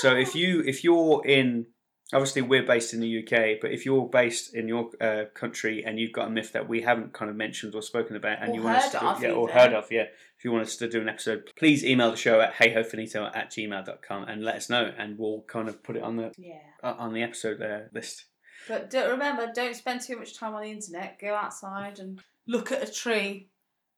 So 0.00 0.14
if 0.16 0.34
you 0.34 0.62
if 0.66 0.82
you're 0.82 1.24
in 1.26 1.66
obviously 2.12 2.42
we're 2.42 2.62
based 2.66 2.94
in 2.94 3.00
the 3.00 3.18
UK, 3.22 3.58
but 3.60 3.70
if 3.70 3.84
you're 3.84 4.08
based 4.08 4.54
in 4.54 4.68
your 4.68 4.90
uh, 5.00 5.24
country 5.34 5.84
and 5.84 5.98
you've 5.98 6.12
got 6.12 6.28
a 6.28 6.30
myth 6.30 6.52
that 6.52 6.68
we 6.68 6.82
haven't 6.82 7.12
kind 7.12 7.30
of 7.30 7.36
mentioned 7.36 7.74
or 7.74 7.82
spoken 7.82 8.16
about, 8.16 8.38
and 8.40 8.52
Or 8.52 8.54
you 8.54 8.62
want 8.62 8.76
us 8.78 8.90
to 8.92 9.04
of 9.04 9.22
yeah, 9.22 9.30
or 9.32 9.48
heard 9.48 9.72
of, 9.74 9.90
yeah, 9.90 10.04
if 10.38 10.44
you 10.44 10.52
want 10.52 10.62
us 10.66 10.76
to 10.76 10.88
do 10.88 11.00
an 11.00 11.08
episode, 11.08 11.50
please 11.58 11.84
email 11.84 12.10
the 12.10 12.16
show 12.16 12.40
at 12.40 12.54
heyhofinito 12.54 13.34
at 13.36 13.50
gmail.com 13.50 14.24
and 14.24 14.44
let 14.44 14.56
us 14.56 14.70
know, 14.70 14.92
and 14.96 15.18
we'll 15.18 15.42
kind 15.48 15.68
of 15.68 15.82
put 15.82 15.96
it 15.96 16.02
on 16.02 16.16
the 16.16 16.32
Yeah. 16.38 16.54
uh, 16.82 16.94
on 16.98 17.12
the 17.12 17.22
episode 17.22 17.60
uh, 17.60 17.80
list. 17.92 18.24
But 18.66 18.90
do, 18.90 19.08
remember, 19.10 19.50
don't 19.54 19.74
spend 19.76 20.00
too 20.00 20.18
much 20.18 20.36
time 20.36 20.54
on 20.54 20.62
the 20.62 20.70
internet. 20.70 21.18
Go 21.20 21.34
outside 21.34 21.98
and 21.98 22.20
look 22.46 22.72
at 22.72 22.86
a 22.88 22.92
tree, 22.92 23.50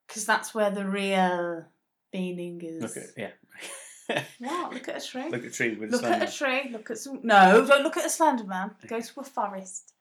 because 0.07 0.25
that's 0.27 0.55
where 0.55 0.71
the 0.71 0.89
real 0.89 1.65
meaning 2.13 2.61
is. 2.63 2.83
Look 2.83 2.97
at 2.97 3.11
yeah, 3.17 3.31
What? 4.39 4.73
Look 4.73 4.89
at 4.89 5.03
a 5.03 5.07
tree. 5.07 5.29
look 5.31 5.45
at 5.45 5.47
a 5.47 5.51
tree 5.51 5.75
with 5.75 5.93
Look 5.93 6.05
at 6.05 6.29
a 6.29 6.33
tree. 6.33 6.71
Look 6.71 6.91
at 6.91 6.99
some. 6.99 7.21
No, 7.23 7.65
don't 7.67 7.83
look 7.83 7.97
at 7.97 8.07
a 8.07 8.11
slender 8.11 8.45
man. 8.45 8.73
Go 8.87 9.01
to 9.01 9.21
a 9.21 9.25
forest. 9.25 9.93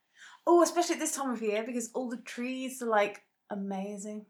Oh, 0.48 0.62
especially 0.64 0.96
at 0.96 1.00
this 1.00 1.16
time 1.16 1.32
of 1.32 1.42
year 1.42 1.64
because 1.66 1.92
all 1.94 2.10
the 2.10 2.18
trees 2.18 2.82
are 2.82 2.88
like 2.88 3.24
amazing. 3.50 4.26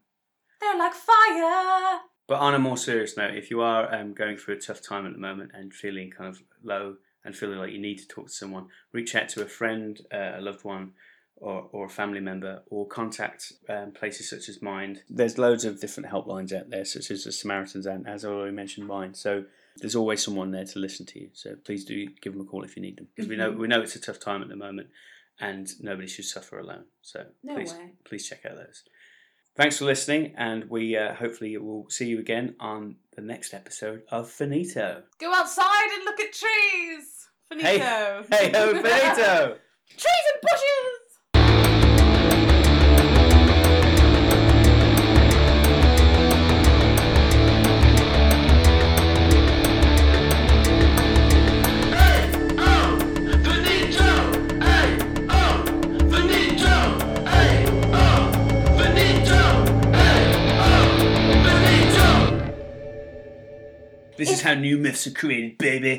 They're 0.60 0.76
like 0.76 0.92
fire. 0.94 2.00
But 2.26 2.40
on 2.40 2.54
a 2.54 2.58
more 2.58 2.76
serious 2.76 3.16
note, 3.16 3.34
if 3.34 3.50
you 3.50 3.60
are 3.60 3.92
um, 3.94 4.12
going 4.12 4.36
through 4.36 4.54
a 4.54 4.60
tough 4.60 4.80
time 4.82 5.06
at 5.06 5.12
the 5.12 5.18
moment 5.18 5.50
and 5.54 5.72
feeling 5.72 6.10
kind 6.10 6.28
of 6.28 6.42
low 6.62 6.96
and 7.24 7.36
feeling 7.36 7.58
like 7.58 7.72
you 7.72 7.80
need 7.80 7.98
to 7.98 8.06
talk 8.06 8.26
to 8.26 8.32
someone, 8.32 8.66
reach 8.92 9.14
out 9.14 9.28
to 9.30 9.42
a 9.42 9.46
friend, 9.46 10.00
uh, 10.12 10.32
a 10.36 10.40
loved 10.40 10.64
one, 10.64 10.92
or, 11.36 11.68
or 11.72 11.86
a 11.86 11.90
family 11.90 12.20
member, 12.20 12.62
or 12.66 12.86
contact 12.86 13.52
um, 13.68 13.92
places 13.92 14.28
such 14.30 14.48
as 14.48 14.62
Mind. 14.62 15.02
There's 15.08 15.38
loads 15.38 15.64
of 15.64 15.80
different 15.80 16.10
helplines 16.10 16.52
out 16.52 16.70
there, 16.70 16.84
such 16.84 17.10
as 17.10 17.24
the 17.24 17.32
Samaritans 17.32 17.86
and, 17.86 18.06
as 18.06 18.24
I 18.24 18.28
already 18.28 18.54
mentioned, 18.54 18.86
Mind. 18.86 19.16
So 19.16 19.44
there's 19.76 19.96
always 19.96 20.22
someone 20.22 20.50
there 20.50 20.64
to 20.64 20.78
listen 20.78 21.06
to 21.06 21.20
you. 21.20 21.30
So 21.32 21.54
please 21.64 21.84
do 21.84 22.06
give 22.22 22.32
them 22.32 22.42
a 22.42 22.44
call 22.44 22.64
if 22.64 22.76
you 22.76 22.82
need 22.82 22.98
them, 22.98 23.08
because 23.14 23.28
we 23.28 23.36
know 23.36 23.50
we 23.50 23.68
know 23.68 23.80
it's 23.80 23.96
a 23.96 24.00
tough 24.00 24.18
time 24.20 24.42
at 24.42 24.48
the 24.48 24.56
moment, 24.56 24.88
and 25.40 25.68
nobody 25.80 26.06
should 26.08 26.24
suffer 26.26 26.58
alone. 26.58 26.84
So 27.02 27.24
No 27.42 27.54
please 27.54 27.72
way. 27.72 27.92
please 28.04 28.28
check 28.28 28.44
out 28.46 28.56
those. 28.56 28.82
Thanks 29.56 29.78
for 29.78 29.84
listening, 29.84 30.34
and 30.38 30.70
we 30.70 30.96
uh, 30.96 31.14
hopefully 31.14 31.56
will 31.56 31.86
see 31.90 32.06
you 32.06 32.18
again 32.20 32.54
on 32.60 32.96
the 33.16 33.22
next 33.22 33.52
episode 33.52 34.02
of 34.10 34.30
Finito. 34.30 35.02
Go 35.18 35.34
outside 35.34 35.88
and 35.94 36.04
look 36.04 36.20
at 36.20 36.32
trees. 36.32 37.28
Finito. 37.48 37.68
Hey 37.68 38.50
ho, 38.52 38.72
Finito! 38.74 39.56
trees 39.88 40.24
and 40.32 40.40
bushes. 40.42 40.99
This 64.20 64.32
is 64.32 64.42
how 64.42 64.52
new 64.52 64.76
myths 64.76 65.06
are 65.06 65.12
created, 65.12 65.56
baby. 65.56 65.98